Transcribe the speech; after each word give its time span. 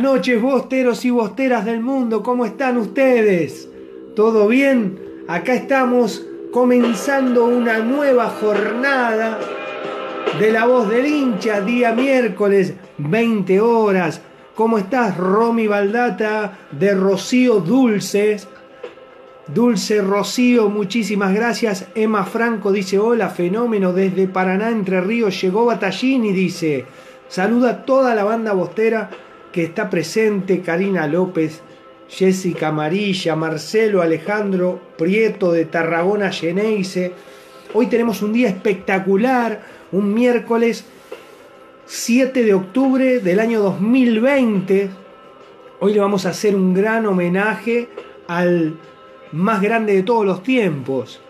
Noches, 0.00 0.40
bosteros 0.40 1.04
y 1.04 1.10
bosteras 1.10 1.66
del 1.66 1.80
mundo, 1.80 2.22
¿cómo 2.22 2.46
están 2.46 2.78
ustedes? 2.78 3.68
¿Todo 4.16 4.48
bien? 4.48 4.98
Acá 5.28 5.52
estamos 5.52 6.24
comenzando 6.50 7.44
una 7.44 7.80
nueva 7.80 8.30
jornada 8.30 9.38
de 10.38 10.52
la 10.52 10.64
voz 10.64 10.88
del 10.88 11.04
hincha, 11.04 11.60
día 11.60 11.92
miércoles, 11.92 12.72
20 12.96 13.60
horas. 13.60 14.22
¿Cómo 14.54 14.78
estás, 14.78 15.18
Romy 15.18 15.66
Baldata 15.66 16.56
de 16.70 16.94
Rocío 16.94 17.60
Dulces? 17.60 18.48
Dulce 19.48 20.00
Rocío, 20.00 20.70
muchísimas 20.70 21.34
gracias. 21.34 21.88
Emma 21.94 22.24
Franco 22.24 22.72
dice, 22.72 22.98
hola, 22.98 23.28
fenómeno, 23.28 23.92
desde 23.92 24.28
Paraná, 24.28 24.70
Entre 24.70 24.98
Ríos, 25.02 25.38
llegó 25.42 25.66
Batallini, 25.66 26.32
dice. 26.32 26.86
Saluda 27.28 27.70
a 27.70 27.84
toda 27.84 28.14
la 28.14 28.24
banda 28.24 28.54
bostera 28.54 29.10
que 29.52 29.64
está 29.64 29.90
presente, 29.90 30.60
Karina 30.60 31.06
López, 31.06 31.60
Jessica 32.08 32.68
Amarilla, 32.68 33.36
Marcelo 33.36 34.02
Alejandro 34.02 34.80
Prieto 34.96 35.52
de 35.52 35.64
Tarragona 35.64 36.30
Geneise. 36.30 37.12
Hoy 37.72 37.86
tenemos 37.86 38.22
un 38.22 38.32
día 38.32 38.48
espectacular, 38.48 39.62
un 39.92 40.12
miércoles 40.12 40.84
7 41.86 42.44
de 42.44 42.54
octubre 42.54 43.20
del 43.20 43.40
año 43.40 43.60
2020. 43.60 44.90
Hoy 45.80 45.94
le 45.94 46.00
vamos 46.00 46.26
a 46.26 46.30
hacer 46.30 46.54
un 46.54 46.74
gran 46.74 47.06
homenaje 47.06 47.88
al 48.28 48.76
más 49.32 49.62
grande 49.62 49.94
de 49.94 50.02
todos 50.02 50.26
los 50.26 50.42
tiempos. 50.42 51.20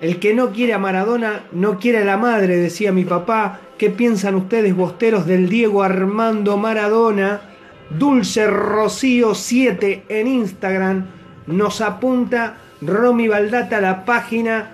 El 0.00 0.18
que 0.18 0.34
no 0.34 0.50
quiere 0.50 0.74
a 0.74 0.78
Maradona 0.78 1.44
no 1.52 1.78
quiere 1.78 1.98
a 1.98 2.04
la 2.04 2.16
madre, 2.16 2.56
decía 2.56 2.92
mi 2.92 3.04
papá. 3.04 3.60
¿Qué 3.78 3.90
piensan 3.90 4.34
ustedes, 4.34 4.76
bosteros 4.76 5.26
del 5.26 5.48
Diego 5.48 5.82
Armando 5.82 6.56
Maradona? 6.56 7.53
Dulce 7.90 8.46
Rocío 8.46 9.34
7 9.34 10.04
en 10.08 10.26
Instagram 10.26 11.06
nos 11.46 11.82
apunta 11.82 12.56
Romy 12.80 13.28
Baldata 13.28 13.80
la 13.80 14.04
página 14.04 14.72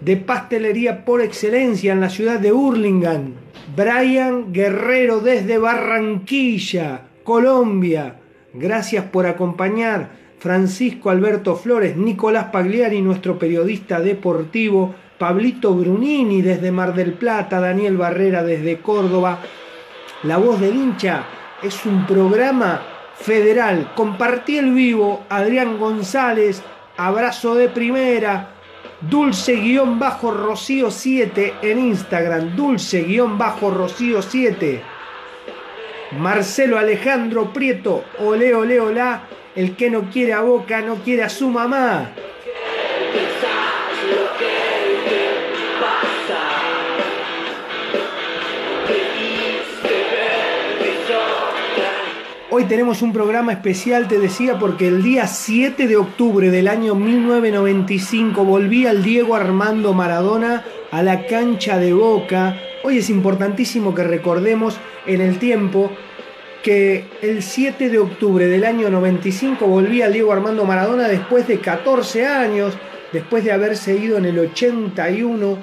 de 0.00 0.16
pastelería 0.16 1.04
por 1.04 1.20
excelencia 1.20 1.92
en 1.92 2.00
la 2.00 2.08
ciudad 2.08 2.40
de 2.40 2.52
Hurlingham. 2.52 3.34
Brian 3.76 4.52
Guerrero 4.52 5.20
desde 5.20 5.58
Barranquilla, 5.58 7.02
Colombia. 7.24 8.16
Gracias 8.54 9.04
por 9.04 9.26
acompañar. 9.26 10.26
Francisco 10.38 11.10
Alberto 11.10 11.56
Flores, 11.56 11.96
Nicolás 11.96 12.46
Pagliari, 12.46 13.00
nuestro 13.00 13.38
periodista 13.38 14.00
deportivo, 14.00 14.94
Pablito 15.18 15.74
Brunini 15.74 16.42
desde 16.42 16.70
Mar 16.70 16.94
del 16.94 17.14
Plata, 17.14 17.60
Daniel 17.60 17.96
Barrera 17.96 18.42
desde 18.42 18.78
Córdoba. 18.78 19.40
La 20.22 20.36
voz 20.36 20.60
del 20.60 20.76
hincha 20.76 21.24
es 21.62 21.84
un 21.86 22.06
programa 22.06 22.82
federal. 23.18 23.92
Compartí 23.94 24.58
el 24.58 24.72
vivo, 24.72 25.24
Adrián 25.28 25.78
González, 25.78 26.62
abrazo 26.96 27.54
de 27.54 27.68
primera, 27.68 28.50
dulce-rocío 29.00 30.90
7 30.90 31.54
en 31.62 31.78
Instagram, 31.78 32.56
dulce-rocío 32.56 34.22
7. 34.22 34.82
Marcelo 36.18 36.78
Alejandro 36.78 37.52
Prieto, 37.52 38.04
ole, 38.20 38.54
ole, 38.54 38.80
olá, 38.80 39.22
el 39.54 39.74
que 39.74 39.90
no 39.90 40.10
quiere 40.10 40.34
a 40.34 40.42
Boca 40.42 40.80
no 40.82 40.96
quiere 40.96 41.24
a 41.24 41.28
su 41.28 41.48
mamá. 41.48 42.12
Hoy 52.58 52.64
tenemos 52.64 53.02
un 53.02 53.12
programa 53.12 53.52
especial, 53.52 54.08
te 54.08 54.18
decía, 54.18 54.58
porque 54.58 54.88
el 54.88 55.02
día 55.02 55.26
7 55.26 55.86
de 55.86 55.98
octubre 55.98 56.50
del 56.50 56.68
año 56.68 56.94
1995 56.94 58.46
volvía 58.46 58.92
el 58.92 59.02
Diego 59.02 59.34
Armando 59.34 59.92
Maradona 59.92 60.64
a 60.90 61.02
la 61.02 61.26
cancha 61.26 61.76
de 61.76 61.92
Boca. 61.92 62.58
Hoy 62.82 62.96
es 62.96 63.10
importantísimo 63.10 63.94
que 63.94 64.04
recordemos 64.04 64.78
en 65.04 65.20
el 65.20 65.38
tiempo 65.38 65.90
que 66.62 67.04
el 67.20 67.42
7 67.42 67.90
de 67.90 67.98
octubre 67.98 68.46
del 68.46 68.64
año 68.64 68.88
95 68.88 69.66
volvía 69.66 70.06
el 70.06 70.14
Diego 70.14 70.32
Armando 70.32 70.64
Maradona 70.64 71.08
después 71.08 71.46
de 71.46 71.58
14 71.60 72.26
años, 72.26 72.72
después 73.12 73.44
de 73.44 73.52
haberse 73.52 73.98
ido 73.98 74.16
en 74.16 74.24
el 74.24 74.38
81 74.38 75.58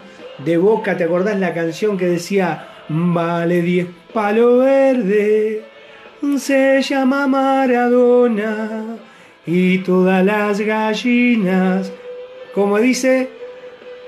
de 0.46 0.58
Boca. 0.58 0.96
¿Te 0.96 1.06
acordás 1.06 1.40
la 1.40 1.56
canción 1.56 1.98
que 1.98 2.06
decía, 2.06 2.68
vale 2.88 3.64
10 3.64 3.88
palo 4.14 4.60
verde? 4.60 5.73
Se 6.38 6.82
llama 6.82 7.28
Maradona 7.28 8.98
y 9.46 9.80
todas 9.80 10.26
las 10.26 10.62
gallinas, 10.62 11.92
como 12.56 12.80
dice, 12.80 13.30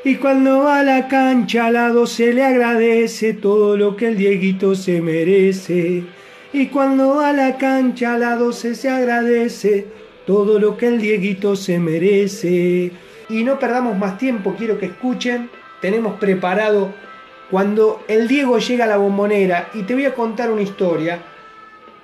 y 0.03 0.15
cuando 0.15 0.59
va 0.59 0.79
a 0.79 0.83
la 0.83 1.07
cancha 1.07 1.65
al 1.65 1.73
lado 1.73 2.07
se 2.07 2.33
le 2.33 2.43
agradece 2.43 3.33
todo 3.33 3.75
lo 3.75 3.97
que 3.97 4.07
el 4.07 4.17
Dieguito 4.17 4.75
se 4.75 5.01
merece. 5.01 6.03
Y 6.53 6.67
cuando 6.67 7.15
va 7.15 7.29
a 7.29 7.33
la 7.33 7.57
cancha 7.57 8.13
al 8.13 8.21
lado 8.21 8.53
se 8.53 8.75
se 8.75 8.89
agradece 8.89 9.85
todo 10.25 10.57
lo 10.57 10.77
que 10.77 10.87
el 10.87 11.01
Dieguito 11.01 11.55
se 11.55 11.79
merece. 11.79 12.91
Y 13.29 13.43
no 13.43 13.59
perdamos 13.59 13.97
más 13.97 14.17
tiempo, 14.17 14.55
quiero 14.57 14.79
que 14.79 14.85
escuchen. 14.87 15.49
Tenemos 15.81 16.17
preparado 16.17 16.93
cuando 17.51 18.03
el 18.07 18.27
Diego 18.27 18.57
llega 18.57 18.85
a 18.85 18.87
la 18.87 18.97
bombonera 18.97 19.69
y 19.73 19.83
te 19.83 19.93
voy 19.93 20.05
a 20.05 20.13
contar 20.13 20.49
una 20.49 20.61
historia, 20.61 21.19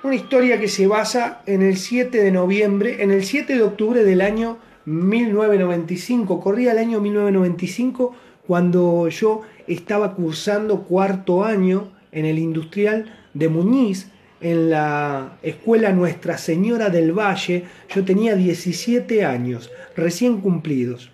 una 0.02 0.14
historia 0.16 0.58
que 0.58 0.68
se 0.68 0.86
basa 0.86 1.42
en 1.46 1.62
el 1.62 1.76
7 1.76 2.22
de 2.22 2.32
noviembre, 2.32 3.02
en 3.02 3.12
el 3.12 3.24
7 3.24 3.54
de 3.54 3.62
octubre 3.62 4.02
del 4.02 4.20
año 4.20 4.58
1995, 4.84 6.40
corría 6.40 6.72
el 6.72 6.78
año 6.78 7.00
1995 7.00 8.14
cuando 8.46 9.08
yo 9.08 9.42
estaba 9.68 10.14
cursando 10.14 10.82
cuarto 10.82 11.44
año 11.44 11.92
en 12.10 12.24
el 12.24 12.38
industrial 12.38 13.14
de 13.32 13.48
Muñiz, 13.48 14.08
en 14.40 14.70
la 14.70 15.38
escuela 15.42 15.92
Nuestra 15.92 16.36
Señora 16.36 16.90
del 16.90 17.12
Valle, 17.16 17.64
yo 17.94 18.04
tenía 18.04 18.34
17 18.34 19.24
años, 19.24 19.70
recién 19.96 20.40
cumplidos. 20.40 21.10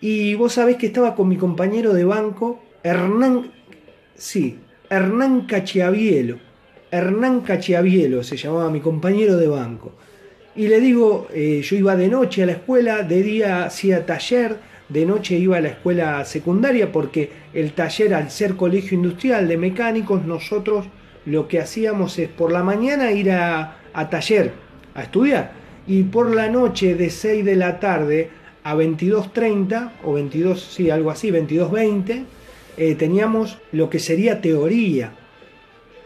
Y 0.00 0.34
vos 0.34 0.54
sabés 0.54 0.76
que 0.76 0.86
estaba 0.86 1.14
con 1.14 1.28
mi 1.28 1.36
compañero 1.36 1.94
de 1.94 2.04
banco, 2.04 2.60
Hernán, 2.82 3.52
sí, 4.16 4.58
Hernán 4.90 5.42
Cachiavielo. 5.46 6.45
Hernán 6.90 7.40
Cachiavielo 7.40 8.22
se 8.22 8.36
llamaba 8.36 8.70
mi 8.70 8.80
compañero 8.80 9.36
de 9.36 9.48
banco. 9.48 9.92
Y 10.54 10.68
le 10.68 10.80
digo, 10.80 11.28
eh, 11.34 11.60
yo 11.62 11.76
iba 11.76 11.96
de 11.96 12.08
noche 12.08 12.42
a 12.42 12.46
la 12.46 12.52
escuela, 12.52 13.02
de 13.02 13.22
día 13.22 13.64
hacía 13.64 14.06
taller, 14.06 14.56
de 14.88 15.04
noche 15.04 15.36
iba 15.36 15.58
a 15.58 15.60
la 15.60 15.68
escuela 15.68 16.24
secundaria 16.24 16.92
porque 16.92 17.30
el 17.52 17.72
taller 17.72 18.14
al 18.14 18.30
ser 18.30 18.56
colegio 18.56 18.96
industrial 18.96 19.48
de 19.48 19.56
mecánicos, 19.56 20.24
nosotros 20.24 20.86
lo 21.26 21.48
que 21.48 21.60
hacíamos 21.60 22.18
es 22.18 22.28
por 22.28 22.52
la 22.52 22.62
mañana 22.62 23.10
ir 23.10 23.32
a, 23.32 23.76
taller, 24.10 24.52
a 24.94 25.02
estudiar, 25.02 25.52
y 25.86 26.04
por 26.04 26.34
la 26.34 26.48
noche 26.48 26.94
de 26.94 27.10
6 27.10 27.44
de 27.44 27.56
la 27.56 27.80
tarde 27.80 28.30
a 28.62 28.74
22.30 28.74 29.90
o 30.04 30.14
22, 30.14 30.60
sí, 30.60 30.88
algo 30.88 31.10
así, 31.10 31.30
22.20, 31.30 32.24
eh, 32.76 32.94
teníamos 32.94 33.58
lo 33.72 33.90
que 33.90 33.98
sería 33.98 34.40
teoría. 34.40 35.12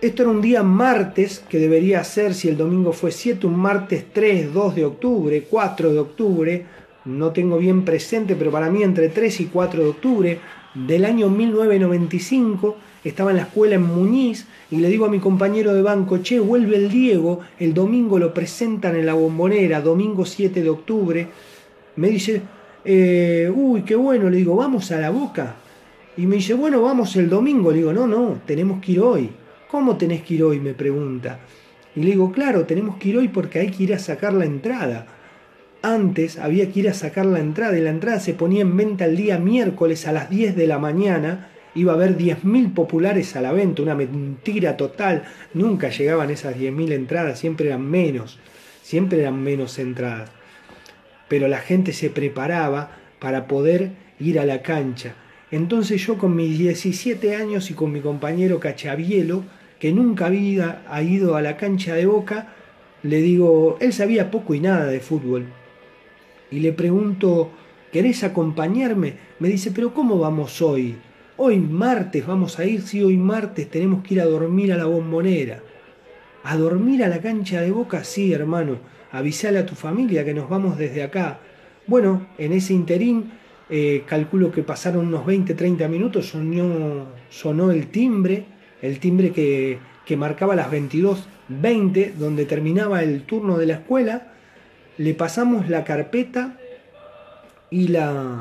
Esto 0.01 0.23
era 0.23 0.31
un 0.31 0.41
día 0.41 0.63
martes, 0.63 1.45
que 1.47 1.59
debería 1.59 2.03
ser, 2.05 2.33
si 2.33 2.49
el 2.49 2.57
domingo 2.57 2.95
fue 2.95 3.11
7, 3.11 3.47
un 3.47 3.57
martes 3.57 4.07
3, 4.11 4.51
2 4.51 4.75
de 4.75 4.87
octubre, 4.87 5.47
4 5.51 5.93
de 5.93 5.99
octubre, 5.99 6.67
no 7.05 7.33
tengo 7.33 7.59
bien 7.59 7.85
presente, 7.85 8.35
pero 8.35 8.51
para 8.51 8.71
mí 8.71 8.83
entre 8.83 9.11
3 9.11 9.41
y 9.41 9.47
4 9.47 9.83
de 9.83 9.89
octubre 9.91 10.41
del 10.75 11.05
año 11.05 11.29
1995, 11.29 12.79
estaba 13.05 13.33
en 13.33 13.37
la 13.37 13.43
escuela 13.43 13.75
en 13.75 13.83
Muñiz 13.83 14.47
y 14.71 14.77
le 14.77 14.89
digo 14.89 15.05
a 15.05 15.11
mi 15.11 15.19
compañero 15.19 15.75
de 15.75 15.83
banco, 15.83 16.17
che, 16.23 16.41
vuelve 16.41 16.77
el 16.77 16.89
Diego, 16.89 17.41
el 17.59 17.75
domingo 17.75 18.19
lo 18.19 18.33
presentan 18.33 18.97
en 18.97 19.05
la 19.05 19.13
bombonera, 19.13 19.83
domingo 19.83 20.25
7 20.25 20.63
de 20.63 20.71
octubre. 20.71 21.29
Me 21.97 22.09
dice, 22.09 22.41
eh, 22.87 23.53
uy, 23.55 23.83
qué 23.83 23.97
bueno, 23.97 24.31
le 24.31 24.39
digo, 24.39 24.57
vamos 24.57 24.91
a 24.93 24.99
la 24.99 25.11
boca. 25.11 25.57
Y 26.17 26.25
me 26.27 26.37
dice, 26.37 26.55
bueno, 26.55 26.81
vamos 26.81 27.15
el 27.17 27.29
domingo. 27.29 27.71
Le 27.71 27.79
digo, 27.79 27.93
no, 27.93 28.07
no, 28.07 28.39
tenemos 28.47 28.81
que 28.81 28.93
ir 28.93 29.01
hoy. 29.01 29.31
¿Cómo 29.71 29.97
tenés 29.97 30.23
que 30.23 30.35
ir 30.35 30.43
hoy? 30.43 30.59
Me 30.59 30.75
pregunta. 30.75 31.39
Y 31.95 32.01
le 32.01 32.11
digo, 32.11 32.33
claro, 32.33 32.67
tenemos 32.67 32.97
que 32.97 33.11
ir 33.11 33.19
hoy 33.19 33.29
porque 33.29 33.61
hay 33.61 33.71
que 33.71 33.85
ir 33.85 33.95
a 33.95 34.01
sacar 34.01 34.33
la 34.33 34.45
entrada. 34.45 35.07
Antes 35.81 36.39
había 36.39 36.73
que 36.73 36.81
ir 36.81 36.89
a 36.89 36.95
sacar 36.95 37.25
la 37.25 37.39
entrada 37.39 37.79
y 37.79 37.81
la 37.81 37.91
entrada 37.91 38.19
se 38.19 38.35
ponía 38.35 38.63
en 38.63 38.77
venta 38.77 39.05
el 39.05 39.17
día 39.17 39.39
miércoles 39.39 40.09
a 40.09 40.13
las 40.13 40.29
10 40.29 40.57
de 40.57 40.67
la 40.67 40.81
mañana. 40.81 41.51
Iba 41.77 41.93
a 41.93 41.95
haber 41.95 42.19
10.000 42.19 42.75
populares 42.75 43.37
a 43.37 43.41
la 43.43 43.53
venta, 43.53 43.83
una 43.83 43.95
mentira 43.95 44.77
total. 44.77 45.23
Nunca 45.55 45.89
llegaban 45.91 46.31
esas 46.31 46.57
10.000 46.57 46.91
entradas, 46.91 47.39
siempre 47.39 47.69
eran 47.69 47.89
menos, 47.89 48.41
siempre 48.83 49.21
eran 49.21 49.41
menos 49.41 49.79
entradas. 49.79 50.33
Pero 51.29 51.47
la 51.47 51.59
gente 51.59 51.93
se 51.93 52.11
preparaba 52.11 52.91
para 53.21 53.47
poder 53.47 53.93
ir 54.19 54.41
a 54.41 54.45
la 54.45 54.63
cancha. 54.63 55.15
Entonces 55.53 56.05
yo 56.05 56.19
con 56.19 56.35
mis 56.35 56.59
17 56.59 57.37
años 57.37 57.71
y 57.71 57.75
con 57.75 57.93
mi 57.93 58.01
compañero 58.01 58.59
Cachavielo, 58.59 59.45
que 59.81 59.93
nunca 59.93 60.27
había 60.27 60.83
ido 61.03 61.35
a 61.35 61.43
la 61.43 61.57
cancha 61.57 61.95
de 61.95 62.07
Boca, 62.07 62.55
le 63.03 63.21
digo, 63.21 63.79
él 63.81 63.93
sabía 63.93 64.31
poco 64.31 64.55
y 64.55 64.61
nada 64.61 64.87
de 64.87 65.01
fútbol, 65.01 65.47
y 66.51 66.61
le 66.61 66.73
pregunto, 66.73 67.51
¿querés 67.93 68.25
acompañarme? 68.25 69.15
Me 69.39 69.49
dice, 69.49 69.71
pero 69.71 69.95
¿cómo 69.95 70.19
vamos 70.19 70.61
hoy? 70.61 70.97
Hoy 71.37 71.59
martes 71.59 72.27
vamos 72.27 72.59
a 72.59 72.65
ir, 72.65 72.83
sí, 72.83 73.03
hoy 73.03 73.17
martes 73.17 73.71
tenemos 73.71 74.03
que 74.03 74.15
ir 74.15 74.21
a 74.21 74.27
dormir 74.27 74.73
a 74.73 74.77
la 74.77 74.87
bombonera. 74.87 75.63
¿A 76.43 76.57
dormir 76.57 77.05
a 77.05 77.09
la 77.09 77.21
cancha 77.21 77.61
de 77.61 77.71
boca? 77.71 78.03
Sí, 78.05 78.33
hermano. 78.33 78.79
Avisale 79.13 79.59
a 79.59 79.67
tu 79.67 79.75
familia 79.75 80.25
que 80.25 80.35
nos 80.35 80.49
vamos 80.49 80.77
desde 80.77 81.03
acá. 81.03 81.39
Bueno, 81.87 82.27
en 82.37 82.53
ese 82.53 82.75
interín, 82.75 83.31
eh, 83.69 84.05
calculo 84.07 84.51
que 84.51 84.63
pasaron 84.63 85.07
unos 85.07 85.25
20, 85.25 85.55
30 85.55 85.89
minutos, 85.89 86.27
sonó, 86.27 87.07
sonó 87.29 87.71
el 87.71 87.89
timbre, 87.89 88.45
el 88.83 88.99
timbre 88.99 89.33
que, 89.33 89.79
marcaba 90.17 90.57
las 90.57 90.69
22.20, 90.73 92.15
donde 92.15 92.45
terminaba 92.45 93.05
el 93.05 93.23
turno 93.23 93.59
de 93.59 93.67
la 93.67 93.75
escuela 93.75 94.33
le 95.01 95.15
pasamos 95.15 95.71
la 95.71 95.85
carpeta 95.85 96.59
y 97.71 97.89
la, 97.89 98.41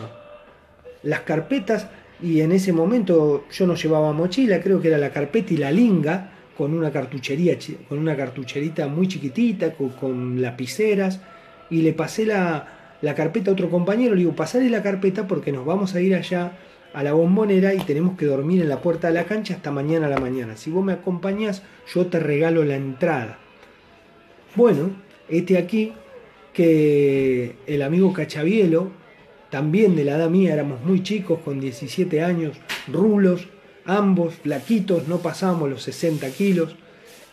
las 1.03 1.21
carpetas 1.21 1.87
y 2.21 2.41
en 2.41 2.51
ese 2.51 2.73
momento 2.73 3.45
yo 3.49 3.65
no 3.65 3.75
llevaba 3.75 4.11
mochila, 4.11 4.59
creo 4.61 4.81
que 4.81 4.89
era 4.89 4.97
la 4.97 5.11
carpeta 5.11 5.53
y 5.53 5.57
la 5.57 5.71
linga 5.71 6.31
con 6.57 6.73
una 6.73 6.91
cartuchería, 6.91 7.57
con 7.87 7.99
una 7.99 8.17
cartucherita 8.17 8.87
muy 8.87 9.07
chiquitita, 9.07 9.71
con, 9.73 10.41
lapiceras, 10.41 11.21
y 11.69 11.81
le 11.81 11.93
pasé 11.93 12.25
la, 12.25 12.97
la, 13.01 13.15
carpeta 13.15 13.51
a 13.51 13.53
otro 13.53 13.69
compañero, 13.69 14.13
le 14.13 14.19
digo, 14.19 14.35
pasale 14.35 14.69
la 14.69 14.83
carpeta 14.83 15.27
porque 15.27 15.53
nos 15.53 15.65
vamos 15.65 15.95
a 15.95 16.01
ir 16.01 16.13
allá 16.15 16.51
a 16.93 17.03
la 17.03 17.13
bombonera 17.13 17.73
y 17.73 17.79
tenemos 17.79 18.17
que 18.17 18.25
dormir 18.25 18.61
en 18.61 18.69
la 18.69 18.81
puerta 18.81 19.07
de 19.07 19.13
la 19.13 19.25
cancha 19.25 19.55
hasta 19.55 19.71
mañana 19.71 20.07
a 20.07 20.09
la 20.09 20.19
mañana. 20.19 20.57
Si 20.57 20.69
vos 20.71 20.83
me 20.83 20.93
acompañás, 20.93 21.63
yo 21.93 22.07
te 22.07 22.19
regalo 22.19 22.63
la 22.63 22.75
entrada. 22.75 23.37
Bueno, 24.55 24.91
este 25.29 25.57
aquí 25.57 25.93
que 26.53 27.55
el 27.67 27.81
amigo 27.81 28.11
Cachavielo, 28.11 28.89
también 29.49 29.95
de 29.95 30.03
la 30.03 30.15
edad 30.15 30.29
mía, 30.29 30.53
éramos 30.53 30.81
muy 30.83 31.03
chicos, 31.03 31.39
con 31.45 31.59
17 31.59 32.21
años, 32.21 32.57
rulos, 32.91 33.47
ambos, 33.85 34.35
flaquitos, 34.35 35.07
no 35.07 35.19
pasábamos 35.19 35.69
los 35.69 35.83
60 35.83 36.29
kilos. 36.31 36.75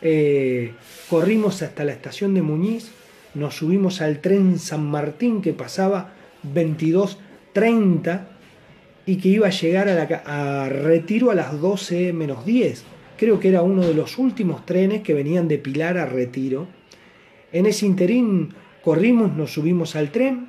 Eh, 0.01 0.73
corrimos 1.09 1.61
hasta 1.63 1.83
la 1.83 1.91
estación 1.91 2.33
de 2.35 2.41
Muñiz, 2.43 2.91
nos 3.33 3.55
subimos 3.55 4.01
al 4.01 4.19
tren 4.19 4.59
San 4.59 4.89
Martín 4.89 5.41
que 5.41 5.53
pasaba 5.53 6.13
22.30 6.53 8.36
y 9.07 9.15
que 9.15 9.29
iba 9.29 9.47
a 9.47 9.51
llegar 9.51 9.89
a, 9.89 10.69
Retiro 10.69 11.31
a 11.31 11.35
las 11.35 11.59
12 11.59 12.13
menos 12.13 12.45
10. 12.45 12.83
Creo 13.17 13.39
que 13.39 13.49
era 13.49 13.63
uno 13.63 13.81
de 13.81 13.95
los 13.95 14.19
últimos 14.19 14.63
trenes 14.67 15.01
que 15.01 15.15
venían 15.15 15.47
de 15.47 15.57
Pilar 15.57 15.97
a 15.97 16.05
Retiro. 16.05 16.67
En 17.51 17.65
ese 17.65 17.87
interín 17.87 18.53
Corrimos, 18.87 19.35
nos 19.35 19.51
subimos 19.51 19.97
al 19.97 20.11
tren, 20.11 20.47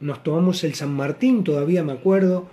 nos 0.00 0.22
tomamos 0.22 0.64
el 0.64 0.72
San 0.72 0.94
Martín, 0.94 1.44
todavía 1.44 1.84
me 1.84 1.92
acuerdo, 1.92 2.48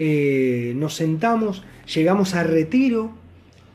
eh, 0.00 0.72
nos 0.74 0.94
sentamos, 0.94 1.62
llegamos 1.94 2.34
a 2.34 2.42
Retiro, 2.42 3.12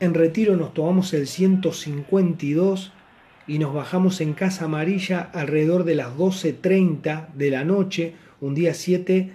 en 0.00 0.12
Retiro 0.12 0.58
nos 0.58 0.74
tomamos 0.74 1.14
el 1.14 1.26
152 1.26 2.92
y 3.46 3.58
nos 3.58 3.72
bajamos 3.72 4.20
en 4.20 4.34
Casa 4.34 4.66
Amarilla 4.66 5.22
alrededor 5.32 5.84
de 5.84 5.94
las 5.94 6.14
12.30 6.18 7.32
de 7.32 7.50
la 7.50 7.64
noche, 7.64 8.12
un 8.42 8.54
día 8.54 8.74
7, 8.74 9.32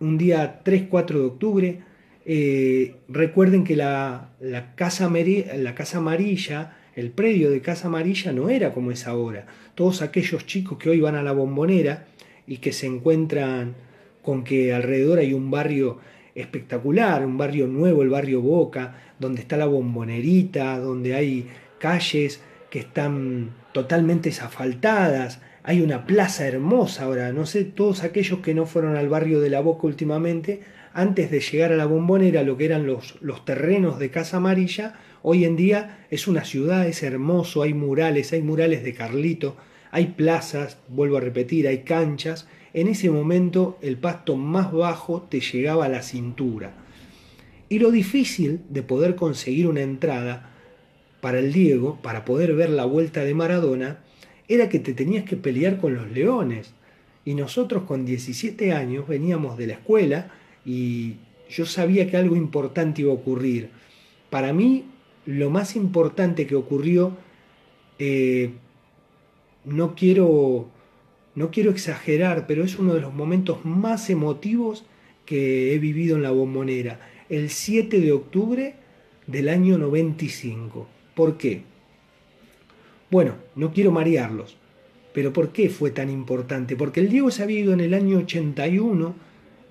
un 0.00 0.18
día 0.18 0.62
3-4 0.64 1.06
de 1.06 1.20
octubre. 1.20 1.78
Eh, 2.26 2.96
recuerden 3.08 3.64
que 3.64 3.76
la, 3.76 4.30
la, 4.40 4.74
casa, 4.74 5.10
la 5.10 5.74
Casa 5.74 5.98
Amarilla, 5.98 6.76
el 6.96 7.10
predio 7.10 7.50
de 7.50 7.60
Casa 7.60 7.88
Amarilla 7.88 8.32
no 8.32 8.50
era 8.50 8.72
como 8.72 8.90
es 8.90 9.06
ahora 9.06 9.46
todos 9.80 10.02
aquellos 10.02 10.44
chicos 10.44 10.76
que 10.76 10.90
hoy 10.90 11.00
van 11.00 11.14
a 11.14 11.22
la 11.22 11.32
bombonera 11.32 12.04
y 12.46 12.58
que 12.58 12.70
se 12.70 12.86
encuentran 12.86 13.76
con 14.20 14.44
que 14.44 14.74
alrededor 14.74 15.20
hay 15.20 15.32
un 15.32 15.50
barrio 15.50 16.00
espectacular, 16.34 17.24
un 17.24 17.38
barrio 17.38 17.66
nuevo, 17.66 18.02
el 18.02 18.10
barrio 18.10 18.42
Boca, 18.42 18.96
donde 19.18 19.40
está 19.40 19.56
la 19.56 19.64
bombonerita, 19.64 20.78
donde 20.78 21.14
hay 21.14 21.48
calles 21.78 22.42
que 22.68 22.80
están 22.80 23.52
totalmente 23.72 24.28
asfaltadas, 24.28 25.40
hay 25.62 25.80
una 25.82 26.06
plaza 26.06 26.46
hermosa 26.46 27.04
ahora, 27.04 27.32
no 27.32 27.46
sé, 27.46 27.64
todos 27.64 28.02
aquellos 28.02 28.40
que 28.40 28.54
no 28.54 28.66
fueron 28.66 28.96
al 28.96 29.08
barrio 29.08 29.40
de 29.40 29.50
la 29.50 29.60
Boca 29.60 29.86
últimamente, 29.86 30.60
antes 30.92 31.30
de 31.30 31.40
llegar 31.40 31.72
a 31.72 31.76
la 31.76 31.86
bombonera, 31.86 32.42
lo 32.42 32.56
que 32.56 32.64
eran 32.64 32.86
los, 32.86 33.16
los 33.20 33.44
terrenos 33.44 33.98
de 33.98 34.10
Casa 34.10 34.38
Amarilla, 34.38 34.94
hoy 35.22 35.44
en 35.44 35.56
día 35.56 36.06
es 36.10 36.26
una 36.26 36.44
ciudad, 36.44 36.86
es 36.86 37.02
hermoso, 37.02 37.62
hay 37.62 37.74
murales, 37.74 38.32
hay 38.32 38.42
murales 38.42 38.82
de 38.82 38.94
Carlito, 38.94 39.56
hay 39.90 40.06
plazas, 40.06 40.78
vuelvo 40.88 41.16
a 41.16 41.20
repetir, 41.20 41.66
hay 41.68 41.78
canchas. 41.78 42.46
En 42.72 42.88
ese 42.88 43.10
momento 43.10 43.78
el 43.82 43.98
pasto 43.98 44.36
más 44.36 44.72
bajo 44.72 45.22
te 45.22 45.40
llegaba 45.40 45.86
a 45.86 45.88
la 45.88 46.02
cintura. 46.02 46.74
Y 47.68 47.78
lo 47.78 47.90
difícil 47.90 48.60
de 48.68 48.82
poder 48.82 49.14
conseguir 49.14 49.66
una 49.66 49.82
entrada 49.82 50.50
para 51.20 51.38
el 51.38 51.52
Diego, 51.52 51.98
para 52.02 52.24
poder 52.24 52.54
ver 52.54 52.70
la 52.70 52.84
vuelta 52.84 53.24
de 53.24 53.34
Maradona, 53.34 53.98
era 54.50 54.68
que 54.68 54.80
te 54.80 54.94
tenías 54.94 55.24
que 55.24 55.36
pelear 55.36 55.78
con 55.78 55.94
los 55.94 56.10
leones. 56.10 56.74
Y 57.24 57.34
nosotros 57.34 57.84
con 57.84 58.04
17 58.04 58.72
años 58.72 59.06
veníamos 59.06 59.56
de 59.56 59.68
la 59.68 59.74
escuela 59.74 60.32
y 60.66 61.14
yo 61.48 61.66
sabía 61.66 62.10
que 62.10 62.16
algo 62.16 62.34
importante 62.34 63.02
iba 63.02 63.12
a 63.12 63.14
ocurrir. 63.14 63.70
Para 64.28 64.52
mí, 64.52 64.86
lo 65.24 65.50
más 65.50 65.76
importante 65.76 66.48
que 66.48 66.56
ocurrió, 66.56 67.16
eh, 68.00 68.50
no, 69.64 69.94
quiero, 69.94 70.68
no 71.36 71.52
quiero 71.52 71.70
exagerar, 71.70 72.48
pero 72.48 72.64
es 72.64 72.76
uno 72.76 72.94
de 72.94 73.00
los 73.00 73.14
momentos 73.14 73.64
más 73.64 74.10
emotivos 74.10 74.84
que 75.26 75.74
he 75.74 75.78
vivido 75.78 76.16
en 76.16 76.24
la 76.24 76.32
bombonera. 76.32 76.98
El 77.28 77.50
7 77.50 78.00
de 78.00 78.10
octubre 78.10 78.74
del 79.28 79.48
año 79.48 79.78
95. 79.78 80.88
¿Por 81.14 81.36
qué? 81.36 81.69
Bueno, 83.10 83.34
no 83.56 83.72
quiero 83.72 83.90
marearlos, 83.90 84.56
pero 85.12 85.32
¿por 85.32 85.50
qué 85.50 85.68
fue 85.68 85.90
tan 85.90 86.10
importante? 86.10 86.76
Porque 86.76 87.00
el 87.00 87.08
Diego 87.08 87.32
se 87.32 87.42
había 87.42 87.58
ido 87.58 87.72
en 87.72 87.80
el 87.80 87.92
año 87.92 88.18
81 88.18 89.14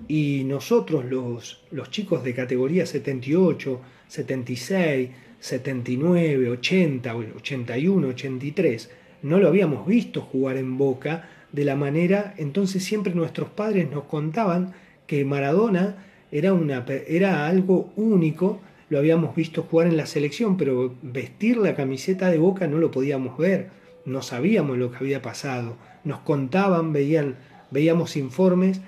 y 0.09 0.43
nosotros 0.45 1.05
los, 1.05 1.61
los 1.71 1.89
chicos 1.89 2.23
de 2.25 2.33
categoría 2.33 2.85
78, 2.85 3.79
76, 4.09 5.09
79, 5.39 6.49
80, 6.49 7.15
81, 7.15 8.07
83, 8.09 8.91
no 9.21 9.39
lo 9.39 9.47
habíamos 9.47 9.87
visto 9.87 10.21
jugar 10.21 10.57
en 10.57 10.77
Boca 10.77 11.29
de 11.53 11.63
la 11.63 11.75
manera, 11.75 12.33
entonces 12.37 12.83
siempre 12.83 13.15
nuestros 13.15 13.49
padres 13.49 13.89
nos 13.89 14.03
contaban 14.03 14.73
que 15.07 15.23
Maradona 15.23 16.05
era, 16.31 16.53
una, 16.53 16.85
era 17.07 17.47
algo 17.47 17.91
único, 17.95 18.61
lo 18.89 18.97
habíamos 18.97 19.35
visto 19.35 19.63
jugar 19.63 19.87
en 19.87 19.97
la 19.97 20.05
selección, 20.05 20.57
pero 20.57 20.95
vestir 21.01 21.57
la 21.57 21.75
camiseta 21.75 22.29
de 22.29 22.37
Boca 22.39 22.67
no 22.67 22.77
lo 22.77 22.91
podíamos 22.91 23.37
ver, 23.37 23.69
no 24.05 24.21
sabíamos 24.21 24.77
lo 24.77 24.91
que 24.91 24.97
había 24.97 25.21
pasado, 25.21 25.77
nos 26.03 26.19
contaban, 26.19 26.91
veían, 26.91 27.35
veíamos 27.71 28.17
informes 28.17 28.81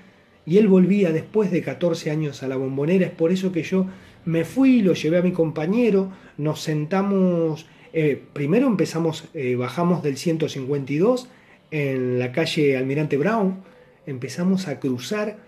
y 0.44 0.58
él 0.58 0.66
volvía 0.66 1.12
después 1.12 1.50
de 1.50 1.62
14 1.62 2.10
años 2.10 2.42
a 2.42 2.48
la 2.48 2.56
bombonera, 2.56 3.06
es 3.06 3.12
por 3.12 3.30
eso 3.30 3.52
que 3.52 3.62
yo 3.62 3.86
me 4.24 4.44
fui, 4.44 4.82
lo 4.82 4.94
llevé 4.94 5.18
a 5.18 5.22
mi 5.22 5.32
compañero, 5.32 6.10
nos 6.36 6.60
sentamos, 6.60 7.66
eh, 7.92 8.20
primero 8.32 8.66
empezamos, 8.66 9.28
eh, 9.34 9.54
bajamos 9.54 10.02
del 10.02 10.16
152 10.16 11.28
en 11.70 12.18
la 12.18 12.32
calle 12.32 12.76
Almirante 12.76 13.16
Brown, 13.16 13.62
empezamos 14.06 14.66
a 14.66 14.80
cruzar, 14.80 15.38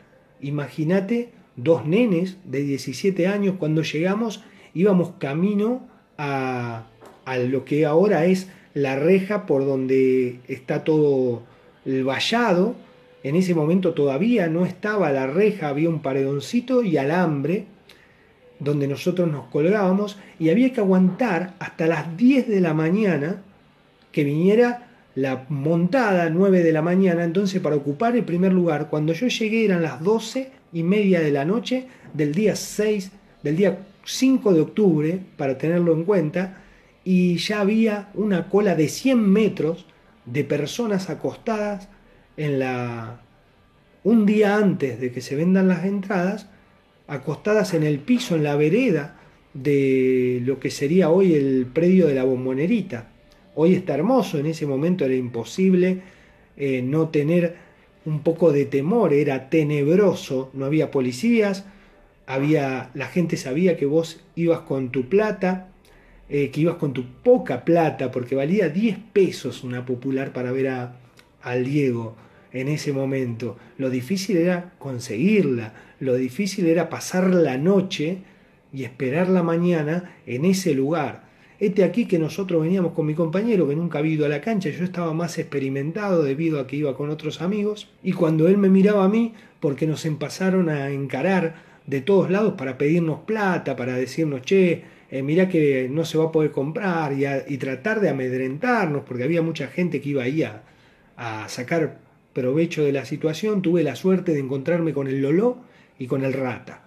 imagínate, 0.41 1.31
dos 1.57 1.87
nenes 1.87 2.37
de 2.45 2.63
17 2.63 3.27
años, 3.27 3.57
cuando 3.59 3.83
llegamos 3.83 4.43
íbamos 4.75 5.13
camino 5.19 5.87
a, 6.19 6.87
a 7.25 7.39
lo 7.39 7.65
que 7.65 7.87
ahora 7.87 8.27
es 8.27 8.49
la 8.75 8.97
reja 8.97 9.47
por 9.47 9.65
donde 9.65 10.41
está 10.49 10.85
todo 10.85 11.43
el 11.85 12.05
vallado, 12.05 12.75
en 13.23 13.37
ese 13.37 13.55
momento 13.55 13.95
todavía 13.95 14.49
no 14.49 14.67
estaba 14.67 15.11
la 15.13 15.27
reja, 15.27 15.69
había 15.69 15.89
un 15.89 16.01
paredoncito 16.01 16.83
y 16.83 16.97
alambre 16.97 17.67
donde 18.59 18.89
nosotros 18.89 19.31
nos 19.31 19.47
colgábamos 19.47 20.19
y 20.39 20.51
había 20.51 20.73
que 20.73 20.81
aguantar 20.81 21.55
hasta 21.59 21.87
las 21.87 22.17
10 22.17 22.49
de 22.49 22.61
la 22.61 22.75
mañana 22.75 23.43
que 24.13 24.25
viniera 24.25 24.89
la 25.15 25.47
montada 25.49 26.29
9 26.29 26.63
de 26.63 26.73
la 26.73 26.83
mañana, 26.83 27.25
entonces 27.25 27.61
para 27.61 27.77
ocupar 27.77 28.17
el 28.17 28.25
primer 28.25 28.53
lugar, 28.53 28.89
cuando 28.91 29.13
yo 29.13 29.29
llegué 29.29 29.65
eran 29.65 29.83
las 29.83 30.03
12 30.03 30.51
y 30.75 30.83
media 30.83 31.21
de 31.21 31.31
la 31.31 31.47
noche 31.47 31.87
del 32.13 32.35
día 32.35 32.57
6, 32.57 33.11
del 33.43 33.57
día 33.57 33.87
5 34.05 34.53
de 34.53 34.61
octubre, 34.61 35.21
para 35.39 35.57
tenerlo 35.57 35.95
en 35.95 36.05
cuenta, 36.05 36.63
y 37.05 37.37
ya 37.37 37.61
había 37.61 38.11
una 38.15 38.51
cola 38.51 38.75
de 38.75 38.89
100 38.89 39.19
metros 39.19 39.87
de 40.27 40.45
personas 40.45 41.09
acostadas 41.09 41.89
en 42.37 42.59
la 42.59 43.21
un 44.03 44.27
día 44.27 44.57
antes 44.57 45.01
de 45.01 45.11
que 45.11 45.23
se 45.23 45.35
vendan 45.35 45.69
las 45.69 45.85
entradas, 45.87 46.49
acostadas 47.07 47.73
en 47.73 47.85
el 47.85 48.01
piso, 48.01 48.37
en 48.37 48.45
la 48.45 48.55
vereda 48.55 49.17
de 49.55 50.43
lo 50.45 50.61
que 50.61 50.71
sería 50.71 51.09
hoy 51.09 51.35
el 51.35 51.67
predio 51.73 52.07
de 52.07 52.15
la 52.15 52.25
bombonerita. 52.25 53.11
Hoy 53.55 53.75
está 53.75 53.95
hermoso, 53.95 54.39
en 54.39 54.47
ese 54.47 54.67
momento 54.67 55.07
era 55.07 55.15
imposible 55.15 56.03
eh, 56.57 56.83
no 56.83 57.09
tener 57.09 57.57
un 58.07 58.21
poco 58.21 58.53
de 58.53 58.65
temor, 58.67 59.13
era 59.13 59.49
tenebroso, 59.49 60.51
no 60.53 60.67
había 60.67 60.91
policías, 60.91 61.65
había, 62.27 62.91
la 62.95 63.07
gente 63.07 63.37
sabía 63.37 63.77
que 63.77 63.87
vos 63.87 64.21
ibas 64.35 64.61
con 64.61 64.91
tu 64.91 65.09
plata, 65.09 65.69
eh, 66.29 66.51
que 66.51 66.63
ibas 66.63 66.77
con 66.77 66.93
tu 66.93 67.05
poca 67.23 67.65
plata, 67.65 68.11
porque 68.11 68.35
valía 68.35 68.69
10 68.69 68.99
pesos 69.13 69.63
una 69.65 69.85
popular 69.85 70.33
para 70.33 70.53
ver 70.53 70.69
a, 70.69 70.97
al 71.43 71.65
Diego 71.65 72.17
en 72.53 72.69
ese 72.69 72.93
momento. 72.93 73.57
Lo 73.79 73.91
difícil 73.91 74.39
era 74.39 74.73
conseguirla, 74.79 75.75
lo 76.01 76.15
difícil 76.15 76.67
era 76.67 76.89
pasar 76.89 77.31
la 77.31 77.59
noche 77.59 78.19
y 78.73 78.85
esperar 78.85 79.29
la 79.29 79.43
mañana 79.43 80.17
en 80.27 80.45
ese 80.45 80.75
lugar. 80.75 81.24
Este 81.65 81.83
aquí 81.83 82.05
que 82.05 82.19
nosotros 82.19 82.61
veníamos 82.61 82.93
con 82.93 83.07
mi 83.07 83.15
compañero 83.15 83.67
que 83.67 83.75
nunca 83.75 83.99
había 83.99 84.13
ido 84.13 84.27
a 84.27 84.29
la 84.29 84.43
cancha, 84.43 84.69
yo 84.69 84.85
estaba 84.85 85.15
más 85.15 85.39
experimentado 85.39 86.23
debido 86.23 86.61
a 86.61 86.67
que 86.67 86.77
iba 86.77 86.95
con 86.95 87.09
otros 87.09 87.41
amigos 87.41 87.89
y 88.03 88.13
cuando 88.13 88.49
él 88.49 88.59
me 88.59 88.69
miraba 88.69 89.07
a 89.07 89.09
mí, 89.09 89.33
porque 89.61 89.87
nos 89.87 90.05
empezaron 90.05 90.69
a 90.69 90.91
encarar 90.91 91.55
de 91.87 92.03
todos 92.03 92.31
lados 92.31 92.53
para 92.59 92.77
pedirnos 92.77 93.21
plata, 93.21 93.77
para 93.77 93.97
decirnos, 93.97 94.43
che, 94.43 94.83
eh, 95.11 95.23
mirá 95.23 95.49
que 95.49 95.89
no 95.91 96.05
se 96.05 96.19
va 96.19 96.25
a 96.25 96.33
poder 96.33 96.51
comprar 96.51 97.15
y, 97.15 97.25
y, 97.49 97.57
tratar 97.57 98.01
de 98.01 98.11
amedrentarnos, 98.11 99.05
porque 99.07 99.25
había 99.25 99.41
mucha 99.41 99.69
gente 99.69 100.03
que 100.03 100.11
iba 100.11 100.25
ahí 100.25 100.43
a, 100.43 100.65
a 101.17 101.49
sacar 101.49 101.99
provecho 102.35 102.85
de 102.85 102.93
la 102.93 103.07
situación, 103.07 103.63
tuve 103.63 103.83
la 103.83 103.97
suerte 103.97 104.33
de 104.33 104.41
encontrarme 104.41 104.93
con 104.93 105.07
el 105.07 105.23
Loló 105.23 105.57
y 105.99 106.09
con 106.09 106.25
el 106.25 106.35
Rata. 106.35 106.84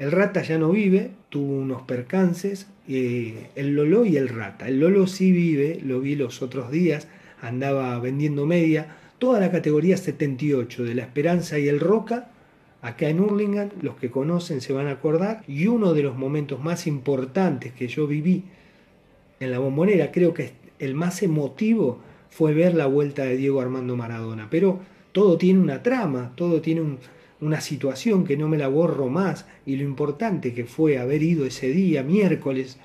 El 0.00 0.10
Rata 0.10 0.42
ya 0.42 0.58
no 0.58 0.70
vive, 0.70 1.10
tuvo 1.28 1.58
unos 1.58 1.82
percances, 1.82 2.66
eh, 2.88 3.50
el 3.54 3.76
Loló 3.76 4.06
y 4.06 4.16
el 4.16 4.30
Rata. 4.30 4.66
El 4.66 4.80
Lolo 4.80 5.06
sí 5.06 5.30
vive, 5.30 5.78
lo 5.84 6.00
vi 6.00 6.16
los 6.16 6.40
otros 6.40 6.70
días, 6.70 7.06
andaba 7.42 7.98
vendiendo 8.00 8.46
media, 8.46 8.96
toda 9.18 9.38
la 9.40 9.50
categoría 9.52 9.98
78 9.98 10.84
de 10.84 10.94
la 10.94 11.02
Esperanza 11.02 11.58
y 11.58 11.68
el 11.68 11.80
Roca, 11.80 12.30
acá 12.80 13.10
en 13.10 13.20
Hurlingham, 13.20 13.68
los 13.82 13.96
que 13.96 14.10
conocen 14.10 14.62
se 14.62 14.72
van 14.72 14.86
a 14.86 14.92
acordar, 14.92 15.44
y 15.46 15.66
uno 15.66 15.92
de 15.92 16.02
los 16.02 16.16
momentos 16.16 16.64
más 16.64 16.86
importantes 16.86 17.74
que 17.74 17.86
yo 17.86 18.06
viví 18.06 18.44
en 19.38 19.50
la 19.50 19.58
bombonera, 19.58 20.10
creo 20.12 20.32
que 20.32 20.52
el 20.78 20.94
más 20.94 21.22
emotivo, 21.22 22.00
fue 22.30 22.54
ver 22.54 22.74
la 22.74 22.86
vuelta 22.86 23.24
de 23.24 23.36
Diego 23.36 23.60
Armando 23.60 23.96
Maradona. 23.96 24.48
Pero 24.50 24.80
todo 25.12 25.36
tiene 25.36 25.60
una 25.60 25.82
trama, 25.82 26.32
todo 26.36 26.62
tiene 26.62 26.80
una 27.40 27.60
situación 27.60 28.24
que 28.24 28.36
no 28.36 28.48
me 28.48 28.58
la 28.58 28.68
borro 28.68 29.08
más. 29.08 29.46
Y 29.66 29.76
lo 29.76 29.84
importante 29.84 30.52
que 30.54 30.64
fue 30.64 30.98
haber 30.98 31.22
ido 31.22 31.46
ese 31.46 31.68
día, 31.68 32.02
miércoles, 32.02 32.78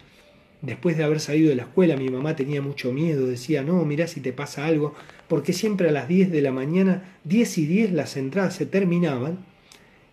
después 0.62 0.98
de 0.98 1.04
haber 1.04 1.20
salido 1.20 1.50
de 1.50 1.56
la 1.56 1.64
escuela, 1.64 1.98
mi 1.98 2.10
mamá 2.10 2.36
tenía 2.36 2.62
mucho 2.62 2.92
miedo, 2.92 3.28
decía, 3.28 3.64
no, 3.64 3.84
mirá 3.86 4.08
si 4.08 4.22
te 4.22 4.34
pasa 4.34 4.66
algo, 4.66 4.94
porque 5.28 5.54
siempre 5.54 5.90
a 5.90 5.92
las 5.92 6.08
10 6.08 6.32
de 6.32 6.42
la 6.42 6.52
mañana, 6.52 7.18
10 7.26 7.58
y 7.60 7.66
10 7.66 7.92
las 7.94 8.18
entradas 8.18 8.56
se 8.56 8.66
terminaban 8.66 9.46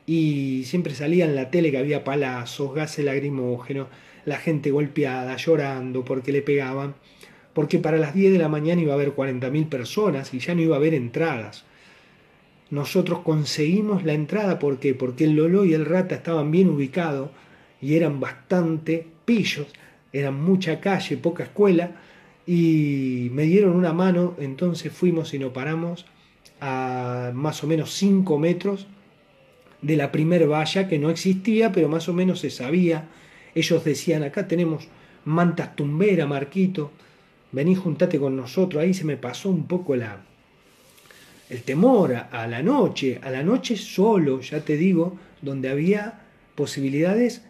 y 0.07 0.65
siempre 0.65 0.95
salía 0.95 1.25
en 1.25 1.37
la 1.37 1.51
tele 1.51 1.71
que 1.71 1.79
había 1.79 2.05
palazos, 2.05 2.75
gases 2.75 3.05
lagrimógenos, 3.05 3.89
la 4.25 4.37
gente 4.37 4.71
golpeada, 4.71 5.37
llorando 5.37 6.05
porque 6.05 6.33
le 6.33 6.43
pegaban 6.43 6.95
porque 7.55 7.79
para 7.79 7.99
las 7.99 8.15
10 8.15 8.33
de 8.33 8.39
la 8.39 8.49
mañana 8.49 8.81
iba 8.81 8.93
a 8.93 8.97
haber 8.97 9.15
40.000 9.15 9.69
personas 9.69 10.33
y 10.33 10.39
ya 10.39 10.55
no 10.55 10.63
iba 10.63 10.77
a 10.77 10.79
haber 10.79 10.95
entradas. 10.95 11.65
Nosotros 12.73 13.19
conseguimos 13.19 14.03
la 14.03 14.15
entrada, 14.15 14.59
¿por 14.59 14.79
qué? 14.79 14.95
Porque 14.95 15.25
el 15.25 15.37
Lolo 15.37 15.67
y 15.67 15.75
el 15.75 15.85
Rata 15.85 16.15
estaban 16.15 16.51
bien 16.51 16.71
ubicados 16.71 17.29
y 17.83 17.97
eran 17.97 18.19
bastante 18.19 19.07
pillos, 19.27 19.67
eran 20.11 20.43
mucha 20.43 20.81
calle, 20.81 21.19
poca 21.19 21.43
escuela, 21.43 21.91
y 22.47 23.29
me 23.35 23.43
dieron 23.43 23.77
una 23.77 23.93
mano, 23.93 24.37
entonces 24.39 24.91
fuimos 24.91 25.35
y 25.35 25.39
nos 25.39 25.53
paramos 25.53 26.07
a 26.63 27.33
más 27.35 27.63
o 27.63 27.67
menos 27.67 27.93
5 27.93 28.39
metros 28.39 28.87
de 29.83 29.99
la 29.99 30.11
primer 30.11 30.49
valla 30.49 30.89
que 30.89 30.99
no 30.99 31.11
existía, 31.11 31.73
pero 31.73 31.91
más 31.91 32.09
o 32.09 32.15
menos 32.15 32.41
se 32.41 32.49
sabía. 32.49 33.07
Ellos 33.55 33.85
decían, 33.85 34.23
acá 34.23 34.49
tenemos 34.49 34.89
mantas 35.27 35.77
tumbera, 35.77 36.27
Marquito, 36.27 36.91
vení, 37.53 37.75
juntate 37.75 38.19
con 38.19 38.35
nosotros. 38.35 38.83
Ahí 38.83 38.95
se 38.95 39.05
me 39.05 39.19
pasó 39.19 39.51
un 39.51 39.67
poco 39.67 39.95
la, 39.95 40.25
el 41.53 41.63
temor 41.65 42.15
a, 42.15 42.47
la 42.47 42.63
noche, 42.63 43.21
a 43.23 43.31
la 43.31 43.43
noche 43.43 43.77
solo, 43.77 44.41
ya 44.41 44.61
te 44.65 44.79
digo, 44.79 45.19
donde 45.43 45.69
había 45.69 46.21
posibilidades 46.55 47.43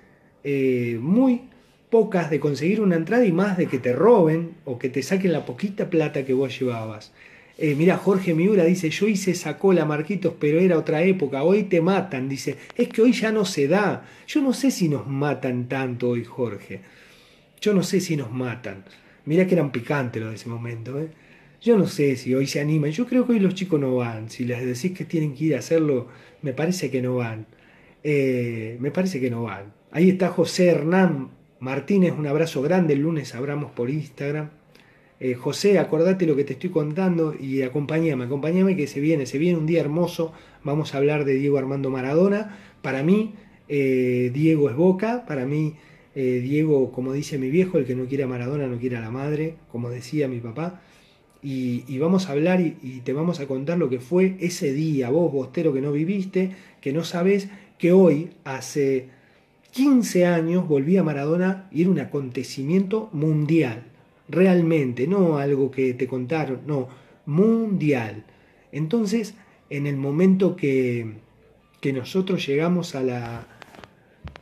eh, 0.42 0.98
muy 1.00 1.42
pocas 1.88 2.28
de 2.28 2.40
conseguir 2.40 2.80
una 2.80 2.96
entrada 2.96 3.24
y 3.24 3.30
más 3.30 3.56
de 3.56 3.66
que 3.66 3.78
te 3.78 3.92
roben 3.92 4.56
o 4.64 4.76
que 4.76 4.88
te 4.88 5.04
saquen 5.04 5.30
la 5.30 5.46
poquita 5.46 5.88
plata 5.88 6.24
que 6.24 6.32
vos 6.32 6.58
llevabas. 6.58 7.12
Eh, 7.58 7.76
mira, 7.76 7.96
Jorge 7.96 8.34
Miura 8.34 8.64
dice, 8.64 8.90
yo 8.90 9.06
hice 9.06 9.36
sacó 9.36 9.72
la 9.72 9.84
Marquitos, 9.84 10.34
pero 10.36 10.58
era 10.58 10.78
otra 10.78 11.02
época, 11.04 11.44
hoy 11.44 11.62
te 11.62 11.80
matan, 11.80 12.28
dice, 12.28 12.56
es 12.76 12.88
que 12.88 13.02
hoy 13.02 13.12
ya 13.12 13.30
no 13.30 13.44
se 13.44 13.68
da. 13.68 14.04
Yo 14.26 14.42
no 14.42 14.52
sé 14.52 14.72
si 14.72 14.88
nos 14.88 15.06
matan 15.06 15.68
tanto 15.68 16.08
hoy, 16.08 16.24
Jorge. 16.24 16.80
Yo 17.60 17.72
no 17.72 17.84
sé 17.84 18.00
si 18.00 18.16
nos 18.16 18.32
matan. 18.32 18.82
Mirá 19.26 19.46
que 19.46 19.54
eran 19.54 19.70
picantes 19.70 20.20
los 20.20 20.30
de 20.30 20.36
ese 20.36 20.48
momento. 20.48 20.98
¿eh? 20.98 21.08
Yo 21.62 21.78
no 21.78 21.86
sé 21.86 22.16
si 22.16 22.34
hoy 22.34 22.48
se 22.48 22.60
animan. 22.60 22.90
Yo 22.90 23.06
creo 23.06 23.24
que 23.24 23.34
hoy 23.34 23.38
los 23.38 23.54
chicos 23.54 23.78
no 23.78 23.94
van. 23.94 24.28
Si 24.30 24.44
les 24.44 24.64
decís 24.66 24.98
que 24.98 25.04
tienen 25.04 25.32
que 25.34 25.44
ir 25.44 25.54
a 25.54 25.60
hacerlo, 25.60 26.08
me 26.42 26.52
parece 26.52 26.90
que 26.90 27.00
no 27.00 27.16
van. 27.16 27.46
eh, 28.02 28.76
me 28.80 28.90
parece 28.90 29.20
que 29.20 29.30
no 29.30 29.44
van. 29.44 29.72
Ahí 29.92 30.10
está 30.10 30.28
José 30.30 30.66
Hernán 30.68 31.30
Martínez, 31.60 32.14
un 32.18 32.26
abrazo 32.26 32.62
grande, 32.62 32.94
el 32.94 33.00
lunes 33.02 33.34
hablamos 33.36 33.70
por 33.70 33.90
Instagram. 33.90 34.50
Eh, 35.20 35.34
José, 35.34 35.78
acordate 35.78 36.26
lo 36.26 36.34
que 36.34 36.42
te 36.44 36.54
estoy 36.54 36.70
contando 36.70 37.34
y 37.38 37.62
acompáñame, 37.62 38.24
acompáñame 38.24 38.74
que 38.76 38.88
se 38.88 38.98
viene, 38.98 39.26
se 39.26 39.38
viene 39.38 39.56
un 39.58 39.66
día 39.66 39.80
hermoso. 39.80 40.32
Vamos 40.64 40.94
a 40.94 40.98
hablar 40.98 41.24
de 41.24 41.34
Diego 41.34 41.58
Armando 41.58 41.90
Maradona. 41.90 42.58
Para 42.82 43.04
mí, 43.04 43.34
eh, 43.68 44.32
Diego 44.34 44.68
es 44.68 44.74
Boca, 44.76 45.24
para 45.28 45.46
mí, 45.46 45.76
Diego, 46.14 46.92
como 46.92 47.12
dice 47.12 47.38
mi 47.38 47.50
viejo, 47.50 47.78
el 47.78 47.86
que 47.86 47.94
no 47.94 48.06
quiere 48.06 48.24
a 48.24 48.26
Maradona 48.26 48.66
no 48.66 48.78
quiere 48.78 48.96
a 48.96 49.00
la 49.00 49.10
madre, 49.10 49.54
como 49.70 49.88
decía 49.90 50.28
mi 50.28 50.40
papá 50.40 50.82
y, 51.42 51.98
vamos 51.98 52.28
a 52.28 52.32
hablar 52.32 52.60
y, 52.60 53.00
te 53.04 53.12
vamos 53.12 53.40
a 53.40 53.46
contar 53.46 53.76
lo 53.76 53.88
que 53.88 53.98
fue 53.98 54.36
ese 54.40 54.72
día, 54.72 55.10
vos, 55.10 55.32
bostero 55.32 55.72
que 55.72 55.80
no 55.80 55.90
viviste, 55.90 56.52
que 56.80 56.92
no 56.92 57.02
sabés, 57.02 57.48
que 57.78 57.92
hoy, 57.92 58.30
hace 58.44 59.08
15 59.72 60.26
años, 60.26 60.68
volví 60.68 60.96
a 60.96 61.02
Maradona 61.02 61.68
y 61.72 61.82
era 61.82 61.90
un 61.90 61.98
acontecimiento 61.98 63.08
mundial, 63.12 63.82
realmente, 64.28 65.08
no 65.08 65.38
algo 65.38 65.72
que 65.72 65.94
te 65.94 66.06
contaron, 66.06 66.60
no, 66.66 66.88
mundial. 67.26 68.24
Entonces, 68.70 69.34
en 69.68 69.88
el 69.88 69.96
momento 69.96 70.54
que, 70.54 71.14
que 71.80 71.92
nosotros 71.92 72.46
llegamos 72.46 72.94
a 72.94 73.02
la, 73.02 73.46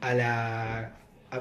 a 0.02 0.14
la, 0.14 0.96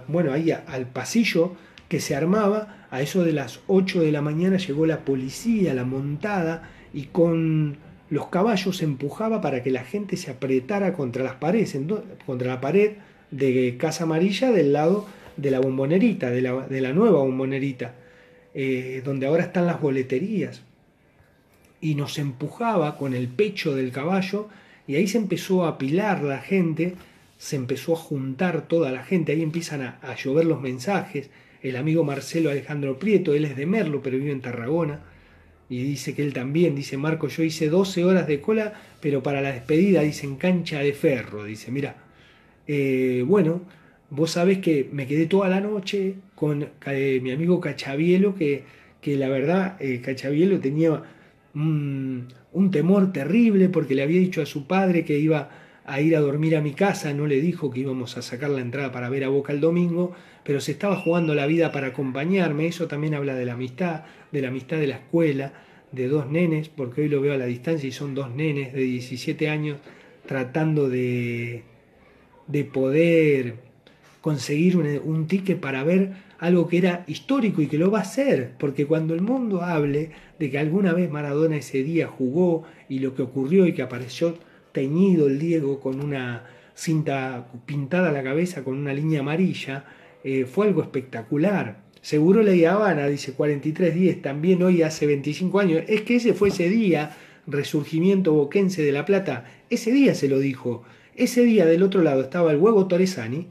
bueno, 0.07 0.31
ahí 0.31 0.51
al 0.51 0.87
pasillo 0.87 1.53
que 1.89 1.99
se 1.99 2.15
armaba, 2.15 2.78
a 2.91 3.01
eso 3.01 3.23
de 3.23 3.33
las 3.33 3.59
8 3.67 4.01
de 4.01 4.11
la 4.11 4.21
mañana 4.21 4.57
llegó 4.57 4.85
la 4.85 5.05
policía, 5.05 5.73
la 5.73 5.85
montada, 5.85 6.69
y 6.93 7.05
con 7.05 7.77
los 8.09 8.27
caballos 8.27 8.81
empujaba 8.81 9.41
para 9.41 9.61
que 9.61 9.71
la 9.71 9.83
gente 9.83 10.17
se 10.17 10.31
apretara 10.31 10.93
contra 10.93 11.23
las 11.23 11.35
paredes, 11.35 11.77
contra 12.25 12.47
la 12.47 12.61
pared 12.61 12.93
de 13.29 13.77
Casa 13.77 14.05
Amarilla 14.05 14.51
del 14.51 14.73
lado 14.73 15.05
de 15.37 15.51
la 15.51 15.59
bombonerita, 15.59 16.31
de 16.31 16.41
la, 16.41 16.93
nueva 16.93 17.19
bombonerita, 17.19 17.93
eh, 18.55 19.01
donde 19.05 19.27
ahora 19.27 19.43
están 19.43 19.67
las 19.67 19.79
boleterías. 19.79 20.63
Y 21.81 21.95
nos 21.95 22.17
empujaba 22.17 22.97
con 22.97 23.13
el 23.13 23.27
pecho 23.27 23.75
del 23.75 23.91
caballo 23.91 24.49
y 24.87 24.95
ahí 24.95 25.07
se 25.07 25.19
empezó 25.19 25.63
a 25.63 25.69
apilar 25.69 26.23
la 26.23 26.39
gente, 26.39 26.95
se 27.37 27.55
empezó 27.55 27.93
a 27.93 27.97
juntar 27.97 28.67
toda 28.67 28.91
la 28.91 29.03
gente, 29.03 29.31
ahí 29.31 29.43
empiezan 29.43 29.81
a 29.81 30.15
llover 30.15 30.45
los 30.45 30.59
mensajes, 30.59 31.29
el 31.61 31.75
amigo 31.75 32.03
Marcelo 32.03 32.49
Alejandro 32.49 32.99
Prieto, 32.99 33.33
él 33.33 33.45
es 33.45 33.55
de 33.55 33.65
Merlo, 33.65 34.01
pero 34.01 34.17
vive 34.17 34.31
en 34.31 34.41
Tarragona, 34.41 35.01
y 35.69 35.83
dice 35.83 36.15
que 36.15 36.23
él 36.23 36.33
también, 36.33 36.75
dice 36.75 36.97
Marco, 36.97 37.27
yo 37.27 37.43
hice 37.43 37.69
12 37.69 38.03
horas 38.03 38.27
de 38.27 38.41
cola, 38.41 38.73
pero 39.01 39.21
para 39.21 39.41
la 39.41 39.51
despedida, 39.51 40.01
dice, 40.01 40.25
en 40.25 40.35
cancha 40.35 40.79
de 40.79 40.93
ferro, 40.93 41.43
dice, 41.43 41.71
mira, 41.71 41.95
eh, 42.67 43.23
bueno, 43.25 43.61
vos 44.09 44.31
sabés 44.31 44.59
que 44.59 44.89
me 44.91 45.05
quedé 45.05 45.27
toda 45.27 45.47
la 45.47 45.61
noche 45.61 46.15
con 46.33 46.67
eh, 46.87 47.19
mi 47.21 47.31
amigo 47.31 47.59
Cachavielo, 47.59 48.35
que, 48.35 48.63
que 49.01 49.15
la 49.15 49.29
verdad, 49.29 49.77
eh, 49.79 50.01
Cachavielo 50.01 50.59
tenía 50.59 51.03
un, 51.53 52.27
un 52.51 52.71
temor 52.71 53.11
terrible 53.11 53.69
porque 53.69 53.95
le 53.95 54.03
había 54.03 54.19
dicho 54.19 54.41
a 54.41 54.45
su 54.45 54.65
padre 54.65 55.05
que 55.05 55.19
iba 55.19 55.49
a 55.91 56.01
ir 56.01 56.15
a 56.15 56.19
dormir 56.19 56.55
a 56.55 56.61
mi 56.61 56.73
casa, 56.73 57.13
no 57.13 57.27
le 57.27 57.41
dijo 57.41 57.71
que 57.71 57.81
íbamos 57.81 58.17
a 58.17 58.21
sacar 58.21 58.49
la 58.49 58.61
entrada 58.61 58.91
para 58.91 59.09
ver 59.09 59.23
a 59.23 59.29
Boca 59.29 59.53
el 59.53 59.59
domingo, 59.59 60.13
pero 60.43 60.61
se 60.61 60.71
estaba 60.71 60.95
jugando 60.95 61.35
la 61.35 61.47
vida 61.47 61.71
para 61.71 61.87
acompañarme, 61.87 62.67
eso 62.67 62.87
también 62.87 63.15
habla 63.15 63.35
de 63.35 63.45
la 63.45 63.53
amistad, 63.53 64.03
de 64.31 64.41
la 64.41 64.49
amistad 64.49 64.77
de 64.77 64.87
la 64.87 64.95
escuela, 64.95 65.53
de 65.91 66.07
dos 66.07 66.29
nenes, 66.29 66.69
porque 66.69 67.01
hoy 67.01 67.09
lo 67.09 67.21
veo 67.21 67.33
a 67.33 67.37
la 67.37 67.45
distancia 67.45 67.87
y 67.87 67.91
son 67.91 68.15
dos 68.15 68.29
nenes 68.29 68.73
de 68.73 68.81
17 68.81 69.49
años 69.49 69.79
tratando 70.25 70.89
de, 70.89 71.63
de 72.47 72.63
poder 72.63 73.55
conseguir 74.21 74.77
un, 74.77 75.27
ticket 75.27 75.59
para 75.59 75.83
ver 75.83 76.11
algo 76.39 76.67
que 76.67 76.77
era 76.77 77.03
histórico 77.07 77.61
y 77.61 77.67
que 77.67 77.77
lo 77.77 77.91
va 77.91 77.99
a 77.99 78.05
ser, 78.05 78.53
porque 78.59 78.85
cuando 78.85 79.13
el 79.13 79.21
mundo 79.21 79.61
hable 79.61 80.11
de 80.37 80.49
que 80.49 80.57
alguna 80.57 80.93
vez 80.93 81.09
Maradona 81.09 81.57
ese 81.57 81.83
día 81.83 82.07
jugó 82.07 82.63
y 82.87 82.99
lo 82.99 83.15
que 83.15 83.21
ocurrió 83.21 83.65
y 83.65 83.73
que 83.73 83.81
apareció 83.81 84.35
teñido 84.71 85.27
el 85.27 85.39
Diego 85.39 85.79
con 85.79 85.99
una 85.99 86.45
cinta 86.75 87.47
pintada 87.65 88.09
a 88.09 88.11
la 88.11 88.23
cabeza 88.23 88.63
con 88.63 88.77
una 88.77 88.93
línea 88.93 89.19
amarilla, 89.19 89.85
eh, 90.23 90.45
fue 90.45 90.67
algo 90.67 90.81
espectacular. 90.81 91.81
Seguro 92.01 92.41
Ley 92.41 92.63
Habana, 92.63 93.07
dice 93.07 93.33
4310, 93.33 94.21
también 94.21 94.63
hoy 94.63 94.81
hace 94.81 95.05
25 95.05 95.59
años. 95.59 95.83
Es 95.87 96.01
que 96.01 96.15
ese 96.15 96.33
fue 96.33 96.49
ese 96.49 96.69
día, 96.69 97.17
resurgimiento 97.47 98.33
boquense 98.33 98.81
de 98.81 98.91
La 98.91 99.05
Plata. 99.05 99.45
Ese 99.69 99.91
día 99.91 100.15
se 100.15 100.29
lo 100.29 100.39
dijo. 100.39 100.83
Ese 101.15 101.43
día 101.43 101.65
del 101.65 101.83
otro 101.83 102.01
lado 102.01 102.21
estaba 102.21 102.51
el 102.51 102.57
huevo 102.57 102.87
Torresani 102.87 103.47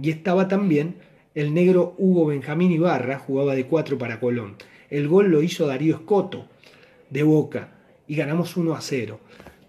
y 0.00 0.10
estaba 0.10 0.46
también 0.46 0.94
el 1.34 1.54
negro 1.54 1.94
Hugo 1.98 2.26
Benjamín 2.26 2.70
Ibarra, 2.70 3.18
jugaba 3.18 3.54
de 3.54 3.66
4 3.66 3.98
para 3.98 4.20
Colón. 4.20 4.56
El 4.90 5.08
gol 5.08 5.28
lo 5.28 5.42
hizo 5.42 5.66
Darío 5.66 5.96
Escoto, 5.96 6.46
de 7.10 7.22
Boca, 7.22 7.72
y 8.06 8.16
ganamos 8.16 8.56
1 8.56 8.74
a 8.74 8.80
0. 8.80 9.20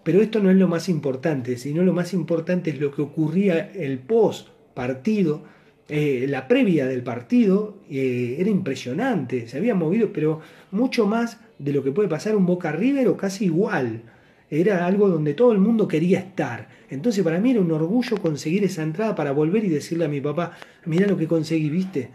Pero 0.02 0.20
esto 0.20 0.40
no 0.40 0.50
es 0.50 0.56
lo 0.56 0.68
más 0.68 0.88
importante, 0.88 1.56
sino 1.56 1.82
lo 1.82 1.92
más 1.92 2.12
importante 2.12 2.70
es 2.70 2.80
lo 2.80 2.90
que 2.90 3.02
ocurría 3.02 3.70
el 3.72 3.98
post 3.98 4.48
partido. 4.74 5.42
Eh, 5.88 6.26
la 6.28 6.48
previa 6.48 6.86
del 6.86 7.02
partido 7.02 7.76
eh, 7.90 8.36
era 8.38 8.50
impresionante, 8.50 9.46
se 9.46 9.58
había 9.58 9.74
movido, 9.74 10.12
pero 10.12 10.40
mucho 10.70 11.06
más 11.06 11.38
de 11.58 11.72
lo 11.72 11.84
que 11.84 11.92
puede 11.92 12.08
pasar 12.08 12.34
un 12.34 12.46
Boca 12.46 12.72
River 12.72 13.08
o 13.08 13.16
casi 13.16 13.44
igual. 13.44 14.02
Era 14.50 14.86
algo 14.86 15.08
donde 15.08 15.34
todo 15.34 15.52
el 15.52 15.58
mundo 15.58 15.88
quería 15.88 16.18
estar. 16.18 16.68
Entonces 16.90 17.24
para 17.24 17.40
mí 17.40 17.52
era 17.52 17.60
un 17.60 17.70
orgullo 17.70 18.16
conseguir 18.18 18.64
esa 18.64 18.82
entrada 18.82 19.14
para 19.14 19.32
volver 19.32 19.64
y 19.64 19.68
decirle 19.68 20.04
a 20.04 20.08
mi 20.08 20.20
papá, 20.20 20.52
mira 20.84 21.06
lo 21.06 21.16
que 21.16 21.26
conseguí, 21.26 21.70
viste. 21.70 22.10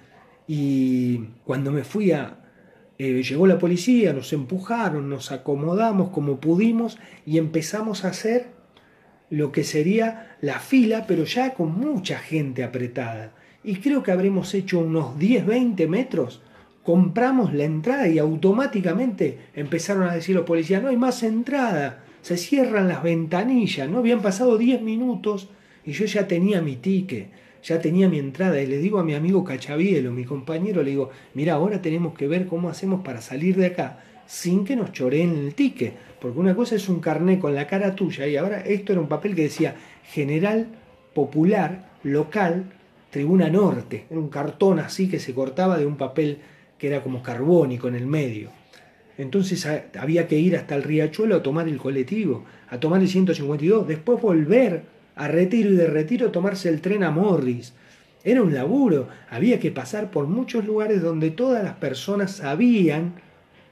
Y 0.48 1.18
cuando 1.46 1.72
me 1.72 1.84
fui 1.84 2.12
a, 2.12 2.47
eh, 3.00 3.22
llegó 3.22 3.46
la 3.46 3.60
policía, 3.60 4.14
nos 4.14 4.34
empujaron, 4.34 5.10
nos 5.10 5.32
acomodamos 5.32 6.10
como 6.10 6.40
pudimos 6.40 6.98
y 7.26 7.38
empezamos 7.38 8.04
a 8.04 8.10
hacer 8.10 8.48
lo 9.30 9.52
que 9.52 9.64
sería 9.64 10.36
la 10.42 10.60
fila, 10.60 11.06
pero 11.08 11.24
ya 11.26 11.54
con 11.54 11.78
mucha 11.78 12.18
gente 12.18 12.64
apretada. 12.64 13.34
Y 13.64 13.78
creo 13.78 14.02
que 14.02 14.12
habremos 14.12 14.54
hecho 14.54 14.80
unos 14.80 15.20
10, 15.20 15.46
20 15.46 15.88
metros. 15.88 16.42
Compramos 16.84 17.54
la 17.54 17.66
entrada 17.66 18.08
y 18.08 18.18
automáticamente 18.18 19.40
empezaron 19.54 20.04
a 20.04 20.16
decir 20.16 20.36
los 20.36 20.46
policías, 20.46 20.82
no 20.82 20.88
hay 20.88 20.98
más 20.98 21.22
entrada, 21.22 22.04
se 22.22 22.38
cierran 22.38 22.88
las 22.88 23.04
ventanillas, 23.04 23.90
no 23.90 23.98
habían 24.00 24.22
pasado 24.22 24.58
10 24.58 24.82
minutos 24.82 25.50
y 25.86 25.92
yo 25.92 26.06
ya 26.06 26.28
tenía 26.28 26.62
mi 26.62 26.78
ticket 26.78 27.30
ya 27.68 27.82
tenía 27.82 28.08
mi 28.08 28.18
entrada 28.18 28.62
y 28.62 28.66
le 28.66 28.78
digo 28.78 28.98
a 28.98 29.04
mi 29.04 29.14
amigo 29.14 29.44
Cachavielo, 29.44 30.14
mi 30.14 30.24
compañero, 30.24 30.84
le 30.84 30.92
digo, 30.92 31.10
mira, 31.34 31.56
ahora 31.56 31.82
tenemos 31.82 32.18
que 32.18 32.26
ver 32.26 32.48
cómo 32.48 32.70
hacemos 32.70 33.04
para 33.04 33.20
salir 33.20 33.58
de 33.58 33.66
acá 33.66 34.00
sin 34.26 34.64
que 34.64 34.78
nos 34.78 34.94
choreen 34.94 35.36
el 35.36 35.54
ticket, 35.54 35.94
porque 36.22 36.40
una 36.40 36.56
cosa 36.56 36.76
es 36.76 36.88
un 36.88 37.02
carné 37.02 37.40
con 37.40 37.54
la 37.54 37.68
cara 37.68 37.94
tuya 37.94 38.26
y 38.26 38.38
ahora 38.38 38.62
esto 38.62 38.94
era 38.94 39.02
un 39.02 39.10
papel 39.10 39.36
que 39.36 39.44
decía 39.44 39.76
General 40.06 40.68
Popular 41.14 41.90
Local 42.04 42.72
Tribuna 43.10 43.50
Norte, 43.50 44.06
era 44.10 44.20
un 44.20 44.30
cartón 44.30 44.80
así 44.80 45.10
que 45.10 45.20
se 45.20 45.34
cortaba 45.34 45.78
de 45.78 45.86
un 45.86 45.98
papel 45.98 46.40
que 46.78 46.88
era 46.88 47.04
como 47.04 47.22
carbónico 47.22 47.90
en 47.90 47.96
el 47.96 48.06
medio. 48.06 48.50
Entonces 49.18 49.68
había 50.00 50.28
que 50.28 50.38
ir 50.38 50.56
hasta 50.56 50.76
el 50.76 50.84
riachuelo 50.84 51.36
a 51.36 51.44
tomar 51.44 51.68
el 51.68 51.78
colectivo, 51.78 52.46
a 52.70 52.80
tomar 52.80 53.02
el 53.02 53.10
152, 53.10 53.88
después 53.88 54.22
volver 54.22 54.97
a 55.18 55.28
retiro 55.28 55.72
y 55.72 55.76
de 55.76 55.88
retiro 55.88 56.32
tomarse 56.32 56.70
el 56.70 56.82
tren 56.82 57.04
a 57.04 57.12
Morris. 57.12 57.74
Era 58.24 58.42
un 58.42 58.54
laburo, 58.54 59.08
había 59.30 59.60
que 59.60 59.72
pasar 59.72 60.12
por 60.12 60.28
muchos 60.28 60.66
lugares 60.66 61.02
donde 61.02 61.32
todas 61.32 61.64
las 61.64 61.76
personas 61.76 62.38
sabían. 62.38 63.14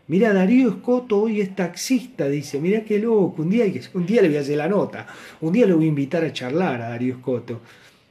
Mira, 0.08 0.34
Darío 0.34 0.70
Escoto 0.70 1.22
hoy 1.22 1.42
es 1.42 1.56
taxista, 1.56 2.28
dice, 2.30 2.60
mira 2.60 2.84
qué 2.84 3.00
loco, 3.00 3.42
un 3.42 3.50
día, 3.50 3.66
un 3.94 4.06
día 4.06 4.22
le 4.22 4.30
voy 4.30 4.38
a 4.38 4.42
hacer 4.42 4.58
la 4.58 4.68
nota, 4.68 5.08
un 5.42 5.52
día 5.52 5.66
le 5.66 5.74
voy 5.74 5.86
a 5.86 5.90
invitar 5.90 6.24
a 6.24 6.32
charlar 6.32 6.82
a 6.82 6.90
Darío 6.90 7.16
Escoto. 7.16 7.62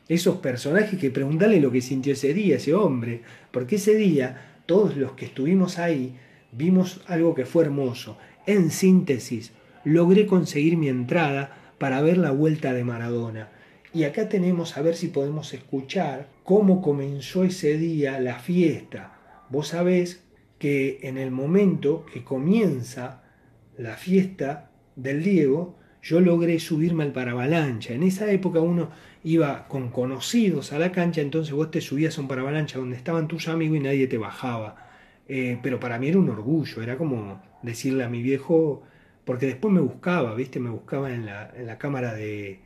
Esos 0.08 0.36
personajes 0.36 0.98
que 0.98 1.10
preguntarle 1.10 1.60
lo 1.60 1.70
que 1.70 1.80
sintió 1.80 2.12
ese 2.12 2.34
día, 2.34 2.56
ese 2.56 2.74
hombre, 2.74 3.22
porque 3.50 3.76
ese 3.76 3.94
día 3.94 4.60
todos 4.66 4.96
los 4.96 5.12
que 5.12 5.26
estuvimos 5.26 5.78
ahí 5.78 6.14
vimos 6.52 7.00
algo 7.06 7.34
que 7.34 7.46
fue 7.46 7.64
hermoso. 7.64 8.18
En 8.46 8.70
síntesis, 8.70 9.52
logré 9.84 10.26
conseguir 10.26 10.76
mi 10.76 10.88
entrada 10.88 11.63
para 11.84 12.00
ver 12.00 12.16
la 12.16 12.30
vuelta 12.30 12.72
de 12.72 12.82
Maradona. 12.82 13.50
Y 13.92 14.04
acá 14.04 14.30
tenemos 14.30 14.78
a 14.78 14.80
ver 14.80 14.96
si 14.96 15.08
podemos 15.08 15.52
escuchar 15.52 16.30
cómo 16.42 16.80
comenzó 16.80 17.44
ese 17.44 17.76
día 17.76 18.18
la 18.20 18.38
fiesta. 18.38 19.18
Vos 19.50 19.68
sabés 19.68 20.24
que 20.58 21.00
en 21.02 21.18
el 21.18 21.30
momento 21.30 22.06
que 22.10 22.24
comienza 22.24 23.22
la 23.76 23.98
fiesta 23.98 24.70
del 24.96 25.22
Diego, 25.22 25.76
yo 26.02 26.20
logré 26.20 26.58
subirme 26.58 27.04
al 27.04 27.12
paravalancha. 27.12 27.92
En 27.92 28.02
esa 28.02 28.32
época 28.32 28.60
uno 28.60 28.88
iba 29.22 29.68
con 29.68 29.90
conocidos 29.90 30.72
a 30.72 30.78
la 30.78 30.90
cancha, 30.90 31.20
entonces 31.20 31.52
vos 31.52 31.70
te 31.70 31.82
subías 31.82 32.16
a 32.16 32.22
un 32.22 32.28
paravalancha 32.28 32.78
donde 32.78 32.96
estaban 32.96 33.28
tus 33.28 33.46
amigos 33.46 33.76
y 33.76 33.80
nadie 33.80 34.06
te 34.06 34.16
bajaba. 34.16 34.88
Eh, 35.28 35.58
pero 35.62 35.78
para 35.78 35.98
mí 35.98 36.08
era 36.08 36.18
un 36.18 36.30
orgullo, 36.30 36.80
era 36.80 36.96
como 36.96 37.42
decirle 37.60 38.04
a 38.04 38.08
mi 38.08 38.22
viejo, 38.22 38.84
porque 39.24 39.46
después 39.46 39.72
me 39.72 39.80
buscaba, 39.80 40.34
¿viste? 40.34 40.60
Me 40.60 40.70
buscaba 40.70 41.12
en 41.12 41.26
la, 41.26 41.78
cámara 41.78 42.14
de, 42.14 42.60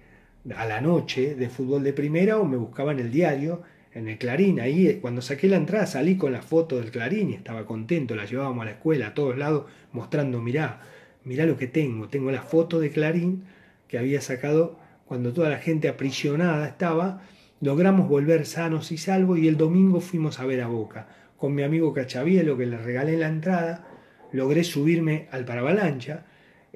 a 0.55 0.67
la 0.67 0.81
noche 0.81 1.35
de 1.35 1.49
fútbol 1.49 1.85
de 1.85 1.93
primera 1.93 2.39
o 2.39 2.45
me 2.45 2.57
buscaba 2.57 2.93
en 2.93 2.99
el 2.99 3.11
diario, 3.11 3.63
en 3.95 4.09
el 4.09 4.19
Clarín. 4.19 4.61
Ahí 4.61 4.99
cuando 5.01 5.23
saqué 5.23 5.49
la 5.49 5.57
entrada 5.57 5.87
salí 5.87 6.17
con 6.17 6.33
la 6.33 6.43
foto 6.43 6.77
del 6.77 6.91
Clarín 6.91 7.31
y 7.31 7.35
estaba 7.35 7.65
contento, 7.65 8.17
la 8.17 8.25
llevábamos 8.25 8.63
a 8.63 8.65
la 8.67 8.71
escuela 8.73 9.09
a 9.09 9.15
todos 9.15 9.39
lados 9.39 9.67
mostrando, 9.93 10.41
mirá, 10.41 10.81
mirá 11.25 11.47
lo 11.47 11.57
que 11.57 11.69
tengo, 11.69 12.09
tengo 12.09 12.31
la 12.33 12.43
foto 12.43 12.81
de 12.81 12.91
Clarín 12.91 13.45
que 13.87 13.99
había 13.99 14.21
sacado 14.21 14.79
cuando 15.07 15.33
toda 15.33 15.49
la 15.49 15.59
gente 15.59 15.89
aprisionada 15.89 16.67
estaba, 16.67 17.23
logramos 17.61 18.09
volver 18.09 18.45
sanos 18.47 18.93
y 18.93 18.99
salvos 18.99 19.39
y 19.39 19.49
el 19.49 19.57
domingo 19.57 20.01
fuimos 20.01 20.41
a 20.41 20.45
ver 20.45 20.61
a 20.61 20.67
Boca. 20.67 21.09
Con 21.39 21.55
mi 21.55 21.63
amigo 21.63 21.95
Cachavielo 21.95 22.59
que 22.59 22.67
le 22.67 22.77
regalé 22.77 23.17
la 23.17 23.29
entrada, 23.29 23.87
logré 24.33 24.65
subirme 24.65 25.29
al 25.31 25.45
paravalancha 25.45 26.25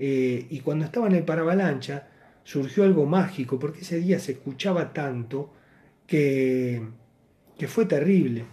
eh, 0.05 0.49
y 0.51 0.59
cuando 0.59 0.85
estaba 0.85 1.07
en 1.07 1.15
el 1.15 1.23
paravalancha 1.23 2.09
surgió 2.43 2.83
algo 2.83 3.07
mágico 3.07 3.61
porque 3.61 3.83
ese 3.83 4.01
día 4.01 4.19
se 4.19 4.33
escuchaba 4.33 4.93
tanto 4.93 5.53
que, 6.09 6.83
que 7.57 7.69
fue 7.69 7.87
terrible. 7.87 8.45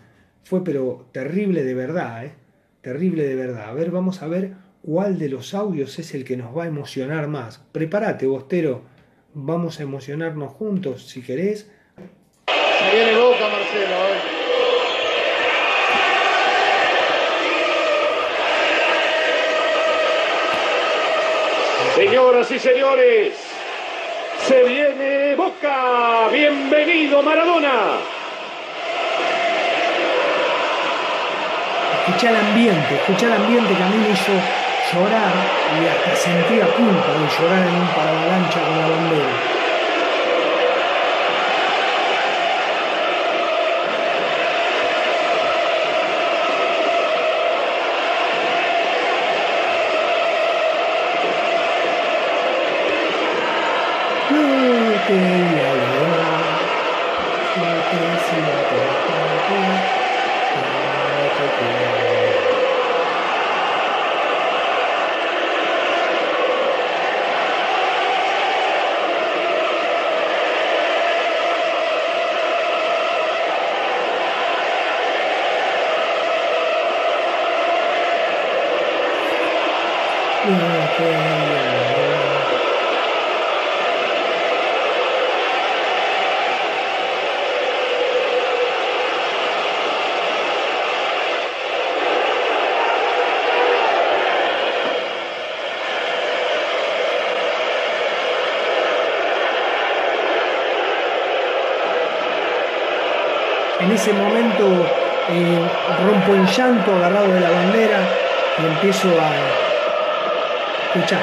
Fue 0.43 0.63
pero 0.63 1.07
terrible 1.11 1.63
de 1.63 1.73
verdad, 1.73 2.23
¿eh? 2.23 2.33
terrible 2.81 3.23
de 3.23 3.33
verdad. 3.33 3.69
A 3.69 3.73
ver, 3.73 3.89
vamos 3.89 4.21
a 4.21 4.27
ver 4.27 4.53
cuál 4.83 5.17
de 5.17 5.29
los 5.29 5.55
audios 5.55 5.97
es 5.97 6.13
el 6.13 6.23
que 6.23 6.37
nos 6.37 6.55
va 6.55 6.65
a 6.65 6.67
emocionar 6.67 7.27
más. 7.27 7.57
Prepárate, 7.71 8.27
Bostero, 8.27 8.83
vamos 9.33 9.79
a 9.79 9.83
emocionarnos 9.83 10.53
juntos 10.53 11.07
si 11.07 11.23
querés. 11.23 11.71
Se 12.45 12.95
viene 12.95 13.17
Boca, 13.17 13.49
Marcelo. 13.49 14.38
Señoras 21.99 22.49
y 22.49 22.57
señores, 22.57 23.33
se 24.47 24.63
viene 24.63 25.35
Boca. 25.35 26.29
Bienvenido 26.31 27.21
Maradona. 27.21 27.97
Escucha 31.99 32.29
el 32.29 32.35
ambiente, 32.37 32.95
escucha 32.95 33.25
el 33.25 33.33
ambiente 33.33 33.75
que 33.75 33.83
a 33.83 33.87
mí 33.87 33.97
me 33.97 34.11
hizo 34.11 34.31
llorar 34.93 35.33
y 35.75 35.87
hasta 35.87 36.15
sentía 36.15 36.67
culpa 36.67 37.11
de 37.19 37.27
llorar 37.37 37.67
en 37.67 37.75
un 37.75 37.87
paravalancha 37.87 38.59
con 38.61 38.79
la 38.79 38.87
bandera. 38.87 39.48
Ese 103.99 104.13
momento 104.13 104.63
eh, 105.29 105.59
rompo 106.05 106.33
en 106.33 106.45
llanto 106.45 106.95
agarrado 106.95 107.33
de 107.33 107.41
la 107.41 107.49
bandera 107.49 107.99
y 108.57 108.65
empiezo 108.65 109.09
a 109.09 109.29
escuchar. 110.95 111.19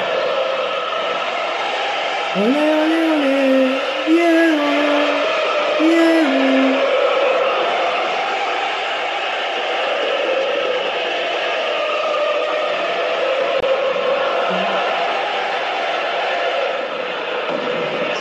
Ole, 2.35 2.73
ole, 2.83 3.03
ole, 3.13 3.81
Diego, 4.05 4.63
Diego. 5.79 6.77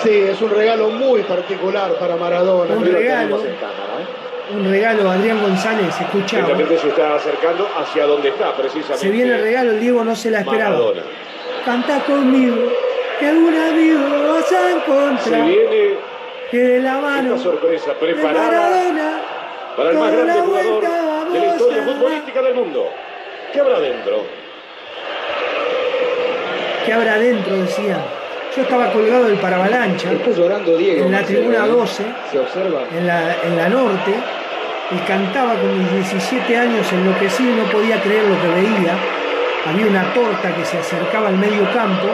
Sí, 0.03 0.14
es 0.31 0.40
un 0.40 0.51
regalo 0.51 0.88
muy 0.88 1.23
particular 1.25 1.92
para 1.99 2.16
Maradona. 2.16 2.75
Un 2.75 2.87
regalo. 2.87 3.37
tenemos 3.37 3.45
en 3.45 3.55
cámara, 3.57 4.01
¿eh? 4.01 4.27
Un 4.49 4.71
regalo, 4.71 5.11
Adrián 5.11 5.41
González, 5.43 5.89
escuchaba. 6.01 6.47
Lentamente 6.49 6.79
se 6.79 6.89
está 6.89 7.17
acercando 7.17 7.69
hacia 7.77 8.05
donde 8.07 8.29
está 8.29 8.55
precisamente. 8.57 8.99
Se 8.99 9.11
viene 9.11 9.35
el 9.35 9.41
regalo, 9.43 9.71
el 9.73 9.81
Diego 9.81 10.05
no 10.05 10.15
se 10.15 10.31
la 10.31 10.41
esperaba. 10.41 10.71
Maradona. 10.71 11.03
Canta 11.65 11.99
conmigo, 12.05 12.57
que 13.19 13.27
algún 13.27 13.55
amigo 13.55 13.99
vas 14.33 14.45
a 14.45 14.49
Se 14.49 14.71
encontrar. 14.77 15.45
viene 15.47 15.95
Que 16.51 16.59
de 16.59 16.81
la 16.81 16.95
mano 16.99 17.35
esta 17.35 17.43
sorpresa 17.51 17.89
de 17.91 17.95
preparada 17.97 18.45
Maradona, 18.47 19.21
para 19.77 19.91
el 19.91 19.99
más 19.99 20.13
grande 20.13 20.33
la 20.35 20.43
jugador 20.43 21.33
de 21.33 21.39
la 21.41 21.47
historia 21.57 21.83
futbolística 21.83 22.43
del 22.43 22.55
mundo. 22.55 22.89
¿Qué 23.53 23.61
habrá 23.61 23.81
dentro? 23.81 24.23
que 26.85 26.93
habrá 26.93 27.19
dentro, 27.19 27.57
decían. 27.57 28.01
Yo 28.55 28.63
estaba 28.63 28.91
colgado 28.93 29.25
del 29.25 29.35
paravalancha 29.39 30.13
Está 30.13 30.31
llorando 30.31 30.77
Diego. 30.79 31.05
en 31.05 31.13
la 31.13 31.23
tribuna 31.25 31.67
¿eh? 31.67 31.69
12, 31.69 32.05
Se 32.31 32.39
observa. 32.39 32.83
en 32.97 33.07
la, 33.09 33.37
en 33.43 33.57
la 33.57 33.69
norte, 33.69 34.15
y 34.90 34.99
cantaba 35.07 35.61
con 35.61 35.79
mis 35.79 35.90
17 35.90 36.57
años 36.57 36.92
enloquecido 36.92 37.51
y 37.51 37.57
no 37.57 37.64
podía 37.70 38.01
creer 38.01 38.25
lo 38.29 38.40
que 38.40 38.49
veía. 38.49 38.96
Había 39.66 39.87
una 39.87 40.14
torta 40.14 40.55
que 40.55 40.64
se 40.64 40.79
acercaba 40.79 41.29
al 41.29 41.38
medio 41.38 41.64
campo. 41.72 42.07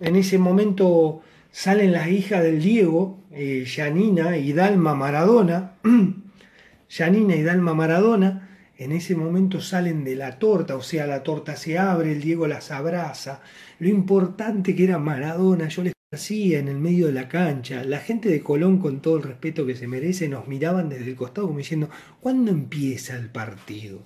En 0.00 0.16
ese 0.16 0.36
momento 0.38 1.22
salen 1.50 1.92
las 1.92 2.08
hijas 2.08 2.42
del 2.42 2.60
Diego, 2.60 3.20
eh, 3.32 3.64
Yanina 3.64 4.36
y 4.36 4.52
Dalma 4.52 4.94
Maradona. 4.94 5.76
Yanina 6.90 7.36
y 7.36 7.42
Dalma 7.42 7.72
Maradona. 7.72 8.50
En 8.76 8.92
ese 8.92 9.16
momento 9.16 9.62
salen 9.62 10.04
de 10.04 10.16
la 10.16 10.38
torta, 10.38 10.76
o 10.76 10.82
sea, 10.82 11.06
la 11.06 11.22
torta 11.22 11.56
se 11.56 11.78
abre, 11.78 12.12
el 12.12 12.20
Diego 12.20 12.46
las 12.46 12.70
abraza. 12.70 13.40
Lo 13.78 13.88
importante 13.88 14.76
que 14.76 14.84
era 14.84 14.98
Maradona, 14.98 15.68
yo 15.68 15.82
les 15.82 15.95
en 16.12 16.68
el 16.68 16.78
medio 16.78 17.08
de 17.08 17.12
la 17.12 17.28
cancha. 17.28 17.82
La 17.82 17.98
gente 17.98 18.28
de 18.28 18.40
Colón, 18.40 18.78
con 18.78 19.02
todo 19.02 19.16
el 19.16 19.24
respeto 19.24 19.66
que 19.66 19.74
se 19.74 19.88
merece, 19.88 20.28
nos 20.28 20.46
miraban 20.46 20.88
desde 20.88 21.10
el 21.10 21.16
costado 21.16 21.48
como 21.48 21.58
diciendo, 21.58 21.90
¿cuándo 22.20 22.52
empieza 22.52 23.16
el 23.16 23.28
partido? 23.28 23.98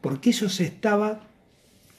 Porque 0.00 0.30
eso 0.30 0.48
se 0.48 0.64
estaba, 0.64 1.20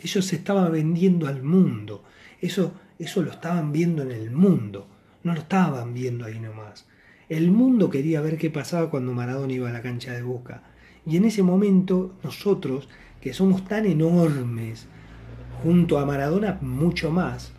eso 0.02 0.22
se 0.22 0.36
estaba 0.36 0.68
vendiendo 0.68 1.28
al 1.28 1.42
mundo. 1.42 2.04
Eso, 2.42 2.74
eso 3.00 3.22
lo 3.22 3.32
estaban 3.32 3.72
viendo 3.72 4.04
en 4.04 4.12
el 4.12 4.30
mundo. 4.30 4.90
No 5.24 5.34
lo 5.34 5.40
estaban 5.40 5.94
viendo 5.94 6.26
ahí 6.26 6.42
nomás. 6.42 6.86
El 7.30 7.50
mundo 7.50 7.90
quería 7.90 8.20
ver 8.20 8.38
qué 8.38 8.50
pasaba 8.50 8.90
cuando 8.90 9.14
Maradona 9.14 9.54
iba 9.54 9.70
a 9.70 9.74
la 9.74 9.82
cancha 9.82 10.12
de 10.12 10.22
Boca. 10.22 10.64
Y 11.06 11.16
en 11.16 11.24
ese 11.24 11.44
momento 11.44 12.18
nosotros, 12.26 12.90
que 13.22 13.34
somos 13.34 13.64
tan 13.64 13.86
enormes, 13.86 14.88
junto 15.64 15.98
a 15.98 16.06
Maradona 16.06 16.58
mucho 16.62 17.10
más, 17.10 17.54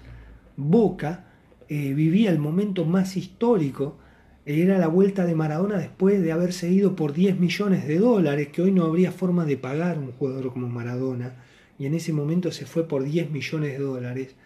Boca 0.59 1.31
eh, 1.69 1.95
vivía 1.95 2.31
el 2.31 2.39
momento 2.39 2.85
más 2.85 3.17
histórico, 3.17 3.99
era 4.47 4.79
la 4.79 4.89
vuelta 4.89 5.25
de 5.25 5.35
Maradona 5.35 5.79
después 5.79 6.23
de 6.23 6.33
haberse 6.33 6.71
ido 6.71 6.95
por 6.97 7.15
10 7.15 7.41
millones 7.41 7.87
de 7.87 7.99
dólares, 7.99 8.49
que 8.49 8.63
hoy 8.63 8.73
no 8.73 8.85
habría 8.85 9.11
forma 9.11 9.47
de 9.47 9.57
pagar 9.57 9.99
un 9.99 10.13
jugador 10.13 10.53
como 10.53 10.69
Maradona, 10.69 11.43
y 11.79 11.87
en 11.87 11.95
ese 11.95 12.13
momento 12.13 12.53
se 12.53 12.67
fue 12.67 12.87
por 12.87 13.05
10 13.05 13.31
millones 13.31 13.73
de 13.73 13.79
dólares 13.79 14.37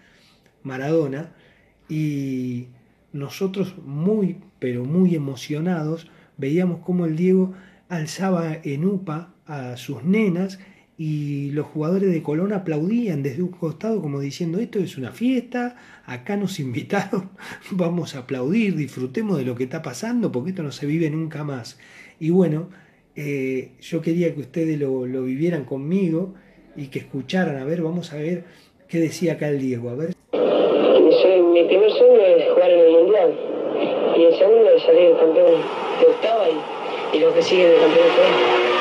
Maradona, 0.62 1.34
y 1.88 2.68
nosotros 3.12 3.74
muy, 3.84 4.36
pero 4.58 4.84
muy 4.84 5.14
emocionados, 5.14 6.08
veíamos 6.36 6.80
cómo 6.84 7.06
el 7.06 7.16
Diego 7.16 7.54
alzaba 7.88 8.54
en 8.62 8.84
UPA 8.84 9.34
a 9.46 9.76
sus 9.76 10.04
nenas 10.04 10.58
y 11.00 11.52
los 11.52 11.66
jugadores 11.66 12.10
de 12.10 12.24
Colón 12.24 12.52
aplaudían 12.52 13.22
desde 13.22 13.42
un 13.42 13.52
costado 13.52 14.02
como 14.02 14.18
diciendo 14.18 14.58
esto 14.58 14.80
es 14.80 14.98
una 14.98 15.12
fiesta, 15.12 15.76
acá 16.04 16.36
nos 16.36 16.58
invitaron, 16.60 17.30
vamos 17.70 18.16
a 18.16 18.20
aplaudir, 18.20 18.74
disfrutemos 18.74 19.38
de 19.38 19.44
lo 19.44 19.54
que 19.54 19.64
está 19.64 19.80
pasando 19.80 20.32
porque 20.32 20.50
esto 20.50 20.64
no 20.64 20.72
se 20.72 20.86
vive 20.86 21.08
nunca 21.08 21.44
más. 21.44 21.78
Y 22.18 22.30
bueno, 22.30 22.68
eh, 23.14 23.70
yo 23.80 24.02
quería 24.02 24.34
que 24.34 24.40
ustedes 24.40 24.78
lo, 24.78 25.06
lo 25.06 25.22
vivieran 25.22 25.64
conmigo 25.64 26.34
y 26.76 26.88
que 26.88 26.98
escucharan, 26.98 27.56
a 27.58 27.64
ver, 27.64 27.80
vamos 27.80 28.12
a 28.12 28.16
ver 28.16 28.44
qué 28.88 28.98
decía 28.98 29.34
acá 29.34 29.48
el 29.48 29.60
Diego, 29.60 29.90
a 29.90 29.94
ver. 29.94 30.14
Mi 30.32 31.64
primer 31.64 31.90
sueño 31.90 32.20
es 32.20 32.50
jugar 32.52 32.70
en 32.70 32.80
el 32.80 32.92
Mundial. 32.92 33.34
Y 34.16 34.22
el 34.22 34.34
segundo 34.36 34.70
es 34.76 34.82
salir 34.82 35.16
campeón 35.16 35.60
de 36.00 36.06
octava 36.06 36.44
y, 36.48 37.16
y 37.16 37.20
lo 37.20 37.34
que 37.34 37.42
sigue 37.42 37.68
de 37.68 37.76
campeonato. 37.78 38.22
En 38.22 38.77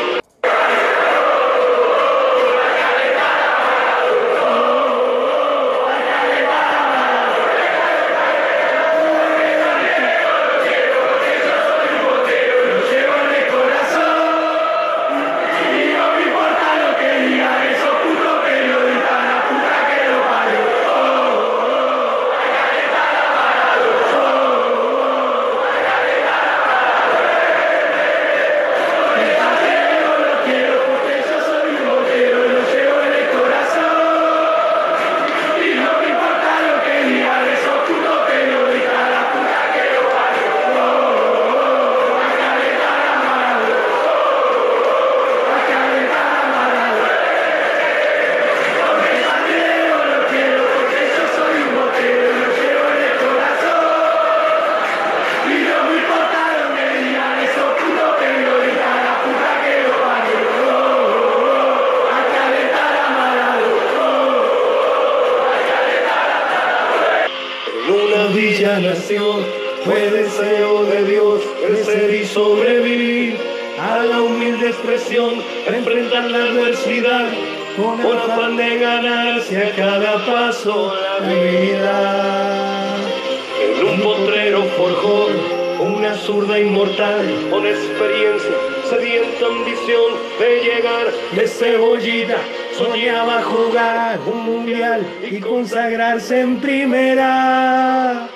cebollita. 91.48 92.38
Soñaba 92.78 93.42
jugar 93.42 94.20
un 94.26 94.46
mundial 94.46 95.06
y 95.30 95.40
consagrarse 95.40 96.42
en 96.42 96.60
primera. 96.60 98.28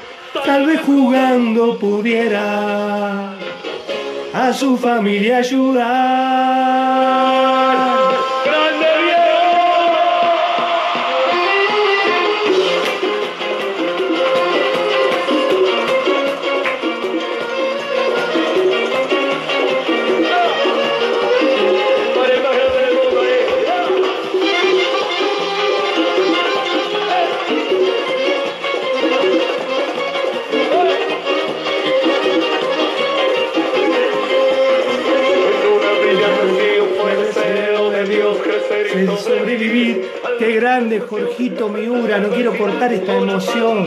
Tal 0.45 0.65
vez 0.65 0.82
jugando 0.82 1.78
pudiera 1.78 3.36
a 4.34 4.54
su 4.54 4.78
familia 4.78 5.38
ayudar. 5.38 6.11
Jorgito 41.51 41.69
Miura. 41.69 42.17
No 42.19 42.29
quiero 42.29 42.57
cortar 42.57 42.93
esta 42.93 43.17
emoción. 43.17 43.85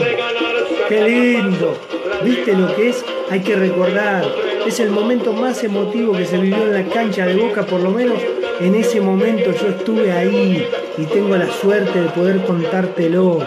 Qué 0.87 1.01
lindo. 1.01 1.75
¿Viste 2.23 2.53
lo 2.53 2.75
que 2.75 2.89
es? 2.89 3.03
Hay 3.31 3.39
que 3.41 3.55
recordar. 3.55 4.23
Es 4.65 4.79
el 4.79 4.91
momento 4.91 5.33
más 5.33 5.63
emotivo 5.63 6.13
que 6.13 6.25
se 6.25 6.37
vivió 6.37 6.63
en 6.63 6.73
la 6.73 6.83
cancha 6.93 7.25
de 7.25 7.35
Boca, 7.35 7.63
por 7.65 7.81
lo 7.81 7.91
menos 7.91 8.17
en 8.59 8.75
ese 8.75 8.99
momento 8.99 9.51
yo 9.51 9.67
estuve 9.67 10.11
ahí 10.11 10.67
y 10.97 11.05
tengo 11.05 11.35
la 11.35 11.51
suerte 11.51 12.01
de 12.01 12.09
poder 12.09 12.41
contártelo. 12.43 13.39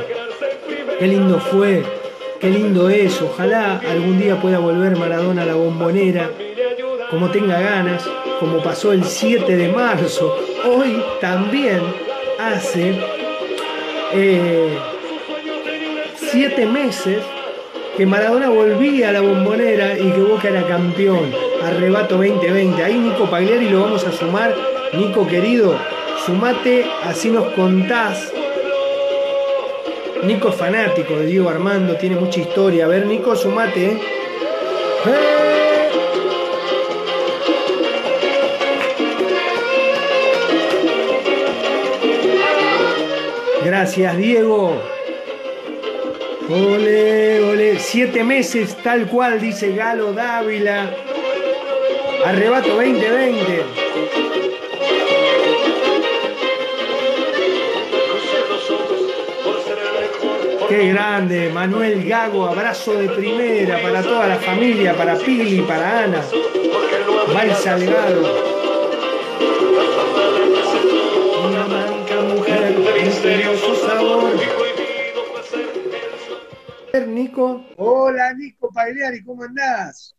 Qué 0.98 1.06
lindo 1.06 1.38
fue, 1.38 1.82
qué 2.40 2.50
lindo 2.50 2.88
es. 2.88 3.20
Ojalá 3.20 3.80
algún 3.88 4.18
día 4.18 4.40
pueda 4.40 4.58
volver 4.58 4.96
Maradona 4.96 5.42
a 5.42 5.46
la 5.46 5.54
bombonera, 5.54 6.30
como 7.10 7.30
tenga 7.30 7.60
ganas, 7.60 8.04
como 8.38 8.62
pasó 8.62 8.92
el 8.92 9.04
7 9.04 9.56
de 9.56 9.68
marzo. 9.68 10.36
Hoy 10.64 11.02
también 11.20 11.80
hace 12.38 13.17
eh, 14.14 14.78
siete 16.16 16.66
meses 16.66 17.22
que 17.96 18.06
Maradona 18.06 18.48
volvía 18.48 19.08
a 19.08 19.12
la 19.12 19.20
bombonera 19.20 19.98
y 19.98 20.10
que 20.12 20.20
Boca 20.20 20.48
era 20.48 20.66
campeón. 20.66 21.32
Arrebato 21.64 22.16
2020. 22.16 22.82
Ahí 22.82 22.98
Nico 22.98 23.24
Pagliari 23.28 23.68
lo 23.68 23.82
vamos 23.82 24.04
a 24.06 24.12
sumar. 24.12 24.54
Nico 24.92 25.26
querido, 25.26 25.76
sumate, 26.24 26.86
así 27.04 27.30
nos 27.30 27.52
contás. 27.52 28.32
Nico 30.22 30.48
es 30.48 30.54
fanático 30.54 31.14
de 31.14 31.26
Diego 31.26 31.48
Armando, 31.48 31.96
tiene 31.96 32.16
mucha 32.16 32.40
historia. 32.40 32.86
A 32.86 32.88
ver, 32.88 33.06
Nico, 33.06 33.36
sumate. 33.36 33.86
¿eh? 33.86 33.98
¡Eh! 35.06 35.47
Gracias, 43.80 44.16
Diego. 44.16 44.76
Ole, 46.50 47.40
ole. 47.44 47.78
Siete 47.78 48.24
meses 48.24 48.76
tal 48.82 49.06
cual, 49.06 49.40
dice 49.40 49.70
Galo 49.70 50.12
Dávila. 50.12 50.90
Arrebato 52.26 52.70
2020. 52.70 53.62
Qué 60.68 60.88
grande, 60.88 61.48
Manuel 61.50 62.04
Gago, 62.04 62.46
abrazo 62.46 62.94
de 62.94 63.08
primera 63.10 63.80
para 63.80 64.02
toda 64.02 64.26
la 64.26 64.36
familia, 64.38 64.96
para 64.96 65.14
Pili, 65.14 65.60
para 65.60 66.02
Ana, 66.02 66.24
Val 67.32 67.54
Salgado. 67.54 68.57
Nico. 77.06 77.66
Hola, 77.76 78.32
Nico 78.34 78.70
Pagliari, 78.72 79.22
¿cómo 79.22 79.44
andás? 79.44 80.14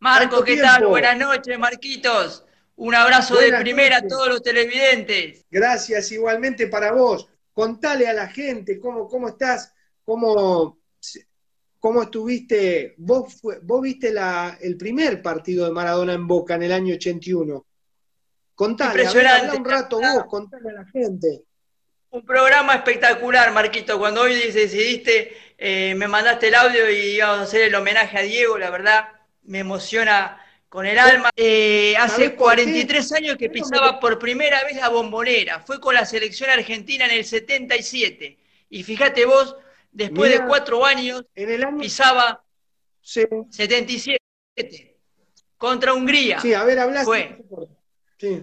Marco, 0.00 0.36
¿Cuánto 0.36 0.44
¿qué 0.44 0.56
tal? 0.58 0.86
Buenas 0.86 1.16
noches, 1.18 1.58
Marquitos. 1.58 2.44
Un 2.76 2.94
abrazo 2.94 3.34
Buenas 3.34 3.58
de 3.58 3.64
primera 3.64 3.96
noches. 3.96 4.12
a 4.12 4.16
todos 4.16 4.28
los 4.28 4.42
televidentes. 4.42 5.44
Gracias 5.50 6.12
igualmente 6.12 6.68
para 6.68 6.92
vos. 6.92 7.28
Contale 7.52 8.06
a 8.06 8.12
la 8.12 8.28
gente 8.28 8.78
cómo, 8.78 9.08
cómo 9.08 9.28
estás, 9.28 9.72
cómo, 10.04 10.78
cómo 11.80 12.02
estuviste. 12.02 12.94
Vos, 12.98 13.40
fue- 13.40 13.58
vos 13.62 13.82
viste 13.82 14.12
la, 14.12 14.56
el 14.60 14.76
primer 14.76 15.20
partido 15.22 15.64
de 15.64 15.72
Maradona 15.72 16.12
en 16.12 16.26
Boca 16.28 16.54
en 16.54 16.62
el 16.62 16.72
año 16.72 16.94
81. 16.94 17.66
Contale, 18.54 18.90
a 18.90 18.94
ver, 18.94 19.04
Impresionante, 19.06 19.46
habla 19.48 19.58
un 19.60 19.64
rato 19.64 20.00
vos, 20.00 20.24
contale 20.28 20.70
a 20.70 20.72
la 20.72 20.84
gente. 20.86 21.42
Un 22.10 22.24
programa 22.24 22.74
espectacular, 22.74 23.52
Marquito. 23.52 23.98
Cuando 23.98 24.22
hoy 24.22 24.34
decidiste, 24.34 25.36
eh, 25.58 25.94
me 25.96 26.08
mandaste 26.08 26.48
el 26.48 26.54
audio 26.54 26.88
y 26.90 27.16
íbamos 27.16 27.40
a 27.40 27.42
hacer 27.42 27.62
el 27.62 27.74
homenaje 27.74 28.16
a 28.18 28.22
Diego, 28.22 28.56
la 28.58 28.70
verdad, 28.70 29.08
me 29.42 29.58
emociona 29.58 30.40
con 30.68 30.86
el 30.86 30.98
alma. 30.98 31.30
Eh, 31.36 31.94
¿Sabés 31.96 32.12
hace 32.12 32.30
por 32.30 32.54
qué? 32.56 32.62
43 32.64 33.12
años 33.12 33.36
que 33.36 33.50
pisaba 33.50 33.98
por 33.98 34.18
primera 34.18 34.62
vez 34.64 34.76
la 34.76 34.88
bombonera. 34.88 35.60
Fue 35.60 35.80
con 35.80 35.94
la 35.94 36.04
selección 36.04 36.48
argentina 36.50 37.06
en 37.06 37.10
el 37.12 37.24
77. 37.24 38.38
Y 38.70 38.82
fíjate 38.84 39.24
vos, 39.24 39.56
después 39.90 40.30
Mirá. 40.30 40.42
de 40.42 40.48
cuatro 40.48 40.84
años, 40.84 41.24
En 41.34 41.50
el 41.50 41.64
año. 41.64 41.78
pisaba 41.78 42.42
Sí, 43.00 43.24
77 43.50 44.96
contra 45.56 45.94
Hungría. 45.94 46.40
sí, 46.40 46.52
a 46.54 46.62
ver, 46.64 46.78
habla. 46.78 47.02
Fue. 47.04 47.38
Sí. 48.18 48.42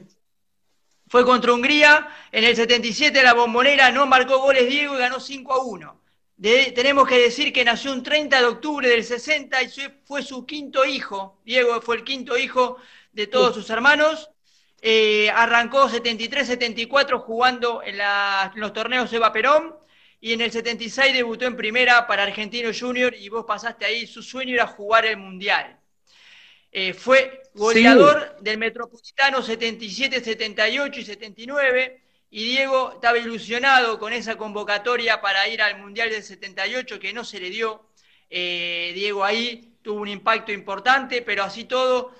Fue 1.08 1.24
contra 1.24 1.54
Hungría, 1.54 2.10
en 2.32 2.44
el 2.44 2.56
77 2.56 3.22
la 3.22 3.34
bombonera 3.36 3.92
no 3.92 4.08
marcó 4.08 4.40
goles 4.40 4.68
Diego 4.68 4.96
y 4.96 4.98
ganó 5.00 5.20
5 5.20 5.54
a 5.54 5.64
1. 5.64 6.02
De- 6.38 6.72
tenemos 6.74 7.08
que 7.08 7.18
decir 7.20 7.54
que 7.54 7.64
nació 7.64 7.92
un 7.94 8.04
30 8.04 8.40
de 8.40 8.46
octubre 8.46 8.88
del 8.90 9.04
60 9.04 9.62
y 9.64 9.70
fue 10.06 10.22
su 10.24 10.46
quinto 10.46 10.86
hijo. 10.86 11.40
Diego 11.46 11.82
fue 11.82 11.98
el 11.98 12.04
quinto 12.04 12.38
hijo 12.38 12.78
de 13.14 13.28
todos 13.28 13.56
sus 13.56 13.70
hermanos. 13.70 14.30
Eh, 14.82 15.30
arrancó 15.32 15.90
73-74 15.90 17.20
jugando 17.20 17.82
en, 17.84 17.98
la- 17.98 18.52
en 18.54 18.62
los 18.62 18.74
torneos 18.74 19.12
Eva 19.14 19.32
Perón 19.34 19.76
y 20.20 20.34
en 20.34 20.42
el 20.42 20.52
76 20.52 21.14
debutó 21.14 21.46
en 21.46 21.56
primera 21.56 22.06
para 22.08 22.24
Argentino 22.24 22.70
Junior 22.78 23.14
y 23.16 23.30
vos 23.30 23.46
pasaste 23.46 23.86
ahí. 23.86 24.06
Su 24.08 24.22
sueño 24.22 24.54
era 24.56 24.68
jugar 24.68 25.06
el 25.06 25.18
Mundial. 25.18 25.80
Eh, 26.72 26.94
fue 26.94 27.42
goleador 27.54 28.36
del 28.42 28.58
Metropolitano 28.58 29.42
77, 29.42 30.22
78 30.24 31.00
y 31.00 31.06
79. 31.06 32.02
Y 32.30 32.44
Diego 32.46 32.94
estaba 32.94 33.18
ilusionado 33.18 33.98
con 34.00 34.12
esa 34.14 34.36
convocatoria 34.38 35.22
para 35.22 35.48
ir 35.48 35.62
al 35.62 35.80
Mundial 35.80 36.10
del 36.10 36.24
78 36.24 37.00
que 37.00 37.14
no 37.14 37.24
se 37.24 37.40
le 37.40 37.50
dio. 37.50 37.90
Eh, 38.30 38.92
Diego 38.96 39.24
ahí 39.24 39.78
tuvo 39.82 40.02
un 40.02 40.08
impacto 40.10 40.52
importante, 40.52 41.22
pero 41.22 41.44
así 41.44 41.66
todo, 41.66 42.14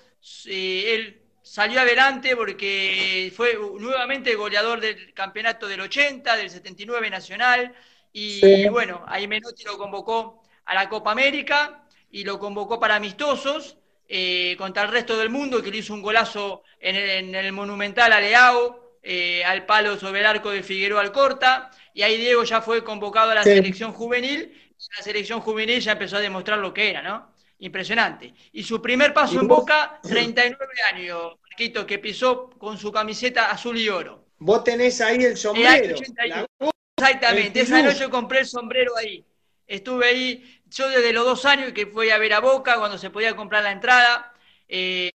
eh, 0.46 0.94
él 0.94 1.22
salió 1.42 1.80
adelante 1.80 2.34
porque 2.36 3.32
fue 3.36 3.54
nuevamente 3.78 4.34
goleador 4.34 4.80
del 4.80 5.12
campeonato 5.14 5.68
del 5.68 5.80
80, 5.82 6.36
del 6.36 6.50
79 6.50 7.10
nacional. 7.10 7.74
Y 8.12 8.40
Sí. 8.40 8.68
bueno, 8.68 9.04
ahí 9.06 9.26
Menotti 9.28 9.64
lo 9.64 9.76
convocó 9.78 10.42
a 10.64 10.74
la 10.74 10.88
Copa 10.88 11.12
América 11.12 11.84
y 12.10 12.24
lo 12.24 12.38
convocó 12.38 12.80
para 12.80 12.96
amistosos 12.96 13.78
eh, 14.08 14.54
contra 14.58 14.84
el 14.84 14.90
resto 14.90 15.16
del 15.18 15.30
mundo, 15.30 15.62
que 15.62 15.70
le 15.70 15.78
hizo 15.78 15.92
un 15.92 16.02
golazo 16.02 16.62
en 16.80 16.96
el, 16.96 17.10
en 17.10 17.34
el 17.34 17.52
Monumental 17.52 18.12
a 18.12 18.20
Leao, 18.20 18.85
eh, 19.08 19.44
al 19.44 19.64
palo 19.66 19.96
sobre 19.98 20.20
el 20.20 20.26
arco 20.26 20.50
de 20.50 20.62
Figueroa 20.64 21.00
Alcorta, 21.00 21.70
y 21.94 22.02
ahí 22.02 22.16
Diego 22.18 22.42
ya 22.42 22.60
fue 22.60 22.82
convocado 22.82 23.30
a 23.30 23.34
la 23.36 23.44
Sí. 23.44 23.50
selección 23.50 23.92
juvenil, 23.92 24.52
y 24.78 24.84
la 24.96 25.02
selección 25.04 25.40
juvenil 25.40 25.80
ya 25.80 25.92
empezó 25.92 26.16
a 26.16 26.20
demostrar 26.20 26.58
lo 26.58 26.74
que 26.74 26.90
era, 26.90 27.02
¿no? 27.02 27.32
Impresionante. 27.60 28.34
Y 28.52 28.64
su 28.64 28.82
primer 28.82 29.14
paso 29.14 29.34
¿Y 29.34 29.38
en? 29.38 29.48
Boca, 29.48 30.00
39 30.02 30.74
años, 30.92 31.36
Marquito, 31.48 31.86
que 31.86 31.98
pisó 32.00 32.50
con 32.50 32.76
su 32.78 32.90
camiseta 32.90 33.50
azul 33.50 33.78
y 33.78 33.88
oro. 33.88 34.26
Vos 34.38 34.64
tenés 34.64 35.00
ahí 35.00 35.24
el 35.24 35.32
Eh, 35.32 35.36
sombrero. 35.36 35.96
81. 35.96 36.46
la- 36.60 36.70
Exactamente, 36.98 37.60
El 37.60 37.66
esa 37.66 37.82
noche 37.82 38.08
compré 38.10 38.40
el 38.40 38.46
sombrero 38.46 38.96
ahí. 38.96 39.24
Estuve 39.66 40.06
ahí, 40.06 40.60
yo 40.66 40.88
desde 40.88 41.12
los 41.12 41.24
dos 41.24 41.44
años 41.44 41.72
que 41.72 41.86
fui 41.86 42.10
a 42.10 42.18
ver 42.18 42.32
a 42.32 42.40
Boca, 42.40 42.78
cuando 42.78 42.98
se 42.98 43.10
podía 43.10 43.36
comprar 43.36 43.62
la 43.62 43.72
entrada, 43.72 44.32
eh, 44.68 45.10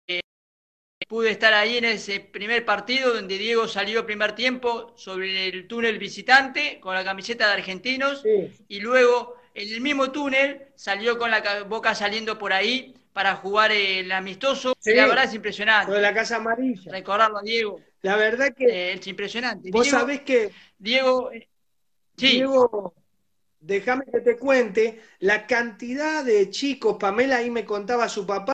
pude 1.10 1.30
estar 1.32 1.52
ahí 1.54 1.76
en 1.76 1.86
ese 1.86 2.20
primer 2.20 2.64
partido 2.64 3.12
donde 3.12 3.36
Diego 3.36 3.66
salió 3.66 4.06
primer 4.06 4.36
tiempo 4.36 4.92
sobre 4.96 5.48
el 5.48 5.66
túnel 5.66 5.98
visitante 5.98 6.78
con 6.78 6.94
la 6.94 7.02
camiseta 7.02 7.48
de 7.48 7.54
argentinos 7.54 8.22
Sí. 8.22 8.52
y 8.68 8.78
luego 8.78 9.34
en 9.52 9.74
el 9.74 9.80
mismo 9.80 10.12
túnel 10.12 10.68
salió 10.76 11.18
con 11.18 11.32
la 11.32 11.42
ca- 11.42 11.64
Boca 11.64 11.96
saliendo 11.96 12.38
por 12.38 12.52
ahí 12.52 12.94
para 13.12 13.34
jugar 13.34 13.72
el 13.72 14.12
amistoso. 14.12 14.72
Sí. 14.78 14.94
La 14.94 15.08
verdad 15.08 15.24
es 15.24 15.30
Lo 15.30 15.32
de 15.32 15.36
impresionante. 15.38 16.00
la 16.00 16.14
Casa 16.14 16.36
Amarilla. 16.36 16.92
Recordarlo 16.92 17.38
a 17.38 17.42
Diego, 17.42 17.80
La 18.02 18.14
verdad 18.14 18.54
que 18.56 18.66
eh, 18.66 18.92
es 18.92 19.04
impresionante. 19.08 19.68
vos 19.72 19.82
Diego, 19.82 19.98
sabés 19.98 20.20
que 20.20 20.52
Diego, 20.78 21.28
sí. 22.16 22.28
Diego, 22.36 22.94
déjame 23.58 24.04
que 24.04 24.20
te 24.20 24.36
cuente 24.38 25.00
la 25.18 25.44
cantidad 25.48 26.24
de 26.24 26.50
chicos, 26.50 26.98
Pamela 27.00 27.38
ahí 27.38 27.50
me 27.50 27.64
contaba 27.64 28.08
su 28.08 28.24
papá, 28.24 28.52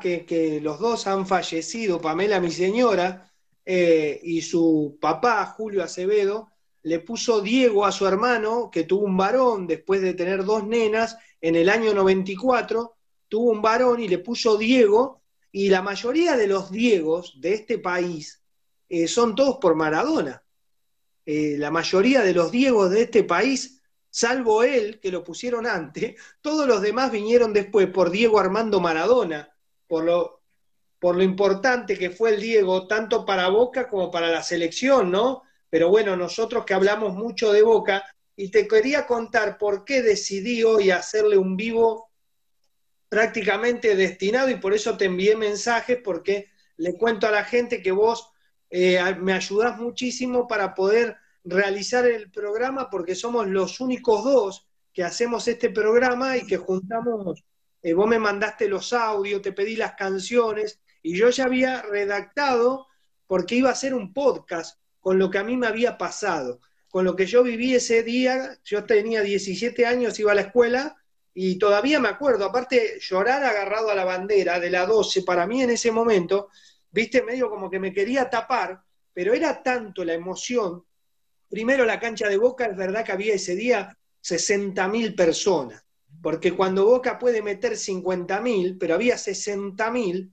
que, 0.00 0.58
los 0.62 0.78
dos 0.78 1.06
han 1.06 1.26
fallecido, 1.26 2.00
Pamela 2.00 2.40
mi 2.40 2.50
señora, 2.50 3.30
eh, 3.64 4.18
y 4.22 4.40
su 4.40 4.96
papá, 5.00 5.44
Julio 5.44 5.82
Acevedo, 5.82 6.50
le 6.82 7.00
puso 7.00 7.42
Diego 7.42 7.84
a 7.84 7.92
su 7.92 8.06
hermano, 8.06 8.70
que 8.70 8.84
tuvo 8.84 9.04
un 9.04 9.16
varón 9.16 9.66
después 9.66 10.00
de 10.00 10.14
tener 10.14 10.44
dos 10.44 10.66
nenas, 10.66 11.18
en 11.42 11.56
el 11.56 11.68
año 11.68 11.92
94, 11.92 12.96
tuvo 13.28 13.50
un 13.50 13.60
varón 13.60 14.00
y 14.00 14.08
le 14.08 14.18
puso 14.18 14.56
Diego, 14.56 15.22
y 15.52 15.68
la 15.68 15.82
mayoría 15.82 16.36
de 16.36 16.46
los 16.46 16.70
Diegos 16.70 17.38
de 17.40 17.52
este 17.52 17.78
país 17.78 18.42
eh, 18.88 19.06
son 19.08 19.34
todos 19.34 19.58
por 19.58 19.74
Maradona. 19.74 20.42
Eh, 21.26 21.56
la 21.58 21.70
mayoría 21.70 22.22
de 22.22 22.32
los 22.32 22.50
Diegos 22.50 22.90
de 22.90 23.02
este 23.02 23.24
país, 23.24 23.82
salvo 24.08 24.62
él, 24.62 25.00
que 25.00 25.10
lo 25.10 25.22
pusieron 25.22 25.66
antes, 25.66 26.14
todos 26.40 26.66
los 26.66 26.80
demás 26.80 27.12
vinieron 27.12 27.52
después 27.52 27.88
por 27.88 28.10
Diego 28.10 28.38
Armando 28.38 28.80
Maradona, 28.80 29.52
por 29.86 30.04
lo, 30.04 30.42
por 30.98 31.16
lo 31.16 31.22
importante 31.22 31.98
que 31.98 32.10
fue 32.10 32.30
el 32.34 32.40
Diego, 32.40 32.86
tanto 32.86 33.24
para 33.24 33.48
Boca 33.48 33.88
como 33.88 34.10
para 34.10 34.28
la 34.28 34.42
selección, 34.42 35.10
¿no? 35.10 35.42
Pero 35.70 35.88
bueno, 35.88 36.16
nosotros 36.16 36.64
que 36.64 36.74
hablamos 36.74 37.14
mucho 37.14 37.52
de 37.52 37.62
Boca, 37.62 38.04
y 38.38 38.50
te 38.50 38.68
quería 38.68 39.06
contar 39.06 39.56
por 39.56 39.84
qué 39.84 40.02
decidí 40.02 40.62
hoy 40.62 40.90
hacerle 40.90 41.38
un 41.38 41.56
vivo 41.56 42.10
prácticamente 43.08 43.96
destinado, 43.96 44.50
y 44.50 44.56
por 44.56 44.74
eso 44.74 44.96
te 44.96 45.06
envié 45.06 45.36
mensajes, 45.36 45.98
porque 46.04 46.50
le 46.76 46.96
cuento 46.96 47.26
a 47.26 47.30
la 47.30 47.44
gente 47.44 47.82
que 47.82 47.92
vos 47.92 48.30
eh, 48.70 48.98
me 49.20 49.32
ayudás 49.32 49.78
muchísimo 49.78 50.46
para 50.46 50.74
poder 50.74 51.16
realizar 51.46 52.06
el 52.06 52.30
programa 52.30 52.90
porque 52.90 53.14
somos 53.14 53.46
los 53.46 53.80
únicos 53.80 54.24
dos 54.24 54.68
que 54.92 55.04
hacemos 55.04 55.46
este 55.46 55.70
programa 55.70 56.36
y 56.36 56.46
que 56.46 56.56
juntamos, 56.56 57.44
eh, 57.82 57.92
vos 57.92 58.08
me 58.08 58.18
mandaste 58.18 58.68
los 58.68 58.92
audios, 58.92 59.42
te 59.42 59.52
pedí 59.52 59.76
las 59.76 59.94
canciones 59.94 60.80
y 61.02 61.16
yo 61.16 61.30
ya 61.30 61.44
había 61.44 61.82
redactado 61.82 62.86
porque 63.26 63.56
iba 63.56 63.70
a 63.70 63.74
ser 63.74 63.94
un 63.94 64.12
podcast 64.12 64.80
con 65.00 65.18
lo 65.18 65.30
que 65.30 65.38
a 65.38 65.44
mí 65.44 65.56
me 65.56 65.66
había 65.66 65.98
pasado, 65.98 66.60
con 66.88 67.04
lo 67.04 67.14
que 67.14 67.26
yo 67.26 67.42
viví 67.42 67.74
ese 67.74 68.02
día, 68.02 68.58
yo 68.64 68.84
tenía 68.84 69.22
17 69.22 69.86
años, 69.86 70.18
iba 70.18 70.32
a 70.32 70.36
la 70.36 70.42
escuela 70.42 70.96
y 71.34 71.58
todavía 71.58 72.00
me 72.00 72.08
acuerdo, 72.08 72.44
aparte 72.44 72.98
llorar 73.00 73.44
agarrado 73.44 73.90
a 73.90 73.94
la 73.94 74.04
bandera 74.04 74.58
de 74.58 74.70
la 74.70 74.86
12 74.86 75.22
para 75.22 75.46
mí 75.46 75.62
en 75.62 75.70
ese 75.70 75.92
momento 75.92 76.48
viste, 76.96 77.22
medio 77.22 77.50
como 77.50 77.70
que 77.70 77.78
me 77.78 77.92
quería 77.92 78.28
tapar, 78.30 78.82
pero 79.12 79.34
era 79.34 79.62
tanto 79.62 80.02
la 80.02 80.14
emoción. 80.14 80.82
Primero 81.48 81.84
la 81.84 82.00
cancha 82.00 82.26
de 82.26 82.38
Boca, 82.38 82.64
es 82.66 82.76
verdad 82.76 83.04
que 83.04 83.12
había 83.12 83.34
ese 83.34 83.54
día 83.54 83.96
60.000 84.22 85.14
personas, 85.14 85.84
porque 86.26 86.56
cuando 86.56 86.86
Boca 86.86 87.20
puede 87.20 87.40
meter 87.40 87.74
50.000, 87.74 88.78
pero 88.80 88.94
había 88.94 89.14
60.000, 89.14 90.32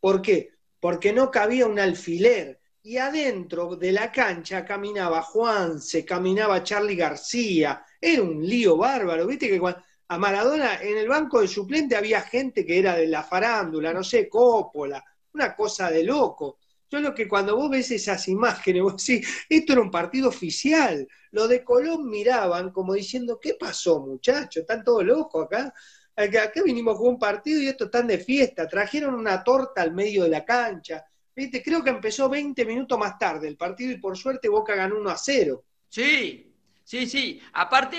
¿por 0.00 0.22
qué? 0.22 0.52
Porque 0.80 1.12
no 1.12 1.30
cabía 1.30 1.66
un 1.66 1.78
alfiler. 1.78 2.62
Y 2.82 2.96
adentro 2.96 3.76
de 3.76 3.92
la 3.92 4.10
cancha 4.10 4.64
caminaba 4.64 5.20
Juan, 5.20 5.82
se 5.82 6.02
caminaba 6.02 6.62
Charlie 6.62 6.96
García, 6.96 7.84
era 8.00 8.22
un 8.22 8.42
lío 8.42 8.78
bárbaro, 8.78 9.26
viste 9.26 9.48
que 9.50 9.60
a 10.08 10.18
Maradona 10.18 10.80
en 10.80 10.96
el 10.96 11.08
banco 11.08 11.42
de 11.42 11.48
suplente 11.48 11.94
había 11.94 12.22
gente 12.22 12.64
que 12.64 12.78
era 12.78 12.96
de 12.96 13.06
la 13.06 13.22
farándula, 13.22 13.92
no 13.92 14.02
sé, 14.02 14.30
Coppola, 14.30 15.04
una 15.34 15.54
cosa 15.54 15.90
de 15.90 16.04
loco. 16.04 16.60
Yo 16.94 17.00
lo 17.00 17.12
que 17.12 17.26
cuando 17.26 17.56
vos 17.56 17.70
ves 17.70 17.90
esas 17.90 18.28
imágenes, 18.28 18.80
vos 18.80 19.04
decís, 19.04 19.44
esto 19.48 19.72
era 19.72 19.82
un 19.82 19.90
partido 19.90 20.28
oficial. 20.28 21.08
Lo 21.32 21.48
de 21.48 21.64
Colón 21.64 22.08
miraban 22.08 22.70
como 22.70 22.94
diciendo, 22.94 23.40
¿qué 23.42 23.54
pasó, 23.54 23.98
muchachos? 23.98 24.60
¿Están 24.60 24.84
todos 24.84 25.02
locos 25.02 25.46
acá? 25.46 25.74
Acá, 26.14 26.52
vinimos 26.64 26.96
jugar 26.96 27.14
un 27.14 27.18
partido 27.18 27.60
y 27.60 27.66
estos 27.66 27.86
están 27.86 28.06
de 28.06 28.18
fiesta. 28.18 28.68
Trajeron 28.68 29.16
una 29.16 29.42
torta 29.42 29.82
al 29.82 29.92
medio 29.92 30.22
de 30.22 30.28
la 30.28 30.44
cancha. 30.44 31.04
¿Viste? 31.34 31.64
Creo 31.64 31.82
que 31.82 31.90
empezó 31.90 32.28
20 32.28 32.64
minutos 32.64 32.96
más 32.96 33.18
tarde 33.18 33.48
el 33.48 33.56
partido 33.56 33.90
y 33.90 33.98
por 33.98 34.16
suerte 34.16 34.48
Boca 34.48 34.76
ganó 34.76 34.96
1 34.96 35.10
a 35.10 35.16
0. 35.16 35.64
Sí, 35.88 36.54
sí, 36.84 37.08
sí. 37.08 37.42
Aparte, 37.54 37.96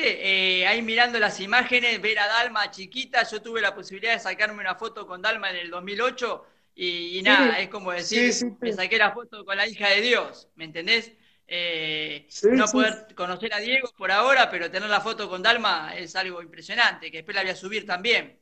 eh, 0.61 0.65
ahí 0.67 0.81
mirando 0.81 1.19
las 1.19 1.41
imágenes, 1.41 2.01
ver 2.01 2.17
a 2.19 2.27
Dalma 2.27 2.71
chiquita, 2.71 3.27
yo 3.29 3.41
tuve 3.41 3.59
la 3.59 3.75
posibilidad 3.75 4.13
de 4.13 4.19
sacarme 4.21 4.61
una 4.61 4.75
foto 4.75 5.05
con 5.05 5.21
Dalma 5.21 5.49
en 5.49 5.57
el 5.57 5.69
2008 5.69 6.54
y, 6.75 7.19
y 7.19 7.23
nada, 7.23 7.59
es 7.59 7.69
como 7.69 7.91
decir, 7.91 8.27
sí, 8.27 8.31
sí, 8.33 8.45
me 8.61 8.71
saqué 8.73 8.97
la 8.97 9.13
foto 9.13 9.45
con 9.45 9.57
la 9.57 9.67
hija 9.67 9.89
de 9.89 10.01
Dios, 10.01 10.49
¿me 10.55 10.65
entendés? 10.65 11.13
Eh, 11.47 12.31
no 12.51 12.71
poder 12.71 13.07
conocer 13.15 13.53
a 13.53 13.59
Diego 13.59 13.89
por 13.97 14.11
ahora, 14.11 14.49
pero 14.49 14.69
tener 14.71 14.89
la 14.89 15.01
foto 15.01 15.29
con 15.29 15.41
Dalma 15.43 15.95
es 15.95 16.15
algo 16.15 16.41
impresionante, 16.41 17.11
que 17.11 17.17
después 17.17 17.35
la 17.35 17.41
voy 17.43 17.51
a 17.51 17.55
subir 17.55 17.85
también. 17.85 18.39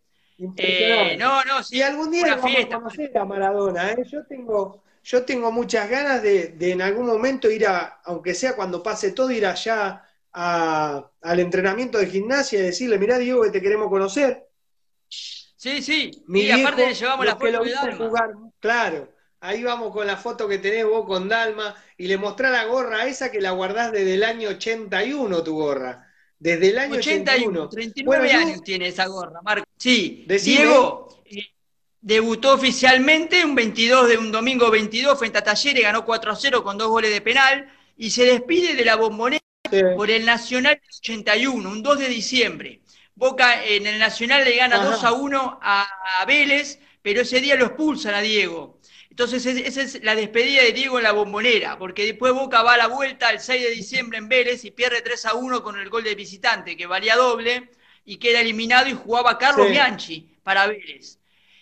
Eh, 0.55 1.15
no, 1.19 1.43
no, 1.45 1.63
sí, 1.63 1.77
Y 1.77 1.81
algún 1.81 2.11
día 2.11 2.35
vamos 2.35 2.65
fiesta. 2.65 2.75
a 2.75 2.79
conocer 2.79 3.17
a 3.17 3.25
Maradona, 3.25 3.91
¿eh? 3.93 4.03
Yo 4.05 4.25
tengo, 4.27 4.83
yo 5.03 5.25
tengo 5.25 5.51
muchas 5.51 5.89
ganas 5.89 6.21
de, 6.21 6.49
de 6.49 6.71
en 6.71 6.81
algún 6.81 7.07
momento 7.07 7.49
ir 7.49 7.65
a, 7.67 8.01
aunque 8.05 8.33
sea 8.35 8.55
cuando 8.55 8.83
pase 8.83 9.11
todo, 9.13 9.31
ir 9.31 9.45
allá 9.45 10.03
a- 10.33 11.11
al 11.21 11.39
entrenamiento 11.39 11.97
de 11.97 12.07
gimnasia 12.07 12.59
y 12.59 12.63
decirle, 12.63 12.99
mirá 12.99 13.17
Diego 13.17 13.43
que 13.43 13.51
te 13.51 13.61
queremos 13.61 13.89
conocer. 13.89 14.47
Sí, 15.63 15.81
sí, 15.81 16.11
Mi 16.27 16.41
y 16.41 16.51
aparte 16.51 16.75
viejo, 16.83 16.89
le 16.89 16.95
llevamos 16.95 17.25
la 17.25 17.35
foto 17.37 17.63
de 17.63 17.71
Dalma. 17.71 18.05
jugar, 18.05 18.29
claro, 18.59 19.13
ahí 19.39 19.63
vamos 19.63 19.93
con 19.93 20.05
la 20.05 20.17
foto 20.17 20.45
que 20.47 20.57
tenés 20.57 20.85
vos 20.85 21.05
con 21.05 21.29
Dalma 21.29 21.73
y 21.97 22.07
le 22.07 22.17
mostrá 22.17 22.49
la 22.49 22.65
gorra 22.65 23.07
esa 23.07 23.31
que 23.31 23.39
la 23.39 23.51
guardás 23.51 23.93
desde 23.93 24.15
el 24.15 24.23
año 24.25 24.49
81, 24.49 25.41
tu 25.41 25.53
gorra. 25.55 26.05
Desde 26.37 26.69
el 26.71 26.79
año 26.79 26.95
81. 26.95 27.63
81, 27.63 27.69
39 27.69 28.05
Bueno, 28.19 28.33
yo- 28.33 28.45
años 28.45 28.61
tiene 28.63 28.87
esa 28.89 29.05
gorra, 29.05 29.39
Marco. 29.41 29.65
Sí, 29.77 30.25
Decime. 30.27 30.57
Diego 30.57 31.23
eh, 31.27 31.45
debutó 32.01 32.53
oficialmente 32.55 33.45
un 33.45 33.55
22 33.55 34.09
de 34.09 34.17
un 34.17 34.33
domingo 34.33 34.69
22 34.69 35.17
frente 35.17 35.37
a 35.37 35.43
Talleres, 35.45 35.81
ganó 35.83 36.03
4 36.03 36.33
a 36.33 36.35
0 36.35 36.61
con 36.61 36.77
dos 36.77 36.89
goles 36.89 37.11
de 37.13 37.21
penal 37.21 37.71
y 37.95 38.09
se 38.09 38.25
despide 38.25 38.73
de 38.73 38.83
la 38.83 38.97
bombonera 38.97 39.39
Sí. 39.71 39.79
por 39.95 40.11
el 40.11 40.25
Nacional 40.25 40.73
del 40.75 40.89
81, 40.99 41.69
un 41.69 41.81
2 41.81 41.97
de 41.99 42.09
diciembre. 42.09 42.81
Boca 43.15 43.63
en 43.65 43.85
el 43.87 43.99
Nacional 43.99 44.43
le 44.43 44.55
gana 44.55 44.77
Ajá. 44.77 44.85
2 44.85 45.03
a 45.03 45.13
1 45.13 45.59
a, 45.61 45.87
a 46.19 46.25
Vélez, 46.25 46.79
pero 47.01 47.21
ese 47.21 47.41
día 47.41 47.55
lo 47.55 47.65
expulsan 47.67 48.13
a 48.15 48.21
Diego. 48.21 48.79
Entonces 49.09 49.45
es- 49.45 49.67
esa 49.67 49.81
es 49.83 50.03
la 50.03 50.15
despedida 50.15 50.63
de 50.63 50.71
Diego 50.71 50.97
en 50.97 51.03
la 51.03 51.11
bombonera, 51.11 51.77
porque 51.77 52.05
después 52.05 52.33
Boca 52.33 52.63
va 52.63 52.73
a 52.73 52.77
la 52.77 52.87
vuelta 52.87 53.29
el 53.29 53.39
6 53.39 53.61
de 53.63 53.69
diciembre 53.71 54.17
en 54.17 54.27
Vélez 54.29 54.65
y 54.65 54.71
pierde 54.71 55.01
3 55.01 55.25
a 55.27 55.35
1 55.35 55.61
con 55.63 55.77
el 55.79 55.89
gol 55.89 56.03
de 56.03 56.15
visitante, 56.15 56.75
que 56.75 56.87
valía 56.87 57.15
doble, 57.15 57.69
y 58.05 58.17
queda 58.17 58.41
eliminado 58.41 58.89
y 58.89 58.93
jugaba 58.93 59.37
Carlos 59.37 59.67
Sí. 59.67 59.71
Bianchi 59.73 60.37
para 60.43 60.67
Vélez. 60.67 61.19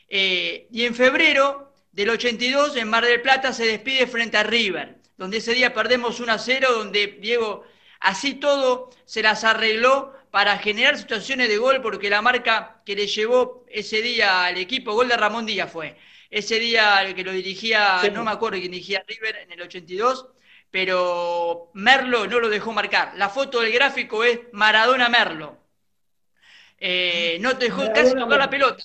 Eh, 0.10 0.68
y 0.72 0.86
en 0.86 0.96
febrero 0.96 1.74
del 1.92 2.10
82, 2.12 2.76
en 2.78 2.88
Mar 2.90 3.06
del 3.06 3.22
Plata, 3.22 3.54
se 3.54 3.66
despide 3.66 4.08
frente 4.08 4.38
a 4.38 4.44
River, 4.44 4.98
donde 5.18 5.38
ese 5.38 5.54
día 5.54 5.74
perdemos 5.74 6.20
1 6.20 6.32
a 6.34 6.40
0, 6.40 6.70
donde 6.74 7.08
Diego 7.20 7.64
así 8.00 8.36
todo 8.36 8.90
se 9.06 9.22
las 9.22 9.44
arregló 9.44 10.14
para 10.32 10.58
generar 10.58 10.98
situaciones 10.98 11.50
de 11.50 11.58
gol, 11.58 11.82
porque 11.82 12.10
la 12.10 12.22
marca 12.22 12.82
que 12.86 12.96
le 12.96 13.06
llevó 13.06 13.66
ese 13.70 14.02
día 14.02 14.46
al 14.46 14.58
equipo, 14.58 14.94
gol 14.94 15.10
de 15.10 15.18
Ramón 15.18 15.46
Díaz 15.46 15.70
fue. 15.72 15.98
Ese 16.30 16.58
día 16.60 17.02
el 17.02 17.14
que 17.14 17.24
lo 17.24 17.34
dirigía, 17.34 18.00
Sí. 18.02 18.10
no 18.12 18.24
me 18.24 18.32
acuerdo 18.32 18.58
quién 18.58 18.72
dirigía 18.72 19.04
River 19.06 19.36
en 19.44 19.52
el 19.52 19.62
82, 19.62 20.28
pero 20.72 21.70
Merlo 21.74 22.26
no 22.28 22.40
lo 22.40 22.48
dejó 22.48 22.72
marcar. 22.72 23.12
La 23.18 23.28
foto 23.30 23.60
del 23.60 23.74
gráfico 23.74 24.24
es 24.24 24.40
Maradona 24.54 25.10
Merlo. 25.10 25.58
Eh, 26.80 27.38
no 27.42 27.58
te 27.58 27.66
dejó 27.66 27.80
Maradona 27.80 28.02
casi 28.02 28.16
tocar 28.16 28.40
la 28.40 28.50
pelota. 28.50 28.84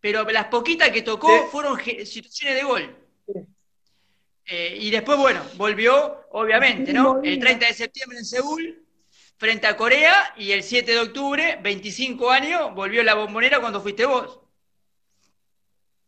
Pero 0.00 0.24
las 0.30 0.46
poquitas 0.46 0.90
que 0.90 1.02
tocó 1.02 1.28
Sí. 1.28 1.44
fueron 1.52 1.78
situaciones 1.78 2.54
de 2.56 2.62
gol. 2.62 2.96
Sí. 3.26 3.32
Eh, 4.46 4.78
y 4.80 4.90
después, 4.90 5.18
bueno, 5.18 5.42
volvió, 5.56 6.26
obviamente, 6.30 6.92
¿no? 6.94 7.20
El 7.22 7.38
30 7.38 7.66
de 7.66 7.74
septiembre 7.74 8.16
en 8.18 8.24
Seúl, 8.24 8.82
frente 9.38 9.66
a 9.66 9.76
Corea, 9.76 10.34
y 10.36 10.50
el 10.50 10.62
7 10.62 10.92
de 10.92 11.00
octubre, 11.00 11.58
25 11.62 12.30
años, 12.30 12.74
volvió 12.74 13.02
la 13.02 13.14
bombonera 13.14 13.60
cuando 13.60 13.80
fuiste 13.80 14.04
vos. 14.04 14.40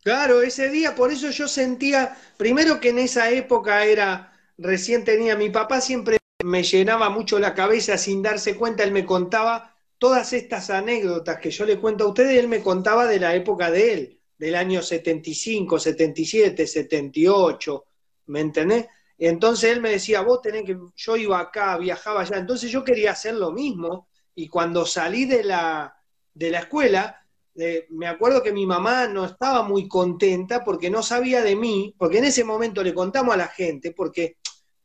Claro, 0.02 0.42
ese 0.42 0.68
día, 0.70 0.94
por 0.94 1.12
eso 1.12 1.30
yo 1.30 1.46
sentía, 1.46 2.16
primero 2.36 2.80
que 2.80 2.88
en 2.88 2.98
esa 2.98 3.30
época 3.30 3.84
era, 3.84 4.32
recién 4.58 5.04
tenía, 5.04 5.36
mi 5.36 5.50
papá 5.50 5.80
siempre 5.80 6.18
me 6.42 6.62
llenaba 6.62 7.10
mucho 7.10 7.38
la 7.38 7.54
cabeza 7.54 7.98
sin 7.98 8.22
darse 8.22 8.56
cuenta, 8.56 8.82
él 8.82 8.92
me 8.92 9.04
contaba 9.04 9.76
todas 9.98 10.32
estas 10.32 10.70
anécdotas 10.70 11.38
que 11.38 11.50
yo 11.50 11.66
le 11.66 11.78
cuento 11.78 12.04
a 12.04 12.08
ustedes, 12.08 12.38
él 12.38 12.48
me 12.48 12.62
contaba 12.62 13.06
de 13.06 13.20
la 13.20 13.34
época 13.34 13.70
de 13.70 13.92
él, 13.92 14.20
del 14.38 14.54
año 14.54 14.82
75, 14.82 15.78
77, 15.78 16.66
78, 16.66 17.84
¿me 18.26 18.40
entendés? 18.40 18.86
Entonces 19.22 19.70
él 19.70 19.82
me 19.82 19.90
decía, 19.90 20.22
vos 20.22 20.40
tenés 20.40 20.64
que, 20.64 20.78
yo 20.96 21.16
iba 21.16 21.38
acá, 21.38 21.76
viajaba 21.76 22.22
allá, 22.22 22.38
entonces 22.38 22.70
yo 22.70 22.82
quería 22.82 23.12
hacer 23.12 23.34
lo 23.34 23.52
mismo, 23.52 24.08
y 24.34 24.48
cuando 24.48 24.86
salí 24.86 25.26
de 25.26 25.44
la, 25.44 25.94
de 26.32 26.50
la 26.50 26.60
escuela, 26.60 27.20
eh, 27.54 27.86
me 27.90 28.06
acuerdo 28.06 28.42
que 28.42 28.52
mi 28.52 28.64
mamá 28.64 29.06
no 29.08 29.26
estaba 29.26 29.62
muy 29.62 29.86
contenta 29.86 30.64
porque 30.64 30.88
no 30.88 31.02
sabía 31.02 31.42
de 31.42 31.54
mí, 31.54 31.94
porque 31.98 32.18
en 32.18 32.24
ese 32.24 32.44
momento 32.44 32.82
le 32.82 32.94
contamos 32.94 33.34
a 33.34 33.38
la 33.38 33.48
gente, 33.48 33.92
porque 33.92 34.38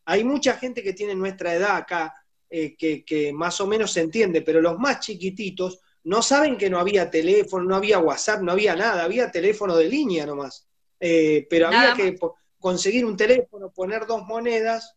hay 0.03 0.25
mucha 0.25 0.57
gente 0.57 0.83
que 0.83 0.91
tiene 0.91 1.15
nuestra 1.15 1.53
edad 1.55 1.77
acá, 1.77 2.13
eh, 2.49 2.75
que, 2.75 3.05
que 3.05 3.31
más 3.31 3.61
o 3.61 3.67
menos 3.67 3.93
se 3.93 4.01
entiende, 4.01 4.41
pero 4.41 4.59
los 4.59 4.77
más 4.77 4.99
chiquititos 4.99 5.79
no 6.03 6.21
saben 6.21 6.57
que 6.57 6.69
no 6.69 6.77
había 6.77 7.09
teléfono, 7.09 7.63
no 7.63 7.75
había 7.77 7.99
WhatsApp, 7.99 8.41
no 8.41 8.51
había 8.51 8.75
nada, 8.75 9.05
había 9.05 9.31
teléfono 9.31 9.77
de 9.77 9.87
línea 9.87 10.25
nomás. 10.25 10.67
Eh, 10.99 11.47
pero 11.49 11.71
Nada 11.71 11.93
había 11.93 12.11
que 12.11 12.17
conseguir 12.65 13.05
un 13.05 13.15
teléfono, 13.15 13.71
poner 13.71 14.07
dos 14.07 14.23
monedas 14.25 14.95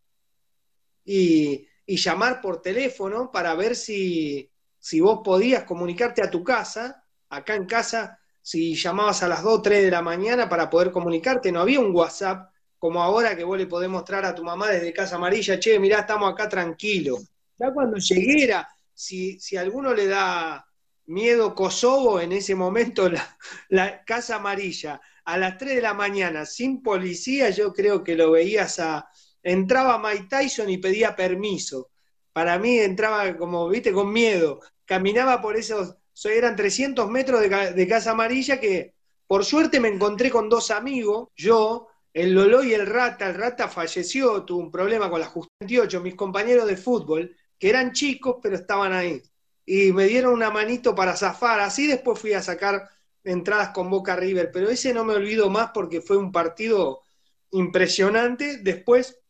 y, 1.05 1.69
y 1.85 1.97
llamar 1.99 2.41
por 2.41 2.63
teléfono 2.63 3.31
para 3.31 3.55
ver 3.55 3.77
si, 3.77 4.51
si 4.79 5.01
vos 5.01 5.21
podías 5.23 5.65
comunicarte 5.65 6.23
a 6.23 6.31
tu 6.31 6.43
casa. 6.43 7.05
Acá 7.29 7.57
en 7.57 7.67
casa, 7.67 8.19
si 8.41 8.75
llamabas 8.75 9.23
a 9.23 9.29
las 9.29 9.43
2 9.43 9.59
o 9.59 9.61
3 9.61 9.83
de 9.83 9.91
la 9.91 10.01
mañana 10.01 10.49
para 10.49 10.71
poder 10.71 10.91
comunicarte, 10.91 11.53
no 11.53 11.61
había 11.61 11.79
un 11.79 11.95
WhatsApp 11.95 12.51
como 12.79 13.03
ahora 13.03 13.37
que 13.37 13.45
vos 13.45 13.59
le 13.59 13.67
podés 13.67 13.91
mostrar 13.91 14.25
a 14.25 14.35
tu 14.35 14.43
mamá 14.43 14.69
desde 14.69 14.95
Casa 14.95 15.17
Amarilla, 15.17 15.61
che, 15.61 15.79
mirá, 15.79 15.99
estamos 15.99 16.33
acá 16.33 16.49
tranquilos. 16.49 17.31
Ya 17.59 17.71
cuando 17.71 17.99
llegué 17.99 18.45
era, 18.45 18.67
si, 18.95 19.39
si 19.41 19.59
alguno 19.59 19.93
le 19.93 20.07
da 20.07 20.67
miedo 21.05 21.55
Kosovo, 21.55 22.19
en 22.19 22.33
ese 22.33 22.55
momento 22.55 23.11
la, 23.11 23.37
la 23.69 24.03
Casa 24.07 24.37
Amarilla, 24.37 25.03
a 25.29 25.37
las 25.39 25.59
3 25.59 25.77
de 25.77 25.83
la 25.83 25.95
mañana, 25.95 26.47
sin 26.47 26.83
policía, 26.83 27.51
yo 27.51 27.73
creo 27.73 28.03
que 28.05 28.17
lo 28.17 28.31
veías 28.33 28.79
a... 28.81 29.09
Entraba 29.43 29.99
Mike 29.99 30.27
Tyson 30.29 30.69
y 30.71 30.79
pedía 30.79 31.15
permiso. 31.17 31.91
Para 32.33 32.59
mí 32.59 32.79
entraba 32.79 33.37
como, 33.37 33.69
viste, 33.69 33.93
con 33.93 34.13
miedo. 34.13 34.61
Caminaba 34.85 35.41
por 35.41 35.57
esos, 35.57 35.97
so- 36.13 36.29
eran 36.31 36.57
300 36.57 37.09
metros 37.11 37.41
de 37.41 37.89
Casa 37.89 38.11
Amarilla 38.13 38.59
que 38.61 38.95
por 39.27 39.45
suerte 39.45 39.81
me 39.81 39.89
encontré 39.89 40.31
con 40.31 40.49
dos 40.49 40.71
amigos, 40.71 41.29
yo, 41.37 41.89
el 42.15 42.33
Lolo 42.35 42.65
y 42.65 42.73
el 42.73 42.87
Rata. 42.87 43.29
El 43.29 43.35
Rata 43.35 43.69
falleció, 43.69 44.45
tuvo 44.45 44.61
un 44.61 44.71
problema 44.71 45.11
con 45.11 45.21
la 45.21 45.27
Justicia 45.27 45.57
28, 45.61 46.01
mis 46.01 46.15
compañeros 46.15 46.67
de 46.67 46.77
fútbol, 46.77 47.37
que 47.59 47.69
eran 47.69 47.93
chicos, 47.93 48.37
pero 48.43 48.57
estaban 48.57 48.93
ahí. 48.93 49.23
Y 49.67 49.93
me 49.93 50.07
dieron 50.07 50.33
una 50.33 50.51
manito 50.51 50.95
para 50.95 51.17
zafar. 51.17 51.61
Así 51.61 51.87
después 51.87 52.19
fui 52.19 52.33
a 52.33 52.43
sacar 52.43 52.89
entradas 53.25 53.71
con 53.71 53.91
Boca 53.91 54.17
River, 54.17 54.51
pero 54.53 54.71
ese 54.71 54.93
no 54.95 55.05
me 55.05 55.15
olvido 55.15 55.51
más 55.51 55.71
porque 55.75 56.01
fue 56.01 56.17
un 56.17 56.33
partido 56.33 57.03
impresionante. 57.51 58.59
Después 58.59 59.21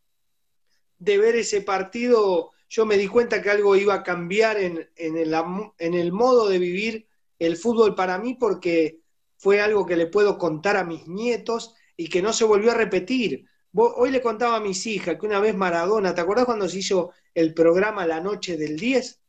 de 0.99 1.19
ver 1.19 1.37
ese 1.37 1.63
partido, 1.63 2.51
yo 2.69 2.87
me 2.87 2.97
di 2.97 3.07
cuenta 3.09 3.41
que 3.43 3.51
algo 3.51 3.77
iba 3.77 3.95
a 3.95 4.03
cambiar 4.03 4.59
en, 4.59 4.89
en 4.97 5.17
el, 5.17 5.35
am- 5.35 5.73
en 5.79 5.95
el 5.95 6.13
modo 6.13 6.49
de 6.49 6.59
vivir 6.59 7.07
el 7.39 7.57
fútbol 7.57 7.95
para 7.95 8.19
mí 8.19 8.35
porque 8.35 9.01
fue 9.37 9.61
algo 9.61 9.87
que 9.87 9.97
le 9.97 10.07
puedo 10.07 10.39
contar 10.39 10.77
a 10.77 10.85
mis 10.85 11.07
nietos 11.07 11.75
y 11.97 12.09
que 12.09 12.23
no 12.23 12.33
se 12.33 12.45
volvió 12.45 12.73
a 12.73 12.75
repetir. 12.75 13.45
Hoy 13.75 14.11
le 14.11 14.23
contaba 14.23 14.57
a 14.57 14.61
mis 14.61 14.87
hijas 14.87 15.17
que 15.19 15.27
una 15.27 15.41
vez 15.41 15.55
Maradona, 15.55 16.15
¿te 16.15 16.21
acordás 16.21 16.47
cuando 16.47 16.69
se 16.69 16.79
hizo 16.79 17.13
el 17.35 17.55
programa 17.55 18.07
La 18.07 18.21
Noche 18.21 18.57
del 18.57 18.77
10? 18.77 19.21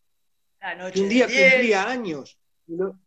La 0.61 0.73
noche 0.75 1.03
un 1.03 1.09
día 1.09 1.25
del 1.25 1.27
10, 1.27 1.53
cumplía 1.53 1.89
años. 1.89 2.39
Y 2.67 2.75
Lo, 2.75 2.99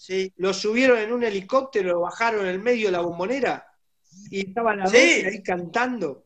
Sí, 0.00 0.32
lo 0.38 0.54
subieron 0.54 0.96
en 0.98 1.12
un 1.12 1.22
helicóptero, 1.22 1.90
lo 1.92 2.00
bajaron 2.00 2.46
en 2.46 2.52
el 2.52 2.58
medio 2.58 2.86
de 2.86 2.92
la 2.92 3.00
bombonera 3.00 3.66
y 4.30 4.48
estaba 4.48 4.74
la 4.74 4.86
Sí. 4.86 4.96
ahí 4.96 5.42
cantando. 5.42 6.24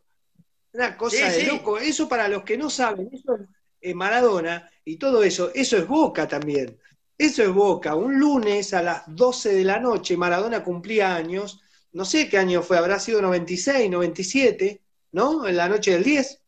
Una 0.74 0.96
cosa 0.96 1.28
Sí, 1.28 1.40
de 1.44 1.48
loco. 1.48 1.78
Eso 1.78 2.08
para 2.08 2.28
los 2.28 2.44
que 2.44 2.56
no 2.56 2.70
saben, 2.70 3.10
eso 3.12 3.34
es 3.34 3.40
eh, 3.80 3.92
Maradona 3.92 4.70
y 4.84 4.96
todo 4.96 5.24
eso, 5.24 5.50
eso 5.56 5.76
es 5.76 5.88
Boca 5.88 6.28
también. 6.28 6.78
Eso 7.18 7.42
es 7.42 7.50
Boca. 7.50 7.96
Un 7.96 8.16
lunes 8.16 8.72
a 8.74 8.80
las 8.80 9.02
12 9.08 9.52
de 9.52 9.64
la 9.64 9.80
noche, 9.80 10.16
Maradona 10.16 10.62
cumplía 10.62 11.16
años. 11.16 11.60
No 11.90 12.04
sé 12.04 12.28
qué 12.28 12.38
año 12.38 12.62
fue, 12.62 12.78
habrá 12.78 13.00
sido 13.00 13.20
96, 13.22 13.90
97, 13.90 14.80
¿no? 15.10 15.48
En 15.48 15.56
la 15.56 15.68
noche 15.68 15.90
del 15.90 16.04
10. 16.04 16.40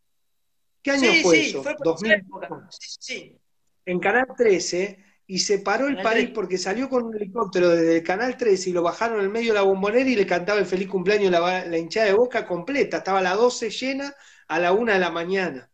¿Qué 0.80 0.92
año 0.92 1.10
fue 1.24 1.48
eso? 1.48 1.60
fue 1.64 1.74
por 1.74 1.86
2000. 1.86 2.12
esa 2.12 2.20
época. 2.20 2.68
Sí, 2.70 2.96
sí. 3.00 3.36
en 3.84 3.98
Canal 3.98 4.28
13 4.36 5.05
y 5.26 5.40
se 5.40 5.58
paró 5.58 5.88
el 5.88 5.96
país 5.96 6.26
13. 6.26 6.32
porque 6.32 6.56
salió 6.56 6.88
con 6.88 7.04
un 7.04 7.16
helicóptero 7.16 7.70
desde 7.70 7.96
el 7.96 8.02
Canal 8.02 8.36
13 8.36 8.70
y 8.70 8.72
lo 8.72 8.82
bajaron 8.82 9.24
en 9.24 9.32
medio 9.32 9.52
de 9.52 9.58
la 9.58 9.62
bombonera 9.62 10.08
y 10.08 10.14
le 10.14 10.26
cantaba 10.26 10.60
el 10.60 10.66
feliz 10.66 10.88
cumpleaños 10.88 11.32
la, 11.32 11.66
la 11.66 11.78
hinchada 11.78 12.06
de 12.06 12.12
boca 12.12 12.46
completa. 12.46 12.98
Estaba 12.98 13.18
a 13.18 13.22
las 13.22 13.36
12 13.36 13.70
llena 13.70 14.14
a 14.46 14.60
la 14.60 14.72
1 14.72 14.92
de 14.92 14.98
la 14.98 15.10
mañana. 15.10 15.68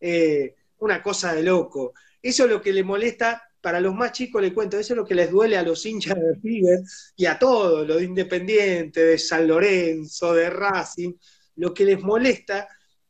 Eh, 0.00 0.56
una 0.78 1.02
cosa 1.02 1.34
de 1.34 1.44
loco. 1.44 1.94
Eso 2.20 2.44
es 2.44 2.50
lo 2.50 2.60
que 2.60 2.72
le 2.72 2.82
molesta. 2.82 3.42
Para 3.60 3.80
los 3.80 3.94
más 3.94 4.12
chicos 4.12 4.42
le 4.42 4.52
cuento, 4.52 4.78
eso 4.78 4.92
es 4.92 4.96
lo 4.96 5.04
que 5.04 5.14
les 5.14 5.30
duele 5.30 5.56
a 5.56 5.62
los 5.62 5.84
hinchas 5.86 6.14
de 6.14 6.34
River 6.40 6.80
y 7.16 7.26
a 7.26 7.38
todos, 7.38 7.86
los 7.86 7.96
de 7.96 8.04
Independiente, 8.04 9.04
de 9.04 9.18
San 9.18 9.46
Lorenzo, 9.46 10.34
de 10.34 10.50
Racing. 10.50 11.14
Lo 11.56 11.74
que 11.74 11.84
les 11.84 12.00
molesta 12.00 12.68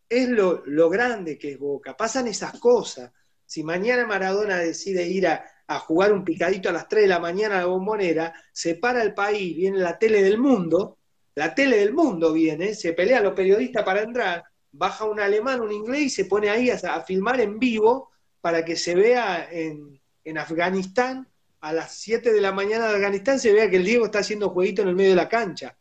es 0.09 0.29
lo, 0.29 0.63
lo 0.67 0.89
grande 0.89 1.37
que 1.37 1.53
es 1.53 1.59
Boca. 1.59 1.97
Pasan 1.97 2.29
esas 2.29 2.59
cosas. 2.59 3.13
Si 3.45 3.63
mañana 3.65 4.07
Maradona 4.07 4.57
decide 4.57 5.07
ir 5.07 5.27
a, 5.27 5.45
a 5.69 5.79
jugar 5.81 6.13
un 6.13 6.25
picadito 6.25 6.69
a 6.69 6.73
las 6.73 6.89
3 6.89 7.03
de 7.03 7.09
la 7.09 7.19
mañana 7.19 7.57
a 7.57 7.61
la 7.61 7.67
bombonera, 7.67 8.33
se 8.53 8.77
para 8.77 9.03
el 9.03 9.15
país, 9.15 9.57
viene 9.57 9.79
la 9.79 9.99
tele 9.99 10.23
del 10.23 10.39
mundo, 10.39 10.99
la 11.35 11.55
tele 11.55 11.79
del 11.79 11.93
mundo 11.93 12.33
viene, 12.33 12.75
se 12.75 12.93
pelean 12.93 13.25
los 13.25 13.35
periodistas 13.35 13.83
para 13.85 14.03
entrar, 14.03 14.45
baja 14.73 15.05
un 15.05 15.21
alemán, 15.21 15.61
un 15.61 15.73
inglés 15.73 16.03
y 16.03 16.11
se 16.11 16.25
pone 16.27 16.51
ahí 16.51 16.71
a, 16.71 16.75
a 16.75 17.03
filmar 17.03 17.41
en 17.41 17.59
vivo 17.59 18.11
para 18.41 18.65
que 18.65 18.77
se 18.77 18.95
vea 18.95 19.49
en, 19.51 20.01
en 20.25 20.39
Afganistán, 20.39 21.29
a 21.61 21.73
las 21.73 21.97
7 21.97 22.33
de 22.33 22.41
la 22.41 22.53
mañana 22.53 22.89
de 22.89 22.95
Afganistán, 22.95 23.41
se 23.41 23.53
vea 23.53 23.69
que 23.69 23.77
el 23.77 23.85
Diego 23.85 24.05
está 24.05 24.21
haciendo 24.21 24.51
jueguito 24.51 24.83
en 24.83 24.89
el 24.89 24.95
medio 24.95 25.11
de 25.11 25.17
la 25.17 25.29
cancha. 25.29 25.77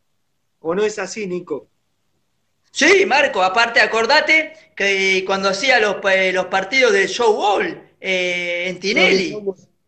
¿O 0.60 0.74
no 0.74 0.84
es 0.84 0.98
así, 0.98 1.28
Nico? 1.28 1.68
Sí, 2.72 3.06
Marco, 3.06 3.44
aparte 3.44 3.80
acordate 3.80 4.54
que 4.76 5.24
cuando 5.26 5.50
hacía 5.50 5.80
los, 5.80 5.98
eh, 6.12 6.34
los 6.34 6.48
partidos 6.48 6.92
del 6.92 7.08
showball 7.08 7.92
eh, 8.02 8.66
en 8.68 8.80
Tinelli, 8.80 9.38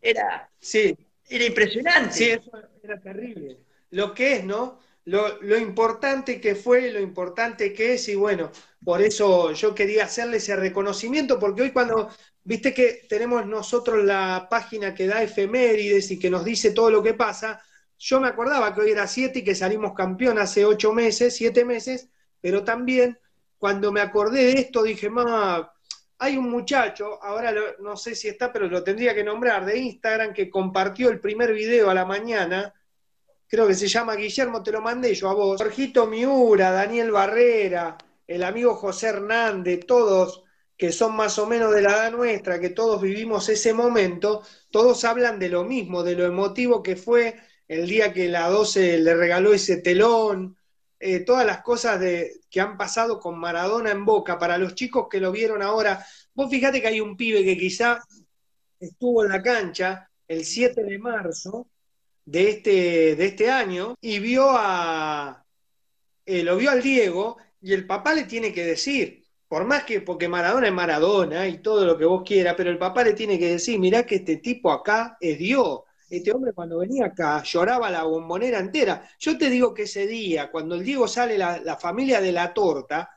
era, 0.09 0.49
Sí, 0.59 0.95
era 1.29 1.45
impresionante. 1.45 2.13
Sí, 2.13 2.29
eso 2.29 2.51
era 2.83 2.99
terrible. 2.99 3.57
Lo 3.91 4.13
que 4.13 4.33
es, 4.37 4.43
¿no? 4.45 4.79
lo, 5.05 5.41
lo 5.41 5.57
importante 5.57 6.41
que 6.41 6.55
fue, 6.55 6.91
lo 6.91 6.99
importante 6.99 7.71
que 7.73 7.93
es, 7.93 8.09
y 8.09 8.15
bueno, 8.15 8.51
por 8.83 9.01
eso 9.01 9.51
yo 9.53 9.73
quería 9.73 10.03
hacerle 10.05 10.37
ese 10.37 10.55
reconocimiento, 10.55 11.39
porque 11.39 11.61
hoy 11.61 11.71
cuando, 11.71 12.09
viste 12.43 12.73
que 12.73 13.05
tenemos 13.07 13.45
nosotros 13.45 14.03
la 14.03 14.47
página 14.49 14.93
que 14.93 15.07
da 15.07 15.23
efemérides 15.23 16.11
y 16.11 16.19
que 16.19 16.29
nos 16.29 16.43
dice 16.43 16.71
todo 16.71 16.91
lo 16.91 17.01
que 17.01 17.13
pasa, 17.13 17.61
yo 17.97 18.19
me 18.19 18.27
acordaba 18.27 18.73
que 18.75 18.81
hoy 18.81 18.91
era 18.91 19.07
7 19.07 19.39
y 19.39 19.43
que 19.43 19.55
salimos 19.55 19.93
campeón 19.93 20.37
hace 20.39 20.65
8 20.65 20.91
meses, 20.93 21.35
7 21.35 21.63
meses, 21.65 22.09
pero 22.41 22.63
también 22.65 23.17
cuando 23.57 23.91
me 23.91 24.01
acordé 24.01 24.43
de 24.43 24.51
esto 24.59 24.83
dije, 24.83 25.09
mamá, 25.09 25.71
hay 26.19 26.37
un 26.37 26.49
muchacho, 26.49 27.21
ahora 27.23 27.51
lo- 27.51 27.77
no 27.79 27.95
sé 27.97 28.15
si 28.15 28.27
está, 28.27 28.51
pero 28.51 28.67
lo 28.67 28.83
tendría 28.83 29.13
que 29.15 29.23
nombrar, 29.23 29.65
de 29.65 29.77
Instagram, 29.77 30.33
que 30.33 30.49
compartió 30.49 31.09
el 31.09 31.19
primer 31.19 31.53
video 31.53 31.89
a 31.89 31.93
la 31.93 32.05
mañana, 32.05 32.73
creo 33.47 33.67
que 33.67 33.75
se 33.75 33.87
llama 33.87 34.15
Guillermo, 34.15 34.63
te 34.63 34.71
lo 34.71 34.81
mandé 34.81 35.13
yo 35.15 35.29
a 35.29 35.33
vos, 35.33 35.61
Jorgito 35.61 36.07
Miura, 36.07 36.71
Daniel 36.71 37.11
Barrera, 37.11 37.97
el 38.27 38.43
amigo 38.43 38.75
José 38.75 39.07
Hernández, 39.09 39.85
todos 39.85 40.43
que 40.77 40.91
son 40.91 41.15
más 41.15 41.39
o 41.39 41.47
menos 41.47 41.73
de 41.73 41.81
la 41.81 41.89
edad 41.91 42.11
nuestra, 42.11 42.59
que 42.59 42.69
todos 42.69 43.01
vivimos 43.01 43.49
ese 43.49 43.73
momento, 43.73 44.43
todos 44.69 45.03
hablan 45.05 45.39
de 45.39 45.49
lo 45.49 45.63
mismo, 45.63 46.03
de 46.03 46.15
lo 46.15 46.25
emotivo 46.25 46.83
que 46.83 46.95
fue 46.95 47.35
el 47.67 47.87
día 47.87 48.13
que 48.13 48.27
la 48.29 48.47
12 48.49 48.97
le 48.99 49.15
regaló 49.15 49.53
ese 49.53 49.77
telón, 49.77 50.56
eh, 50.99 51.19
todas 51.19 51.45
las 51.45 51.61
cosas 51.61 51.99
de, 51.99 52.41
que 52.49 52.61
han 52.61 52.77
pasado 52.77 53.19
con 53.19 53.39
Maradona 53.39 53.91
en 53.91 54.05
Boca, 54.05 54.39
para 54.39 54.57
los 54.57 54.75
chicos 54.75 55.07
que 55.09 55.19
lo 55.19 55.31
vieron 55.31 55.61
ahora, 55.61 56.05
vos 56.33 56.49
fíjate 56.49 56.81
que 56.81 56.87
hay 56.87 57.01
un 57.01 57.15
pibe 57.15 57.43
que 57.43 57.57
quizá 57.57 57.99
estuvo 58.79 59.23
en 59.23 59.29
la 59.31 59.41
cancha 59.41 60.09
el 60.27 60.45
7 60.45 60.83
de 60.83 60.99
marzo 60.99 61.67
de 62.25 62.49
este, 62.49 63.15
de 63.15 63.25
este 63.25 63.49
año 63.49 63.95
y 64.01 64.19
vio 64.19 64.49
a, 64.51 65.45
eh, 66.25 66.43
lo 66.43 66.57
vio 66.57 66.71
al 66.71 66.81
Diego 66.81 67.37
y 67.61 67.73
el 67.73 67.87
papá 67.87 68.13
le 68.13 68.25
tiene 68.25 68.51
que 68.53 68.65
decir, 68.65 69.23
por 69.47 69.65
más 69.65 69.83
que, 69.85 70.01
porque 70.01 70.27
Maradona 70.27 70.67
es 70.67 70.73
Maradona 70.73 71.47
y 71.47 71.59
todo 71.59 71.85
lo 71.85 71.97
que 71.97 72.05
vos 72.05 72.23
quieras, 72.25 72.55
pero 72.57 72.69
el 72.69 72.77
papá 72.77 73.03
le 73.03 73.13
tiene 73.13 73.39
que 73.39 73.51
decir, 73.51 73.79
mirá 73.79 74.05
que 74.05 74.15
este 74.15 74.37
tipo 74.37 74.71
acá 74.71 75.17
es 75.21 75.37
Dios. 75.37 75.81
Este 76.09 76.31
hombre 76.31 76.53
cuando 76.53 76.77
venía 76.77 77.07
acá 77.07 77.43
lloraba 77.43 77.89
la 77.91 78.03
bombonera 78.03 78.59
entera. 78.59 79.09
Yo 79.19 79.37
te 79.37 79.49
digo 79.49 79.73
que 79.73 79.83
ese 79.83 80.07
día, 80.07 80.49
cuando 80.49 80.75
el 80.75 80.83
Diego 80.83 81.07
sale 81.07 81.37
la, 81.37 81.77
familia 81.77 82.21
de 82.21 82.31
la 82.31 82.53
torta, 82.53 83.09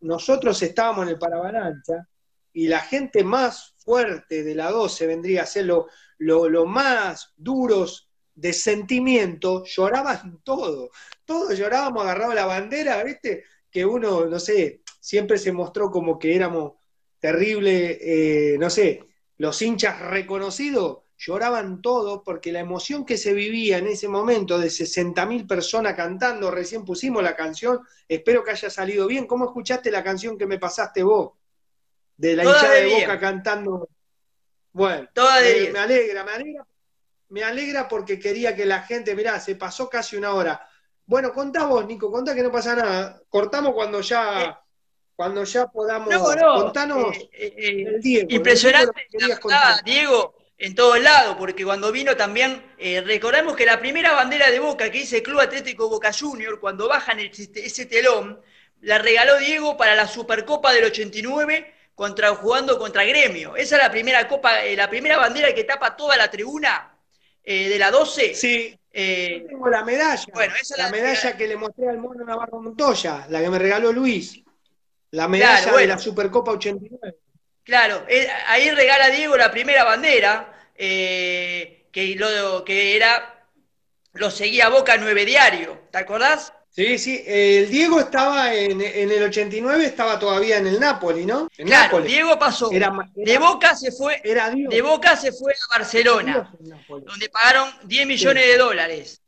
nosotros 0.00 0.62
estábamos 0.62 1.04
en 1.04 1.10
el 1.10 1.18
Parabalancha 1.18 2.08
y 2.52 2.68
la 2.68 2.80
gente 2.80 3.22
más 3.22 3.74
fuerte 3.76 4.42
de 4.42 4.54
la 4.54 4.70
12 4.70 5.06
vendría 5.06 5.42
a 5.42 5.46
ser 5.46 5.66
lo, 5.66 6.66
más 6.66 7.34
duros 7.36 8.08
de 8.34 8.54
sentimiento, 8.54 9.64
lloraban 9.64 10.40
todo. 10.42 10.90
Todos 11.26 11.58
llorábamos 11.58 12.02
agarrados 12.02 12.34
la 12.34 12.46
bandera, 12.46 13.02
¿viste? 13.04 13.44
Que 13.70 13.84
uno, 13.84 14.24
no 14.24 14.40
sé, 14.40 14.80
siempre 15.00 15.36
se 15.36 15.52
mostró 15.52 15.90
como 15.90 16.18
que 16.18 16.34
éramos 16.34 16.72
terrible, 17.18 17.98
eh, 18.00 18.56
no 18.58 18.70
sé, 18.70 19.04
los 19.36 19.60
hinchas 19.60 20.00
reconocidos 20.00 21.00
lloraban 21.20 21.82
todos 21.82 22.22
porque 22.24 22.50
la 22.50 22.60
emoción 22.60 23.04
que 23.04 23.18
se 23.18 23.34
vivía 23.34 23.76
en 23.76 23.86
ese 23.86 24.08
momento 24.08 24.58
de 24.58 24.68
60.000 24.68 25.46
personas 25.46 25.94
cantando, 25.94 26.50
recién 26.50 26.82
pusimos 26.82 27.22
la 27.22 27.36
canción, 27.36 27.80
espero 28.08 28.42
que 28.42 28.52
haya 28.52 28.70
salido 28.70 29.06
bien. 29.06 29.26
¿Cómo 29.26 29.44
escuchaste 29.44 29.90
la 29.90 30.02
canción 30.02 30.38
que 30.38 30.46
me 30.46 30.58
pasaste 30.58 31.02
vos? 31.02 31.32
De 32.16 32.34
la 32.34 32.42
Toda 32.42 32.56
hinchada 32.56 32.74
de 32.74 32.80
de 32.80 32.86
bien. 32.86 33.00
Boca 33.02 33.20
cantando. 33.20 33.88
Bueno, 34.72 35.08
Toda 35.12 35.40
de 35.40 35.70
me, 35.70 35.78
alegra, 35.78 36.24
me 36.24 36.32
alegra, 36.32 36.66
me 37.28 37.44
alegra 37.44 37.86
porque 37.86 38.18
quería 38.18 38.56
que 38.56 38.64
la 38.64 38.80
gente, 38.80 39.14
mirá, 39.14 39.38
se 39.40 39.56
pasó 39.56 39.90
casi 39.90 40.16
una 40.16 40.32
hora. 40.32 40.66
Bueno, 41.04 41.34
contá 41.34 41.66
vos, 41.66 41.84
Nico, 41.84 42.10
contá 42.10 42.34
que 42.34 42.42
no 42.42 42.50
pasa 42.50 42.74
nada. 42.74 43.20
Cortamos 43.28 43.74
cuando 43.74 44.00
ya, 44.00 44.58
cuando 45.14 45.44
ya 45.44 45.66
podamos. 45.66 46.08
No, 46.08 46.34
no. 46.34 46.62
Contanos 46.62 47.14
eh, 47.14 47.28
eh, 47.32 47.54
eh, 47.58 47.84
el 47.88 48.00
Diego. 48.00 48.28
Impresionante, 48.30 49.06
el 49.12 49.28
la 49.28 49.34
verdad. 49.34 49.80
Diego, 49.84 50.39
en 50.60 50.74
todos 50.74 51.00
lados, 51.00 51.36
porque 51.38 51.64
cuando 51.64 51.90
vino 51.90 52.16
también, 52.16 52.62
eh, 52.78 53.00
recordamos 53.00 53.56
que 53.56 53.64
la 53.64 53.80
primera 53.80 54.12
bandera 54.12 54.50
de 54.50 54.60
Boca 54.60 54.90
que 54.90 54.98
dice 54.98 55.16
el 55.18 55.22
Club 55.22 55.40
Atlético 55.40 55.88
Boca 55.88 56.12
Junior, 56.12 56.60
cuando 56.60 56.86
bajan 56.86 57.18
el- 57.18 57.30
ese 57.54 57.86
telón, 57.86 58.40
la 58.82 58.98
regaló 58.98 59.38
Diego 59.38 59.76
para 59.76 59.94
la 59.94 60.06
Supercopa 60.06 60.72
del 60.72 60.84
89 60.84 61.72
contra, 61.94 62.34
jugando 62.34 62.78
contra 62.78 63.04
Gremio. 63.04 63.56
Esa 63.56 63.76
es 63.76 63.82
la 63.82 63.90
primera 63.90 64.28
copa, 64.28 64.62
eh, 64.64 64.76
la 64.76 64.88
primera 64.88 65.16
bandera 65.16 65.54
que 65.54 65.64
tapa 65.64 65.96
toda 65.96 66.16
la 66.16 66.30
tribuna 66.30 66.94
eh, 67.42 67.68
de 67.70 67.78
la 67.78 67.90
12. 67.90 68.34
Sí, 68.34 68.70
yo 68.92 69.46
tengo 69.48 69.68
la 69.70 69.82
medalla. 69.82 70.24
Bueno, 70.34 70.54
esa 70.60 70.74
es 70.74 70.78
la 70.78 70.84
la- 70.84 70.90
medalla 70.90 71.36
que 71.38 71.48
le 71.48 71.56
mostré 71.56 71.88
al 71.88 71.98
mono 71.98 72.22
Navarro 72.24 72.60
Montoya, 72.60 73.26
la 73.30 73.40
que 73.40 73.48
me 73.48 73.58
regaló 73.58 73.92
Luis. 73.92 74.40
La 75.12 75.26
medalla 75.26 75.56
Claro, 75.56 75.72
bueno. 75.72 75.80
de 75.80 75.86
la 75.94 75.98
Supercopa 75.98 76.52
89. 76.52 77.16
Claro, 77.70 78.04
eh, 78.08 78.26
ahí 78.48 78.68
regala 78.72 79.10
Diego 79.10 79.36
la 79.36 79.48
primera 79.52 79.84
bandera, 79.84 80.52
eh, 80.74 81.84
que, 81.92 82.16
lo, 82.16 82.64
que 82.64 82.96
era, 82.96 83.46
lo 84.14 84.28
seguía 84.28 84.68
Boca 84.68 84.96
9 84.96 85.24
Diario, 85.24 85.82
¿te 85.92 85.98
acordás? 85.98 86.52
Sí, 86.68 86.98
sí, 86.98 87.22
el 87.24 87.70
Diego 87.70 88.00
estaba 88.00 88.52
en, 88.52 88.80
en 88.80 89.12
el 89.12 89.22
89, 89.22 89.84
estaba 89.84 90.18
todavía 90.18 90.56
en 90.56 90.66
el 90.66 90.80
Napoli, 90.80 91.24
¿no? 91.24 91.48
En 91.58 91.68
Claro, 91.68 91.84
Nápoles. 91.84 92.08
Diego 92.08 92.36
pasó. 92.40 92.72
Era, 92.72 92.92
De 93.14 93.38
Boca 93.38 93.76
se 93.76 93.92
fue, 93.92 94.20
era 94.24 94.50
Dios. 94.50 94.68
de 94.68 94.82
Boca 94.82 95.16
se 95.16 95.30
fue 95.30 95.52
a 95.52 95.78
Barcelona, 95.78 96.52
donde 96.88 97.28
pagaron 97.28 97.72
10 97.84 98.04
millones 98.08 98.46
de 98.48 98.56
dólares. 98.56 99.20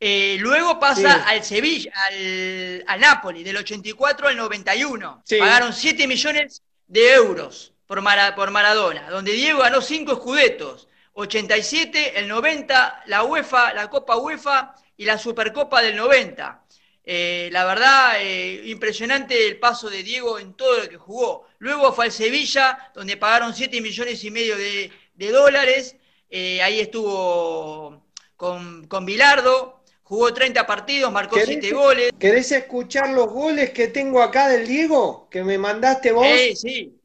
Eh, 0.00 0.38
luego 0.40 0.80
pasa 0.80 1.16
Sí. 1.16 1.22
al 1.26 1.44
Sevilla, 1.44 1.92
al, 2.08 2.82
al 2.86 2.98
Napoli, 3.00 3.44
del 3.44 3.58
84 3.58 4.28
al 4.28 4.36
91. 4.38 5.22
Sí. 5.26 5.36
Pagaron 5.36 5.74
7 5.74 6.06
millones 6.06 6.62
de 6.86 7.12
euros 7.12 7.74
por, 7.90 8.02
Mara- 8.02 8.36
por 8.36 8.52
Maradona, 8.52 9.10
donde 9.10 9.32
Diego 9.32 9.58
ganó 9.62 9.82
5 9.82 10.12
escudetos. 10.12 10.86
87, 11.14 12.20
el 12.20 12.28
90, 12.28 13.02
la 13.06 13.24
UEFA, 13.24 13.74
la 13.74 13.90
Copa 13.90 14.16
UEFA 14.16 14.76
y 14.96 15.04
la 15.04 15.18
Supercopa 15.18 15.82
del 15.82 15.96
90. 15.96 16.62
Eh, 17.02 17.48
la 17.50 17.64
verdad, 17.64 18.12
eh, 18.20 18.62
impresionante 18.66 19.44
el 19.48 19.58
paso 19.58 19.90
de 19.90 20.04
Diego 20.04 20.38
en 20.38 20.54
todo 20.54 20.78
lo 20.78 20.88
que 20.88 20.98
jugó. 20.98 21.48
Luego 21.58 21.92
fue 21.92 22.04
al 22.04 22.12
Sevilla, 22.12 22.92
donde 22.94 23.16
pagaron 23.16 23.52
7 23.56 23.80
millones 23.80 24.22
y 24.22 24.30
medio 24.30 24.56
de, 24.56 24.92
de 25.14 25.30
dólares. 25.32 25.96
Eh, 26.30 26.62
ahí 26.62 26.78
estuvo 26.78 28.04
con, 28.36 28.86
con 28.86 29.04
Bilardo, 29.04 29.82
jugó 30.04 30.32
30 30.32 30.64
partidos, 30.64 31.10
marcó 31.10 31.34
¿Querés- 31.34 31.58
7 31.60 31.72
goles. 31.72 32.12
¿Querés 32.20 32.52
escuchar 32.52 33.08
los 33.10 33.26
goles 33.26 33.70
que 33.70 33.88
tengo 33.88 34.22
acá 34.22 34.46
del 34.48 34.68
Diego? 34.68 35.28
Que 35.28 35.42
me 35.42 35.58
mandaste 35.58 36.12
vos. 36.12 36.24
Eh, 36.24 36.54
sí, 36.54 36.99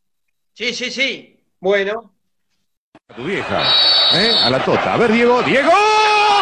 sí, 0.56 0.74
sí, 0.74 0.90
sí. 0.90 1.40
Bueno, 1.60 2.12
Tu 3.16 3.24
vieja, 3.24 3.62
¿eh? 4.14 4.32
A 4.44 4.50
la 4.50 4.64
tota. 4.64 4.94
A 4.94 4.98
ver, 4.98 5.12
Diego. 5.12 5.42
¡Diego! 5.44 5.70
¡Gol! 5.70 6.36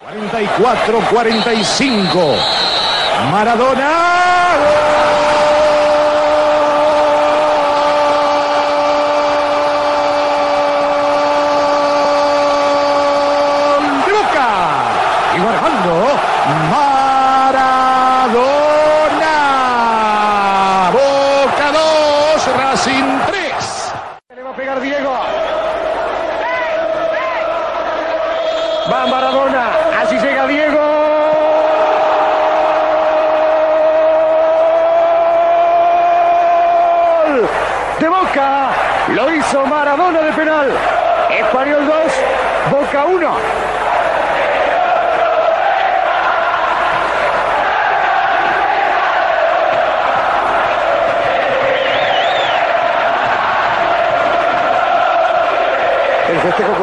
44-45. 0.00 2.36
Maradona. 3.30 3.90
¡Gol 13.78 14.04
de 14.06 14.12
Boca! 14.12 14.48
Y 15.36 15.38
marcando 15.40 15.92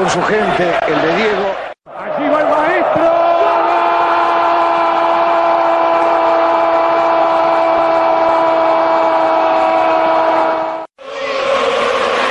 con 0.07 0.23
su 0.23 0.27
gente, 0.27 0.63
el 0.87 1.01
de 1.01 1.15
Diego. 1.17 1.53
Aquí 1.85 2.29
va 2.29 2.39
el 2.39 2.47
maestro. 2.47 3.11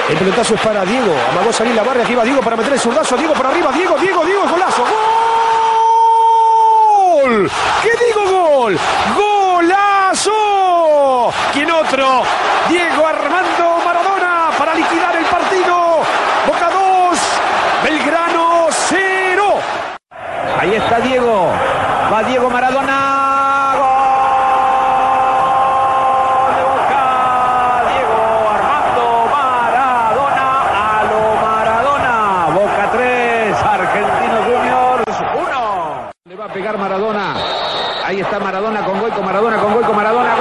El 0.09 0.17
pelotazo 0.17 0.55
es 0.55 0.61
para 0.61 0.85
Diego. 0.85 1.13
Amagó 1.33 1.53
salir 1.53 1.75
la 1.75 1.83
barra, 1.83 2.03
aquí 2.03 2.15
va 2.15 2.23
Diego 2.25 2.41
para 2.41 2.57
meter 2.57 2.73
el 2.73 2.81
zurdazo. 2.81 3.17
Diego 3.17 3.35
para 3.35 3.51
arriba, 3.51 3.71
Diego, 3.73 3.99
Diego, 3.99 4.25
Diego, 4.25 4.49
golazo. 4.49 4.85
¡Gol! 7.25 7.51
¿Qué 7.83 7.91
digo 8.07 8.23
gol? 8.31 8.79
¡Golazo! 9.17 10.33
¿Quién 11.53 11.71
otro? 11.71 12.23
Diego 12.69 13.03
Maradona 13.85 14.51
para 14.59 14.75
liquidar 14.75 15.15
el 15.17 15.25
partido. 15.25 15.99
Boca 16.47 16.71
2, 16.71 17.19
Belgrano 17.85 18.67
0. 18.71 19.59
Ahí 20.61 20.75
está 20.75 21.01
Diego. 21.01 21.51
Va 22.13 22.23
Diego 22.23 22.49
Maradona. 22.51 23.75
Gol 23.77 23.87
de 26.57 26.63
Boca. 26.63 27.83
Diego 27.93 28.21
Armando 28.55 29.07
Maradona. 29.35 30.47
A 30.73 30.75
lo 31.11 31.23
Maradona. 31.47 32.15
Boca 32.55 32.85
3. 32.93 33.57
Argentino 33.63 34.37
Juniors 34.47 35.17
1. 35.37 36.11
Le 36.25 36.35
va 36.37 36.45
a 36.45 36.49
pegar 36.49 36.79
Maradona. 36.79 37.35
Ahí 38.05 38.21
está 38.21 38.39
Maradona 38.39 38.85
con 38.85 39.01
Goico. 39.01 39.21
Maradona 39.23 39.57
con 39.59 39.75
Goico. 39.75 39.93
Maradona. 39.93 40.35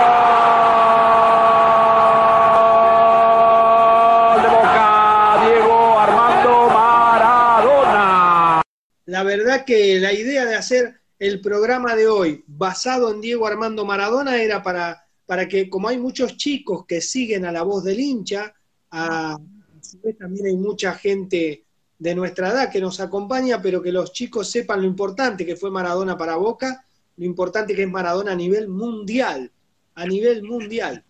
Gol 4.34 4.42
de 4.42 4.48
Boca. 4.50 5.38
Diego 5.46 6.00
Armando 6.00 6.70
Maradona. 6.70 8.62
La 9.08 9.24
verdad 9.66 9.84
que 9.84 10.00
la 10.00 10.14
idea 10.14 10.46
de 10.46 10.56
hacer 10.56 11.02
el 11.20 11.42
programa 11.42 11.96
de 11.96 12.08
hoy 12.08 12.44
basado 12.48 13.12
en 13.12 13.22
Diego 13.22 13.48
Armando 13.48 13.86
Maradona 13.86 14.42
era 14.42 14.62
para, 14.62 15.08
para 15.26 15.48
que, 15.48 15.70
como 15.70 15.88
hay 15.88 15.98
muchos 15.98 16.38
chicos 16.38 16.86
que 16.86 17.02
siguen 17.02 17.46
a 17.46 17.52
la 17.52 17.64
voz 17.64 17.84
del 17.84 18.00
hincha, 18.00 18.54
a, 18.92 19.38
también 20.20 20.46
hay 20.48 20.58
mucha 20.58 20.94
gente 20.94 21.64
de 21.98 22.16
nuestra 22.16 22.50
edad 22.50 22.72
que 22.72 22.82
nos 22.82 23.00
acompaña, 23.00 23.62
pero 23.62 23.82
que 23.82 23.92
los 23.92 24.12
chicos 24.12 24.50
sepan 24.50 24.82
lo 24.82 24.88
importante 24.88 25.46
que 25.46 25.56
fue 25.56 25.72
Maradona 25.72 26.18
para 26.18 26.36
Boca, 26.36 26.86
lo 27.18 27.26
importante 27.26 27.74
que 27.74 27.84
es 27.84 27.90
Maradona 27.90 28.34
a 28.34 28.36
nivel 28.36 28.68
mundial, 28.68 29.52
a 29.96 30.06
nivel 30.06 30.44
mundial. 30.44 31.04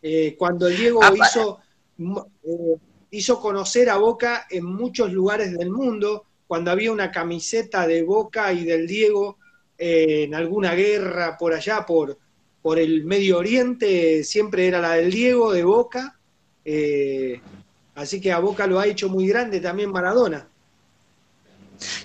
Eh, 0.00 0.36
cuando 0.38 0.68
el 0.68 0.76
Diego 0.76 1.00
Ah, 1.02 1.12
hizo, 1.12 1.58
eh, 1.98 2.76
hizo 3.10 3.40
conocer 3.40 3.90
a 3.90 3.96
Boca 3.96 4.46
en 4.48 4.64
muchos 4.64 5.12
lugares 5.12 5.52
del 5.52 5.70
mundo, 5.70 6.27
cuando 6.48 6.70
había 6.70 6.90
una 6.90 7.12
camiseta 7.12 7.86
de 7.86 8.02
Boca 8.02 8.52
y 8.52 8.64
del 8.64 8.86
Diego 8.86 9.36
eh, 9.76 10.24
en 10.24 10.34
alguna 10.34 10.74
guerra 10.74 11.36
por 11.36 11.52
allá, 11.52 11.84
por, 11.86 12.18
por 12.62 12.78
el 12.78 13.04
Medio 13.04 13.38
Oriente, 13.38 14.24
siempre 14.24 14.66
era 14.66 14.80
la 14.80 14.94
del 14.94 15.12
Diego 15.12 15.52
de 15.52 15.62
Boca. 15.62 16.18
eh, 16.64 17.40
así 17.94 18.20
que 18.20 18.32
a 18.32 18.38
Boca 18.38 18.66
lo 18.66 18.80
ha 18.80 18.86
hecho 18.86 19.08
muy 19.10 19.28
grande 19.28 19.60
también 19.60 19.92
Maradona. 19.92 20.48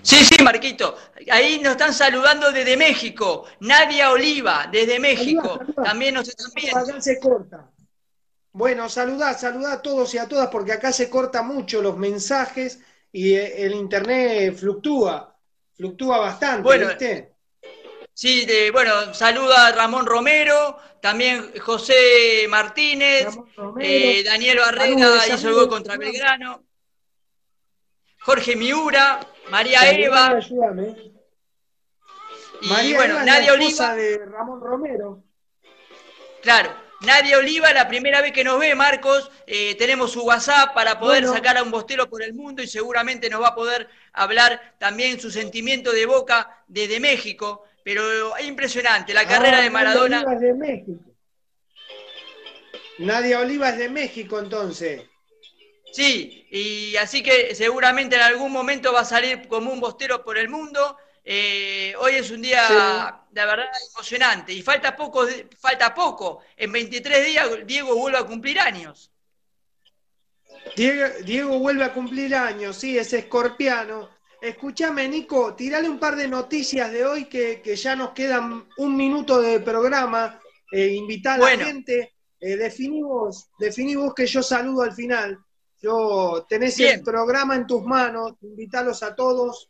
Sí, 0.04 0.18
sí, 0.24 0.44
Marquito. 0.44 0.96
Ahí 1.32 1.60
nos 1.60 1.72
están 1.72 1.94
saludando 1.94 2.52
desde 2.52 2.78
México. 2.78 3.46
Nadia 3.62 4.12
Oliva, 4.12 4.70
desde 4.72 5.00
México. 5.00 5.58
saluda. 5.58 5.84
También 5.84 6.14
nos 6.14 6.28
están 6.28 6.52
viendo. 6.54 6.80
Acá 6.80 7.02
se 7.02 7.20
corta. 7.20 7.70
Bueno, 8.52 8.88
saludá, 8.88 9.34
saludá 9.34 9.74
a 9.74 9.82
todos 9.82 10.14
y 10.14 10.20
a 10.20 10.28
todas, 10.28 10.50
porque 10.50 10.74
acá 10.74 10.91
se 10.91 11.10
corta 11.10 11.41
mucho 11.41 11.82
los 11.82 11.98
mensajes 11.98 12.82
y 13.14 13.36
eh, 13.36 13.64
el 13.66 13.76
internet 13.76 14.55
fluctúa, 14.57 15.38
fluctúa 15.76 16.18
bastante, 16.18 16.64
Bueno, 16.64 16.88
¿viste? 16.89 17.32
Sí, 18.14 18.45
de, 18.45 18.72
bueno, 18.72 19.14
saluda 19.14 19.68
a 19.68 19.72
Ramón 19.72 20.05
Romero, 20.05 20.78
también 21.01 21.51
José 21.59 22.45
Martínez, 22.49 23.28
eh, 23.80 24.24
Daniel 24.24 24.57
Barrera 24.59 24.97
Saludos, 24.99 25.28
hizo 25.30 25.47
el 25.49 25.53
gol 25.55 25.70
contra 25.70 25.97
Belgrano, 25.97 26.64
Jorge 28.22 28.55
Miura, 28.55 29.20
María 29.49 29.80
Saludame, 29.80 30.05
Eva, 30.05 30.28
ayúdame. 30.30 30.95
y 32.61 32.68
María 32.70 32.95
bueno, 32.97 33.14
Eva 33.14 33.20
es 33.22 33.26
la 33.26 33.32
Nadia 33.32 33.53
esposa 33.53 33.93
Oliva, 33.93 33.95
de 33.95 34.26
Ramón 34.26 34.61
Romero. 34.61 35.24
claro, 36.41 36.72
Nadia 37.06 37.38
Oliva, 37.38 37.74
la 37.74 37.88
primera 37.88 38.22
vez 38.22 38.32
que 38.32 38.43
nos 38.43 38.60
ve, 38.60 38.76
Marcos, 38.76 39.30
eh, 39.45 39.76
tenemos 39.76 40.12
su 40.12 40.22
WhatsApp 40.24 40.74
para 40.74 40.99
poder 40.99 41.24
Bueno. 41.24 41.36
sacar 41.36 41.58
a 41.58 41.64
un 41.64 41.72
bostero 41.72 42.10
por 42.10 42.24
el 42.24 42.34
mundo 42.34 42.64
y 42.64 42.68
seguramente 42.68 43.30
nos 43.30 43.41
va 43.41 43.49
a 43.49 43.56
poder 43.56 43.89
hablar 44.14 44.76
también 44.80 45.20
su 45.20 45.30
sentimiento 45.30 45.91
de 45.91 46.06
boca 46.06 46.64
desde 46.68 46.99
México, 47.01 47.66
pero 47.84 48.38
es 48.38 48.45
impresionante, 48.45 49.14
la 49.14 49.28
carrera 49.28 49.58
Ah, 49.58 49.62
de 49.62 49.70
Maradona. 49.70 50.24
Nadia 50.24 50.30
Oliva 50.30 50.34
es 50.36 50.41
de 50.41 50.54
México. 50.54 51.04
Nadia 52.99 53.39
Oliva 53.39 53.70
es 53.70 53.78
de 53.80 53.89
México, 53.89 54.39
entonces. 54.39 55.01
Sí, 55.91 56.47
y 56.51 56.95
así 56.97 57.22
que 57.22 57.54
seguramente 57.54 58.16
en 58.16 58.22
algún 58.22 58.51
momento 58.51 58.93
va 58.93 59.01
a 59.01 59.06
salir 59.06 59.47
como 59.47 59.72
un 59.74 59.80
bostero 59.80 60.24
por 60.24 60.38
el 60.38 60.47
mundo. 60.49 60.97
Eh, 61.26 61.94
hoy 62.00 62.16
es 62.16 62.30
un 62.32 62.42
día, 62.42 62.68
Sí. 62.68 62.74
de 63.32 63.46
verdad, 63.46 63.66
emocionante. 63.96 64.54
Y 64.54 64.62
falta 64.62 64.96
poco, 64.96 65.26
falta 65.58 65.94
poco. 65.94 66.42
En 66.58 66.72
23 66.72 67.26
días 67.26 67.50
Diego 67.66 67.96
vuelve 67.96 68.18
a 68.18 68.24
cumplir 68.26 68.60
años. 68.60 69.10
Diego, 70.76 71.06
Diego 71.24 71.60
vuelve 71.60 71.84
a 71.84 71.94
cumplir 71.94 72.36
años, 72.36 72.76
sí, 72.78 72.98
es 72.98 73.14
escorpiano. 73.14 74.10
Escúchame, 74.42 75.08
Nico, 75.08 75.54
tirale 75.56 75.90
un 75.90 76.00
par 76.00 76.16
de 76.18 76.28
noticias 76.28 76.92
de 76.92 77.06
hoy 77.06 77.26
que, 77.26 77.62
que 77.62 77.76
ya 77.78 77.96
nos 77.96 78.12
quedan 78.12 78.68
un 78.78 78.96
minuto 78.98 79.40
de 79.40 79.60
programa. 79.62 80.40
Eh, 80.72 80.88
invitar 80.96 81.36
a 81.36 81.38
Bueno. 81.40 81.60
la 81.62 81.66
gente. 81.68 82.14
Eh, 82.40 82.58
definí, 82.58 83.02
vos, 83.02 83.48
definí 83.58 83.96
vos 83.96 84.14
que 84.14 84.26
yo 84.26 84.44
saludo 84.44 84.82
al 84.82 84.92
final. 84.94 85.40
Yo 85.82 86.46
tenés 86.50 86.78
el 86.80 87.02
programa 87.02 87.56
en 87.56 87.68
tus 87.68 87.84
manos, 87.84 88.34
invitarlos 88.42 89.02
a 89.04 89.16
todos. 89.16 89.70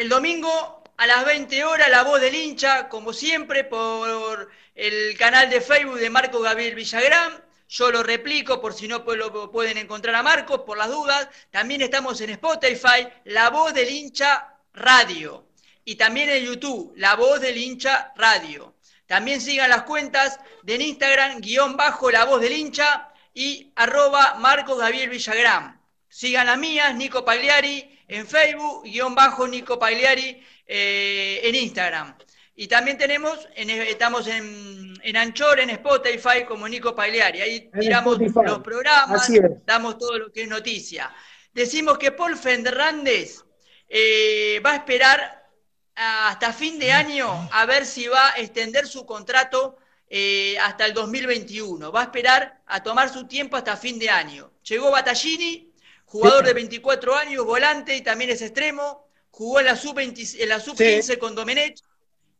El 0.00 0.08
domingo 0.08 0.82
a 0.96 1.06
las 1.06 1.26
20 1.26 1.62
horas, 1.62 1.90
la 1.90 2.04
voz 2.04 2.22
del 2.22 2.34
hincha, 2.34 2.88
como 2.88 3.12
siempre, 3.12 3.64
por 3.64 4.48
el 4.74 5.14
canal 5.18 5.50
de 5.50 5.60
Facebook 5.60 5.98
de 5.98 6.08
Marco 6.08 6.40
Gabriel 6.40 6.74
Villagrán. 6.74 7.44
Yo 7.68 7.90
lo 7.90 8.02
replico 8.02 8.62
por 8.62 8.72
si 8.72 8.88
no 8.88 9.00
lo 9.00 9.52
pueden 9.52 9.76
encontrar 9.76 10.14
a 10.14 10.22
Marcos, 10.22 10.62
por 10.64 10.78
las 10.78 10.88
dudas. 10.88 11.28
También 11.50 11.82
estamos 11.82 12.18
en 12.22 12.30
Spotify, 12.30 13.08
La 13.24 13.50
Voz 13.50 13.74
del 13.74 13.90
Hincha 13.90 14.56
Radio. 14.72 15.44
Y 15.84 15.96
también 15.96 16.30
en 16.30 16.46
YouTube, 16.46 16.94
La 16.96 17.14
Voz 17.16 17.42
del 17.42 17.58
Hincha 17.58 18.14
Radio. 18.16 18.76
También 19.04 19.42
sigan 19.42 19.68
las 19.68 19.82
cuentas 19.82 20.40
de 20.62 20.76
Instagram, 20.76 21.42
guion 21.42 21.76
bajo 21.76 22.10
La 22.10 22.24
Voz 22.24 22.40
del 22.40 22.54
Hincha 22.54 23.12
y 23.34 23.70
arroba 23.76 24.36
Marcos 24.38 24.78
Gabriel 24.78 25.10
Villagrán. 25.10 25.78
Sigan 26.08 26.46
las 26.46 26.56
mías, 26.56 26.94
Nico 26.94 27.22
Pagliari, 27.22 27.99
en 28.10 28.26
Facebook, 28.26 28.82
guion 28.84 29.14
bajo 29.14 29.46
Nico 29.46 29.78
Pagliari 29.78 30.42
eh, 30.66 31.40
en 31.44 31.54
Instagram. 31.54 32.16
Y 32.56 32.66
también 32.68 32.98
tenemos, 32.98 33.48
en- 33.54 33.70
estamos 33.70 34.26
en, 34.26 34.94
en 35.02 35.16
Anchor, 35.16 35.60
en 35.60 35.70
Spotify, 35.70 36.44
como 36.46 36.68
Nico 36.68 36.94
Pagliari. 36.94 37.40
Ahí 37.40 37.70
En 37.72 37.80
tiramos 37.80 38.20
Spotify. 38.20 38.46
los 38.46 38.58
programas, 38.60 39.30
damos 39.64 39.96
todo 39.98 40.18
lo 40.18 40.32
que 40.32 40.42
es 40.42 40.48
noticia. 40.48 41.12
Decimos 41.52 41.96
que 41.98 42.12
Paul 42.12 42.36
Fernández 42.36 43.42
eh, 43.88 44.60
va 44.64 44.72
a 44.72 44.76
esperar 44.76 45.48
hasta 45.94 46.52
fin 46.52 46.78
de 46.78 46.92
año 46.92 47.48
a 47.52 47.66
ver 47.66 47.84
si 47.86 48.06
va 48.08 48.32
a 48.34 48.38
extender 48.38 48.86
su 48.86 49.04
contrato 49.06 49.76
eh, 50.08 50.56
hasta 50.60 50.86
el 50.86 50.92
2021. 50.94 51.90
Va 51.92 52.00
a 52.00 52.04
esperar 52.04 52.60
a 52.66 52.82
tomar 52.82 53.08
su 53.12 53.26
tiempo 53.26 53.56
hasta 53.56 53.76
fin 53.76 53.98
de 53.98 54.10
año. 54.10 54.52
Llegó 54.62 54.90
Battaglini, 54.90 55.69
jugador 56.10 56.44
de 56.44 56.54
24 56.54 57.14
años, 57.14 57.44
volante 57.44 57.94
y 57.96 58.00
también 58.00 58.30
es 58.30 58.42
extremo. 58.42 59.06
Jugó 59.30 59.60
en 59.60 59.66
la 59.66 59.76
sub-20 59.76 60.40
en 60.42 60.48
la 60.48 60.58
sub-15 60.58 61.18
con 61.18 61.36
Domenech, 61.36 61.78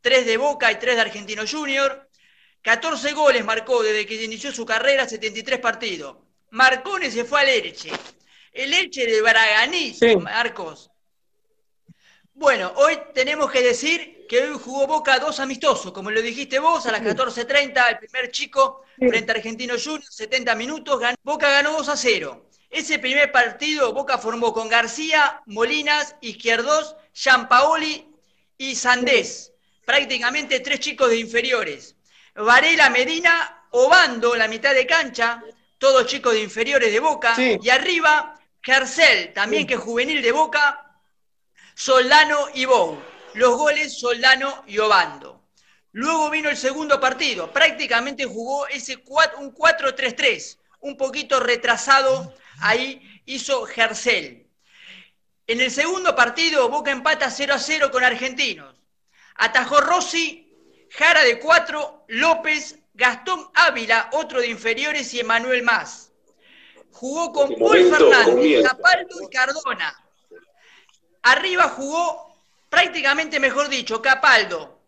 3 0.00 0.26
de 0.26 0.36
Boca 0.36 0.72
y 0.72 0.78
3 0.80 0.96
de 0.96 1.00
Argentino 1.02 1.44
Junior. 1.48 2.08
14 2.62 3.12
goles 3.12 3.44
marcó 3.44 3.80
desde 3.84 4.04
que 4.06 4.22
inició 4.24 4.50
su 4.50 4.66
carrera, 4.66 5.08
73 5.08 5.60
partidos. 5.60 6.16
Marcone 6.50 7.12
se 7.12 7.24
fue 7.24 7.42
al 7.42 7.48
Elche. 7.48 7.90
El 8.52 8.74
Elche 8.74 9.06
de 9.06 9.22
Braganiz, 9.22 9.98
Sí. 10.00 10.16
Marcos. 10.16 10.90
Bueno, 12.34 12.72
hoy 12.76 12.98
tenemos 13.14 13.52
que 13.52 13.62
decir 13.62 14.26
que 14.28 14.42
hoy 14.48 14.58
jugó 14.60 14.88
Boca 14.88 15.20
dos 15.20 15.38
amistosos, 15.38 15.92
como 15.92 16.10
lo 16.10 16.20
dijiste 16.20 16.58
vos, 16.58 16.86
a 16.86 16.92
las 16.92 17.02
14.30, 17.02 17.88
el 17.88 17.98
primer 17.98 18.32
chico 18.32 18.82
Sí. 18.98 19.08
frente 19.08 19.30
a 19.30 19.34
Argentino 19.36 19.74
Junior, 19.82 20.02
70 20.04 20.56
minutos, 20.56 21.00
Boca 21.22 21.50
ganó 21.50 21.72
2 21.72 21.88
a 21.88 21.96
0. 21.96 22.49
Ese 22.70 23.00
primer 23.00 23.32
partido 23.32 23.92
Boca 23.92 24.16
formó 24.16 24.54
con 24.54 24.68
García, 24.68 25.42
Molinas, 25.46 26.14
Izquierdos, 26.20 26.94
Giampaoli 27.12 28.06
y 28.56 28.76
Sandés. 28.76 29.52
Prácticamente 29.84 30.60
tres 30.60 30.78
chicos 30.78 31.10
de 31.10 31.18
inferiores. 31.18 31.96
Varela, 32.36 32.88
Medina, 32.88 33.66
Obando, 33.70 34.36
la 34.36 34.46
mitad 34.46 34.72
de 34.72 34.86
cancha, 34.86 35.42
todos 35.78 36.06
chicos 36.06 36.32
de 36.32 36.42
inferiores 36.42 36.92
de 36.92 37.00
Boca. 37.00 37.34
Sí. 37.34 37.58
Y 37.60 37.70
arriba, 37.70 38.38
Gercel, 38.62 39.32
también 39.32 39.66
que 39.66 39.74
es 39.74 39.80
juvenil 39.80 40.22
de 40.22 40.30
Boca, 40.30 40.96
Soldano 41.74 42.46
y 42.54 42.66
Bou. 42.66 43.00
Los 43.34 43.56
goles 43.56 43.98
Soldano 43.98 44.62
y 44.68 44.78
Obando. 44.78 45.42
Luego 45.92 46.30
vino 46.30 46.48
el 46.48 46.56
segundo 46.56 47.00
partido. 47.00 47.52
Prácticamente 47.52 48.26
jugó 48.26 48.68
ese 48.68 48.98
4 48.98 49.40
un 49.40 49.52
4-3-3, 49.52 50.58
un 50.80 50.96
poquito 50.96 51.40
retrasado 51.40 52.32
ahí 52.60 53.22
hizo 53.26 53.64
Gercel. 53.66 54.46
En 55.46 55.60
el 55.60 55.70
segundo 55.70 56.14
partido, 56.14 56.68
Boca 56.68 56.90
empata 56.90 57.30
0 57.30 57.54
a 57.54 57.58
0 57.58 57.90
con 57.90 58.04
Argentinos. 58.04 58.76
Atajó 59.34 59.80
Rossi, 59.80 60.46
Jara 60.90 61.22
de 61.24 61.38
4, 61.38 62.04
López, 62.08 62.78
Gastón 62.94 63.48
Ávila, 63.54 64.10
otro 64.12 64.40
de 64.40 64.48
inferiores, 64.48 65.12
y 65.14 65.20
Emanuel 65.20 65.62
Más. 65.62 66.12
Jugó 66.92 67.32
con 67.32 67.54
Paul 67.56 67.90
Fernández, 67.90 68.66
Capaldo 68.66 69.16
y 69.22 69.28
Cardona. 69.28 70.04
Arriba 71.22 71.68
jugó 71.68 72.36
prácticamente, 72.68 73.40
mejor 73.40 73.68
dicho, 73.68 74.00
Capaldo, 74.00 74.80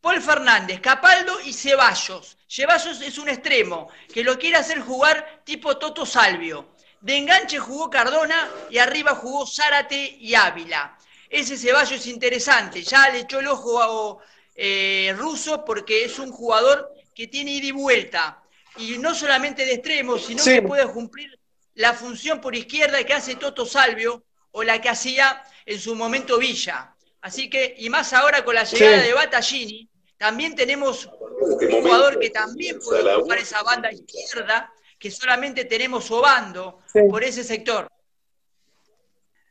Paul 0.00 0.22
Fernández, 0.22 0.80
Capaldo 0.80 1.40
y 1.40 1.52
Ceballos. 1.52 2.38
Ceballos 2.48 3.00
es 3.00 3.18
un 3.18 3.28
extremo 3.28 3.88
que 4.12 4.22
lo 4.22 4.38
quiere 4.38 4.56
hacer 4.56 4.80
jugar 4.80 5.42
tipo 5.44 5.78
Toto 5.78 6.06
Salvio. 6.06 6.75
De 7.00 7.16
enganche 7.16 7.58
jugó 7.58 7.90
Cardona 7.90 8.50
y 8.70 8.78
arriba 8.78 9.14
jugó 9.14 9.46
Zárate 9.46 10.16
y 10.18 10.34
Ávila. 10.34 10.96
Ese 11.28 11.56
Ceballos 11.56 12.00
es 12.00 12.06
interesante, 12.06 12.82
ya 12.82 13.10
le 13.10 13.20
echó 13.20 13.40
el 13.40 13.48
ojo 13.48 13.80
a 13.82 14.24
eh, 14.54 15.14
Russo 15.16 15.64
porque 15.64 16.04
es 16.04 16.18
un 16.18 16.30
jugador 16.30 16.92
que 17.14 17.26
tiene 17.26 17.52
ida 17.52 17.66
y 17.66 17.72
vuelta. 17.72 18.42
Y 18.78 18.98
no 18.98 19.14
solamente 19.14 19.64
de 19.64 19.74
extremo, 19.74 20.18
sino 20.18 20.44
que 20.44 20.62
puede 20.62 20.86
cumplir 20.86 21.38
la 21.74 21.94
función 21.94 22.40
por 22.40 22.54
izquierda 22.54 23.02
que 23.04 23.14
hace 23.14 23.36
Toto 23.36 23.66
Salvio 23.66 24.24
o 24.52 24.62
la 24.62 24.80
que 24.80 24.88
hacía 24.88 25.42
en 25.64 25.78
su 25.78 25.94
momento 25.94 26.38
Villa. 26.38 26.94
Así 27.20 27.50
que, 27.50 27.74
y 27.78 27.90
más 27.90 28.12
ahora 28.12 28.44
con 28.44 28.54
la 28.54 28.64
llegada 28.64 29.02
de 29.02 29.12
Battaglini, 29.12 29.88
también 30.16 30.54
tenemos 30.54 31.06
un 31.06 31.82
jugador 31.82 32.18
que 32.18 32.30
también 32.30 32.78
puede 32.80 33.14
ocupar 33.14 33.38
esa 33.38 33.62
banda 33.62 33.92
izquierda, 33.92 34.72
que 34.98 35.10
solamente 35.10 35.64
tenemos 35.64 36.10
Obando 36.10 36.80
por 37.10 37.22
ese 37.22 37.44
sector. 37.44 37.88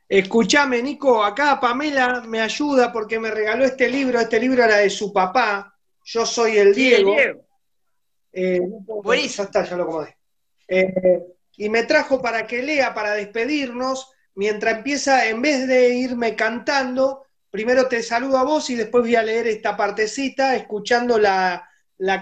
Escúchame, 0.08 0.82
Nico, 0.82 1.22
acá 1.24 1.58
Pamela 1.60 2.20
me 2.22 2.40
ayuda 2.40 2.92
porque 2.92 3.18
me 3.18 3.30
regaló 3.30 3.64
este 3.64 3.88
libro. 3.88 4.20
Este 4.20 4.38
libro 4.38 4.62
era 4.62 4.76
de 4.78 4.90
su 4.90 5.12
papá. 5.12 5.76
Yo 6.04 6.24
soy 6.24 6.58
el 6.58 6.74
Diego. 6.74 7.16
Eh, 8.32 8.60
ya 9.28 9.42
está, 9.42 9.64
ya 9.64 9.76
lo 9.76 9.84
acomodé. 9.84 10.16
Eh, 10.68 11.22
y 11.56 11.68
me 11.68 11.84
trajo 11.84 12.20
para 12.20 12.46
que 12.46 12.62
lea, 12.62 12.94
para 12.94 13.14
despedirnos, 13.14 14.12
mientras 14.34 14.76
empieza, 14.76 15.26
en 15.28 15.42
vez 15.42 15.66
de 15.66 15.94
irme 15.94 16.36
cantando, 16.36 17.24
primero 17.50 17.88
te 17.88 18.02
saludo 18.02 18.38
a 18.38 18.44
vos 18.44 18.68
y 18.70 18.76
después 18.76 19.02
voy 19.02 19.16
a 19.16 19.22
leer 19.22 19.46
esta 19.46 19.76
partecita 19.76 20.54
escuchando 20.54 21.18
la, 21.18 21.65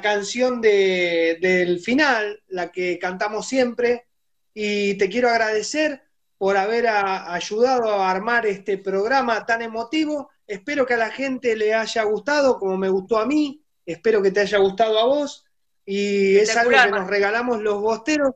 canción 0.01 0.61
del 0.61 1.81
final, 1.81 2.43
la 2.49 2.71
que 2.71 2.99
cantamos 2.99 3.49
siempre. 3.49 4.07
Y 4.53 4.95
te 4.95 5.09
quiero 5.09 5.29
agradecer 5.29 6.03
por 6.39 6.57
haber 6.57 6.87
ayudado 6.87 7.91
a 7.91 8.11
armar 8.11 8.47
este 8.47 8.79
programa 8.79 9.47
tan 9.47 9.63
emotivo. 9.63 10.31
Espero 10.47 10.87
que 10.87 10.95
a 10.95 10.99
la 10.99 11.11
gente 11.11 11.57
le 11.57 11.75
haya 11.75 12.03
gustado, 12.05 12.59
como 12.59 12.77
me 12.77 12.89
gustó 12.89 13.19
a 13.19 13.27
mí. 13.27 13.65
Espero 13.85 14.23
que 14.23 14.31
te 14.31 14.41
haya 14.41 14.59
gustado 14.59 14.99
a 14.99 15.07
vos. 15.07 15.45
Y 15.85 16.37
es 16.37 16.57
algo 16.57 16.71
que 16.71 16.91
nos 16.91 17.09
regalamos 17.09 17.61
los 17.61 17.81
bosteros, 17.81 18.35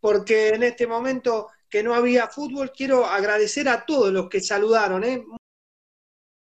porque 0.00 0.48
en 0.48 0.64
este 0.64 0.86
momento 0.86 1.48
que 1.68 1.82
no 1.82 1.94
había 1.94 2.28
fútbol, 2.28 2.72
quiero 2.72 3.06
agradecer 3.06 3.68
a 3.68 3.86
todos 3.86 4.12
los 4.12 4.28
que 4.28 4.40
saludaron. 4.40 5.04
¿eh? 5.04 5.24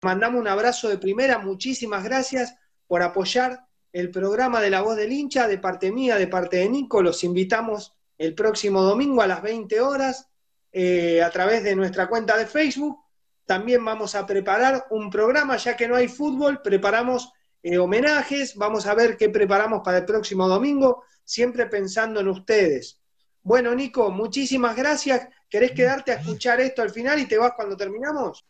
Mandamos 0.01 0.41
un 0.41 0.47
abrazo 0.47 0.89
de 0.89 0.97
primera, 0.97 1.37
muchísimas 1.37 2.03
gracias 2.03 2.55
por 2.87 3.01
apoyar 3.01 3.65
el 3.93 4.09
programa 4.09 4.61
de 4.61 4.69
La 4.69 4.81
Voz 4.81 4.95
del 4.95 5.11
Hincha, 5.11 5.47
de 5.47 5.57
parte 5.57 5.91
mía, 5.91 6.17
de 6.17 6.27
parte 6.27 6.57
de 6.57 6.69
Nico. 6.69 7.01
Los 7.01 7.23
invitamos 7.23 7.93
el 8.17 8.33
próximo 8.35 8.81
domingo 8.81 9.21
a 9.21 9.27
las 9.27 9.41
20 9.41 9.81
horas 9.81 10.27
eh, 10.71 11.21
a 11.21 11.29
través 11.29 11.63
de 11.63 11.75
nuestra 11.75 12.07
cuenta 12.07 12.37
de 12.37 12.45
Facebook. 12.45 12.99
También 13.45 13.83
vamos 13.83 14.15
a 14.15 14.25
preparar 14.25 14.85
un 14.91 15.09
programa, 15.09 15.57
ya 15.57 15.75
que 15.75 15.87
no 15.87 15.95
hay 15.95 16.07
fútbol, 16.07 16.61
preparamos 16.61 17.31
eh, 17.63 17.77
homenajes, 17.77 18.55
vamos 18.55 18.85
a 18.85 18.95
ver 18.95 19.17
qué 19.17 19.29
preparamos 19.29 19.81
para 19.83 19.99
el 19.99 20.05
próximo 20.05 20.47
domingo, 20.47 21.03
siempre 21.23 21.65
pensando 21.65 22.21
en 22.21 22.29
ustedes. 22.29 22.99
Bueno, 23.43 23.73
Nico, 23.75 24.11
muchísimas 24.11 24.75
gracias. 24.75 25.27
¿Querés 25.49 25.71
quedarte 25.71 26.11
a 26.11 26.15
escuchar 26.15 26.61
esto 26.61 26.81
al 26.81 26.91
final 26.91 27.19
y 27.19 27.25
te 27.25 27.37
vas 27.37 27.53
cuando 27.55 27.75
terminamos? 27.75 28.45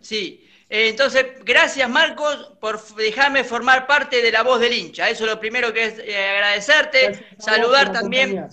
Sí, 0.00 0.44
entonces, 0.74 1.26
gracias 1.44 1.86
Marcos 1.90 2.54
por 2.58 2.82
dejarme 2.94 3.44
formar 3.44 3.86
parte 3.86 4.22
de 4.22 4.32
la 4.32 4.42
voz 4.42 4.58
del 4.58 4.72
hincha. 4.72 5.10
Eso 5.10 5.24
es 5.24 5.30
lo 5.30 5.38
primero 5.38 5.70
que 5.70 5.84
es 5.84 5.98
eh, 5.98 6.30
agradecerte. 6.30 7.26
saludar 7.38 7.92
también. 7.92 8.48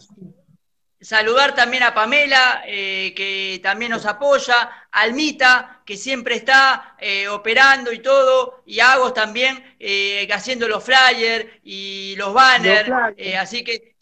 Saludar 0.99 1.55
también 1.55 1.83
a 1.83 1.93
Pamela, 1.93 2.63
eh, 2.65 3.13
que 3.15 3.61
también 3.63 3.91
nos 3.91 4.05
apoya, 4.05 4.69
Almita, 4.91 5.81
que 5.85 5.95
siempre 5.95 6.35
está 6.35 6.97
operando 7.31 7.93
y 7.93 7.99
todo, 7.99 8.63
y 8.65 8.81
Agos 8.81 9.13
también, 9.13 9.63
haciendo 10.29 10.67
los 10.67 10.83
flyers 10.83 11.45
y 11.63 12.15
los 12.17 12.33
banners. 12.33 12.91
así 13.39 13.63
que 13.63 13.95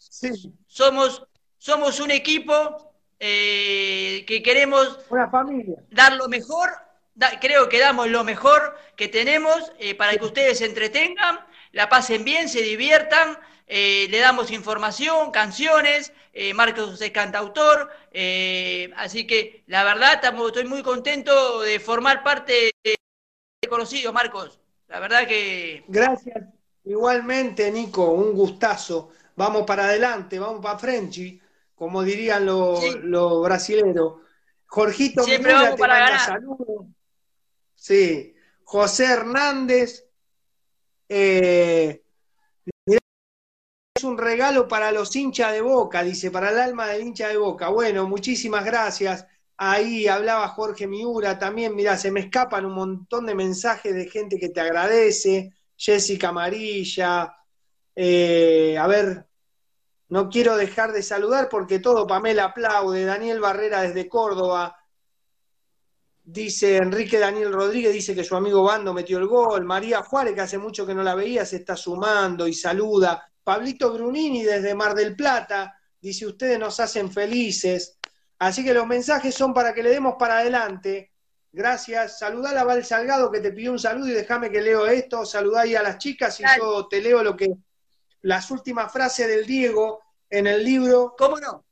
somos, 0.66 1.24
somos 1.56 2.00
un 2.00 2.10
equipo 2.10 2.92
que 3.16 4.42
queremos 4.44 4.98
dar 5.92 6.14
lo 6.14 6.28
mejor 6.28 6.87
creo 7.40 7.68
que 7.68 7.80
damos 7.80 8.08
lo 8.08 8.24
mejor 8.24 8.76
que 8.96 9.08
tenemos 9.08 9.72
eh, 9.78 9.94
para 9.94 10.16
que 10.16 10.24
ustedes 10.24 10.58
se 10.58 10.66
entretengan, 10.66 11.40
la 11.72 11.88
pasen 11.88 12.24
bien, 12.24 12.48
se 12.48 12.62
diviertan, 12.62 13.38
eh, 13.66 14.06
le 14.10 14.18
damos 14.18 14.50
información, 14.50 15.30
canciones, 15.30 16.12
eh, 16.32 16.54
Marcos 16.54 17.00
es 17.00 17.10
cantautor, 17.10 17.90
así 18.96 19.26
que 19.26 19.64
la 19.66 19.84
verdad 19.84 20.20
estoy 20.22 20.64
muy 20.64 20.82
contento 20.82 21.60
de 21.60 21.80
formar 21.80 22.22
parte 22.22 22.72
de 22.82 22.96
Conocido, 23.68 24.12
Marcos. 24.12 24.60
La 24.86 25.00
verdad 25.00 25.26
que... 25.26 25.84
Gracias. 25.88 26.44
Igualmente, 26.84 27.70
Nico, 27.70 28.12
un 28.12 28.32
gustazo. 28.32 29.10
Vamos 29.36 29.64
para 29.66 29.84
adelante, 29.84 30.38
vamos 30.38 30.62
para 30.62 30.78
Frenchy, 30.78 31.40
como 31.74 32.02
dirían 32.02 32.46
los 32.46 33.42
brasileños. 33.42 34.14
Jorgito, 34.66 35.22
siempre 35.24 35.52
vamos 35.52 35.78
para 35.78 35.98
ganar. 35.98 36.20
Saludos. 36.20 36.86
Sí. 37.78 38.34
José 38.64 39.06
Hernández. 39.06 40.04
Eh, 41.08 42.02
es 43.94 44.04
un 44.04 44.18
regalo 44.18 44.68
para 44.68 44.92
los 44.92 45.14
hinchas 45.16 45.52
de 45.52 45.60
boca, 45.60 46.02
dice, 46.04 46.30
para 46.30 46.50
el 46.50 46.58
alma 46.58 46.86
del 46.86 47.02
hincha 47.02 47.28
de 47.28 47.36
boca. 47.36 47.68
Bueno, 47.70 48.06
muchísimas 48.06 48.64
gracias. 48.64 49.26
Ahí 49.56 50.06
hablaba 50.06 50.48
Jorge 50.48 50.86
Miura 50.86 51.38
también. 51.38 51.74
Mira, 51.74 51.96
se 51.96 52.12
me 52.12 52.20
escapan 52.20 52.66
un 52.66 52.74
montón 52.74 53.26
de 53.26 53.34
mensajes 53.34 53.94
de 53.94 54.08
gente 54.08 54.38
que 54.38 54.50
te 54.50 54.60
agradece. 54.60 55.52
Jessica 55.76 56.28
Amarilla. 56.28 57.34
Eh, 57.96 58.76
a 58.78 58.86
ver, 58.86 59.26
no 60.08 60.28
quiero 60.28 60.56
dejar 60.56 60.92
de 60.92 61.02
saludar 61.02 61.48
porque 61.48 61.80
todo 61.80 62.06
Pamela 62.06 62.44
aplaude. 62.46 63.04
Daniel 63.04 63.40
Barrera 63.40 63.82
desde 63.82 64.08
Córdoba. 64.08 64.77
Dice 66.30 66.76
Enrique 66.76 67.18
Daniel 67.18 67.50
Rodríguez, 67.50 67.90
dice 67.90 68.14
que 68.14 68.22
su 68.22 68.36
amigo 68.36 68.62
Bando 68.62 68.92
metió 68.92 69.16
el 69.16 69.26
gol. 69.26 69.64
María 69.64 70.02
Juárez, 70.02 70.34
que 70.34 70.42
hace 70.42 70.58
mucho 70.58 70.84
que 70.84 70.94
no 70.94 71.02
la 71.02 71.14
veía, 71.14 71.46
se 71.46 71.56
está 71.56 71.74
sumando 71.74 72.46
y 72.46 72.52
saluda. 72.52 73.32
Pablito 73.42 73.90
Brunini 73.94 74.42
desde 74.42 74.74
Mar 74.74 74.94
del 74.94 75.16
Plata, 75.16 75.80
dice 75.98 76.26
ustedes 76.26 76.58
nos 76.58 76.78
hacen 76.80 77.10
felices. 77.10 77.98
Así 78.40 78.62
que 78.62 78.74
los 78.74 78.86
mensajes 78.86 79.34
son 79.34 79.54
para 79.54 79.72
que 79.72 79.82
le 79.82 79.88
demos 79.88 80.16
para 80.18 80.40
adelante. 80.40 81.12
Gracias. 81.50 82.18
Saludá 82.18 82.60
a 82.60 82.64
Val 82.64 82.84
Salgado 82.84 83.32
que 83.32 83.40
te 83.40 83.50
pidió 83.50 83.72
un 83.72 83.78
saludo 83.78 84.08
y 84.08 84.12
déjame 84.12 84.50
que 84.50 84.60
leo 84.60 84.86
esto. 84.86 85.24
Saludá 85.24 85.62
ahí 85.62 85.76
a 85.76 85.82
las 85.82 85.96
chicas 85.96 86.38
y 86.40 86.44
yo 86.58 86.88
te 86.88 87.00
leo 87.00 87.22
lo 87.22 87.34
que 87.34 87.54
las 88.20 88.50
últimas 88.50 88.92
frases 88.92 89.28
del 89.28 89.46
Diego 89.46 90.02
en 90.28 90.46
el 90.46 90.62
libro. 90.62 91.14
¿Cómo 91.16 91.40
no? 91.40 91.64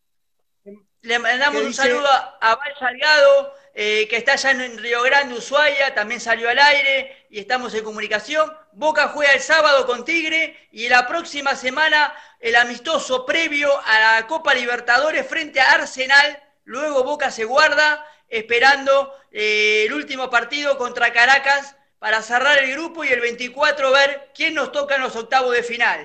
Le 1.02 1.18
mandamos 1.18 1.62
un 1.62 1.74
saludo 1.74 2.08
a 2.40 2.56
Val 2.56 2.74
Salgado, 2.78 3.52
eh, 3.78 4.08
que 4.08 4.16
está 4.16 4.32
allá 4.32 4.52
en 4.52 4.78
Río 4.78 5.02
Grande, 5.02 5.34
Ushuaia, 5.34 5.94
también 5.94 6.18
salió 6.18 6.48
al 6.48 6.58
aire 6.58 7.26
y 7.28 7.38
estamos 7.40 7.74
en 7.74 7.84
comunicación. 7.84 8.50
Boca 8.72 9.08
juega 9.08 9.32
el 9.32 9.40
sábado 9.40 9.84
con 9.84 10.02
Tigre 10.02 10.68
y 10.72 10.88
la 10.88 11.06
próxima 11.06 11.54
semana 11.54 12.14
el 12.40 12.56
amistoso 12.56 13.26
previo 13.26 13.68
a 13.84 14.00
la 14.00 14.26
Copa 14.26 14.54
Libertadores 14.54 15.26
frente 15.26 15.60
a 15.60 15.72
Arsenal. 15.72 16.42
Luego 16.64 17.04
Boca 17.04 17.30
se 17.30 17.44
guarda 17.44 18.02
esperando 18.30 19.12
eh, 19.30 19.84
el 19.86 19.92
último 19.92 20.30
partido 20.30 20.78
contra 20.78 21.12
Caracas 21.12 21.76
para 21.98 22.22
cerrar 22.22 22.56
el 22.56 22.72
grupo 22.72 23.04
y 23.04 23.08
el 23.08 23.20
24 23.20 23.92
ver 23.92 24.30
quién 24.34 24.54
nos 24.54 24.72
toca 24.72 24.94
en 24.94 25.02
los 25.02 25.14
octavos 25.16 25.54
de 25.54 25.62
final. 25.62 26.02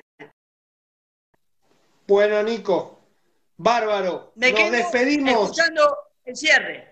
Bueno, 2.06 2.42
Nico, 2.42 3.00
bárbaro. 3.56 4.34
nos 4.36 4.70
despedimos. 4.70 5.32
Escuchando 5.32 5.96
el 6.26 6.36
cierre. 6.36 6.91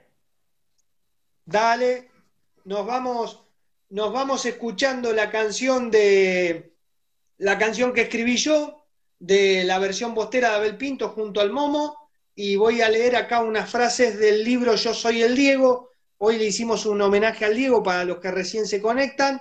Dale, 1.45 2.11
nos 2.65 2.87
vamos, 2.87 3.43
nos 3.91 4.13
vamos 4.13 4.47
escuchando 4.47 5.13
la 5.13 5.31
canción 5.31 5.91
de 5.91 6.75
la 7.39 7.59
canción 7.59 7.95
que 7.95 8.03
escribí 8.03 8.37
yo, 8.37 8.87
de 9.19 9.65
la 9.65 9.79
versión 9.79 10.15
bostera 10.15 10.51
de 10.51 10.57
Abel 10.57 10.77
Pinto 10.77 11.09
junto 11.09 11.41
al 11.41 11.51
Momo, 11.51 12.11
y 12.35 12.57
voy 12.57 12.81
a 12.83 12.89
leer 12.89 13.17
acá 13.17 13.41
unas 13.41 13.71
frases 13.71 14.19
del 14.19 14.45
libro 14.45 14.75
Yo 14.75 14.95
soy 14.95 15.23
el 15.23 15.35
Diego. 15.35 15.91
Hoy 16.19 16.39
le 16.39 16.45
hicimos 16.45 16.87
un 16.87 17.01
homenaje 17.01 17.45
al 17.45 17.57
Diego 17.57 17.83
para 17.83 18.05
los 18.05 18.19
que 18.19 18.31
recién 18.31 18.67
se 18.67 18.81
conectan. 18.81 19.41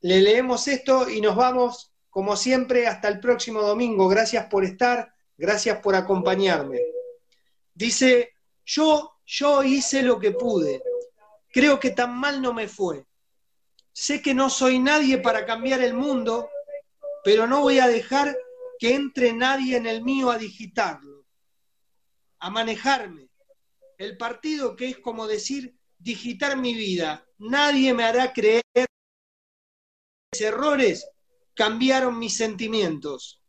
Le 0.00 0.20
leemos 0.20 0.68
esto 0.68 1.08
y 1.08 1.20
nos 1.20 1.36
vamos, 1.36 1.92
como 2.10 2.36
siempre, 2.36 2.86
hasta 2.86 3.08
el 3.08 3.20
próximo 3.20 3.62
domingo. 3.62 4.08
Gracias 4.08 4.46
por 4.46 4.64
estar, 4.64 5.12
gracias 5.36 5.78
por 5.78 5.94
acompañarme. 5.94 6.80
Dice, 7.74 8.34
yo, 8.64 9.18
yo 9.24 9.62
hice 9.62 10.02
lo 10.02 10.18
que 10.18 10.32
pude. 10.32 10.82
Creo 11.56 11.80
que 11.80 11.90
tan 11.90 12.14
mal 12.14 12.42
no 12.42 12.52
me 12.52 12.68
fue. 12.68 13.06
Sé 13.90 14.20
que 14.20 14.34
no 14.34 14.50
soy 14.50 14.78
nadie 14.78 15.16
para 15.16 15.46
cambiar 15.46 15.80
el 15.80 15.94
mundo, 15.94 16.50
pero 17.24 17.46
no 17.46 17.62
voy 17.62 17.78
a 17.78 17.88
dejar 17.88 18.36
que 18.78 18.94
entre 18.94 19.32
nadie 19.32 19.78
en 19.78 19.86
el 19.86 20.04
mío 20.04 20.30
a 20.30 20.36
digitarlo, 20.36 21.24
a 22.40 22.50
manejarme. 22.50 23.30
El 23.96 24.18
partido 24.18 24.76
que 24.76 24.90
es 24.90 24.98
como 24.98 25.26
decir, 25.26 25.74
digitar 25.98 26.58
mi 26.58 26.74
vida. 26.74 27.26
Nadie 27.38 27.94
me 27.94 28.04
hará 28.04 28.34
creer 28.34 28.62
que 28.74 28.84
mis 30.34 30.42
errores 30.42 31.08
cambiaron 31.54 32.18
mis 32.18 32.36
sentimientos. 32.36 33.40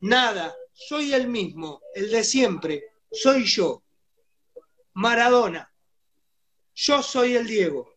Nada, 0.00 0.54
soy 0.74 1.14
el 1.14 1.26
mismo, 1.28 1.80
el 1.94 2.10
de 2.10 2.22
siempre, 2.22 2.84
soy 3.10 3.46
yo. 3.46 3.82
Maradona, 4.92 5.72
yo 6.76 7.02
soy 7.02 7.34
el 7.36 7.46
Diego. 7.46 7.88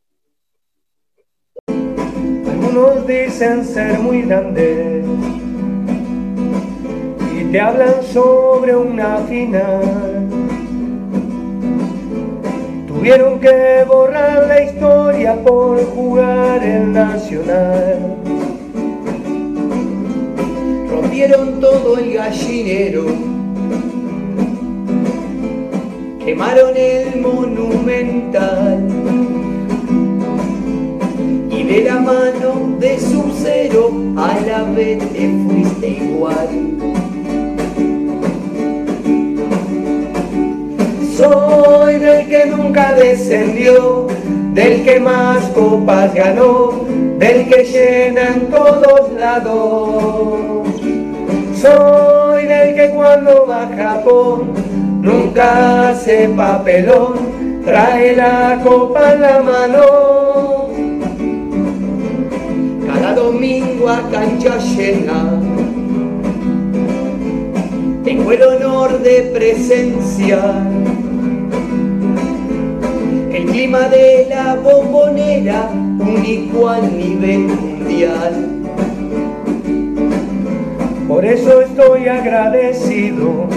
Algunos 1.68 3.06
dicen 3.06 3.66
ser 3.66 4.00
muy 4.00 4.22
grandes 4.22 5.06
y 7.36 7.44
te 7.52 7.60
hablan 7.60 8.02
sobre 8.04 8.76
una 8.76 9.18
final. 9.28 10.30
Tuvieron 12.88 13.40
que 13.42 13.84
borrar 13.86 14.48
la 14.48 14.64
historia 14.64 15.36
por 15.44 15.84
jugar 15.88 16.64
el 16.64 16.94
Nacional. 16.94 18.16
Rompieron 20.90 21.60
todo 21.60 21.98
el 21.98 22.14
gallinero, 22.14 23.06
quemaron 26.30 26.78
el 26.78 27.22
monumental 27.22 28.88
y 31.50 31.64
de 31.64 31.84
la 31.86 32.00
mano 32.00 32.78
de 32.80 33.00
su 33.00 33.34
cero 33.42 33.92
a 34.16 34.40
la 34.46 34.64
vez 34.76 35.00
te 35.12 35.28
fuiste 35.44 35.88
igual. 35.88 36.50
Soy 41.18 41.96
del 41.96 42.28
que 42.28 42.46
nunca 42.46 42.94
descendió, 42.94 44.06
del 44.54 44.84
que 44.84 45.00
más 45.00 45.44
copas 45.56 46.14
ganó, 46.14 46.86
del 47.18 47.50
que 47.50 47.64
llena 47.64 48.36
en 48.36 48.52
todos 48.52 49.12
lados. 49.14 50.68
Soy 51.60 52.46
del 52.46 52.76
que 52.76 52.92
cuando 52.92 53.48
va 53.48 53.64
a 53.64 53.76
Japón 53.76 54.70
nunca 55.02 55.90
hace 55.90 56.30
papelón, 56.30 57.62
trae 57.66 58.16
la 58.16 58.60
copa 58.64 59.14
en 59.14 59.22
la 59.22 59.40
mano. 59.42 60.70
Cada 62.86 63.14
domingo 63.16 63.90
a 63.90 64.02
cancha 64.10 64.58
llena 64.58 65.40
tengo 68.04 68.32
el 68.32 68.42
honor 68.42 69.00
de 69.02 69.32
presenciar 69.34 70.64
el 73.32 73.46
clima 73.46 73.88
de 73.90 74.28
la 74.30 74.56
bombonera 74.56 75.70
único 76.00 76.70
a 76.70 76.80
nivel 76.80 77.42
mundial. 77.42 78.48
Por 81.08 81.26
eso 81.26 81.62
estoy 81.62 82.08
agradecido 82.08 83.48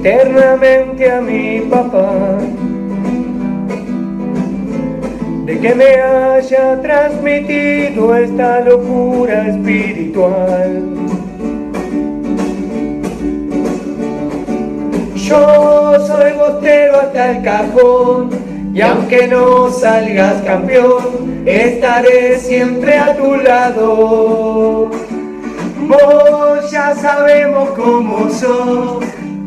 eternamente 0.00 1.10
a 1.10 1.20
mi 1.20 1.60
papá 1.60 2.38
de 5.44 5.58
que 5.60 5.74
me 5.74 5.94
haya 6.00 6.80
transmitido 6.80 8.16
esta 8.16 8.60
locura 8.60 9.48
espiritual. 9.48 10.84
Yo 15.16 16.06
soy 16.06 16.32
bostero 16.32 17.00
hasta 17.00 17.32
el 17.32 17.42
cajón 17.42 18.30
y 18.72 18.80
aunque 18.80 19.28
no 19.28 19.70
salgas 19.70 20.40
campeón, 20.42 21.42
estaré 21.44 22.38
siempre 22.38 22.96
a 22.96 23.14
tu 23.16 23.36
lado. 23.36 24.90
Vos 25.88 26.70
ya 26.70 26.94
sabemos 26.94 27.70
cómo 27.70 28.30
sos, 28.30 29.04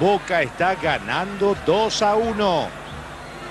Boca 0.00 0.42
está 0.42 0.74
ganando 0.74 1.56
2 1.64 2.02
a 2.02 2.14
1. 2.14 2.68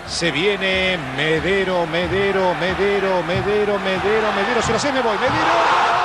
Se 0.08 0.32
viene 0.32 0.98
Medero, 1.18 1.88
Medero, 1.88 2.54
Medero, 2.56 3.24
Medero, 3.24 3.80
Medero, 3.80 4.32
Medero. 4.34 4.62
Se 4.62 4.72
lo 4.72 4.80
sé, 4.80 4.92
me 4.92 5.02
voy. 5.02 5.18
Medero. 5.18 5.96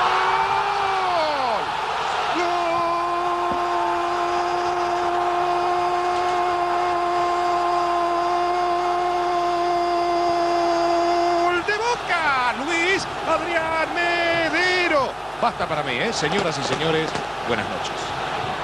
Adrián 13.30 13.94
Medero. 13.94 15.12
Basta 15.40 15.66
para 15.66 15.82
mí, 15.82 15.92
¿eh? 15.92 16.12
Señoras 16.12 16.58
y 16.58 16.64
señores, 16.64 17.08
buenas 17.46 17.68
noches. 17.68 18.19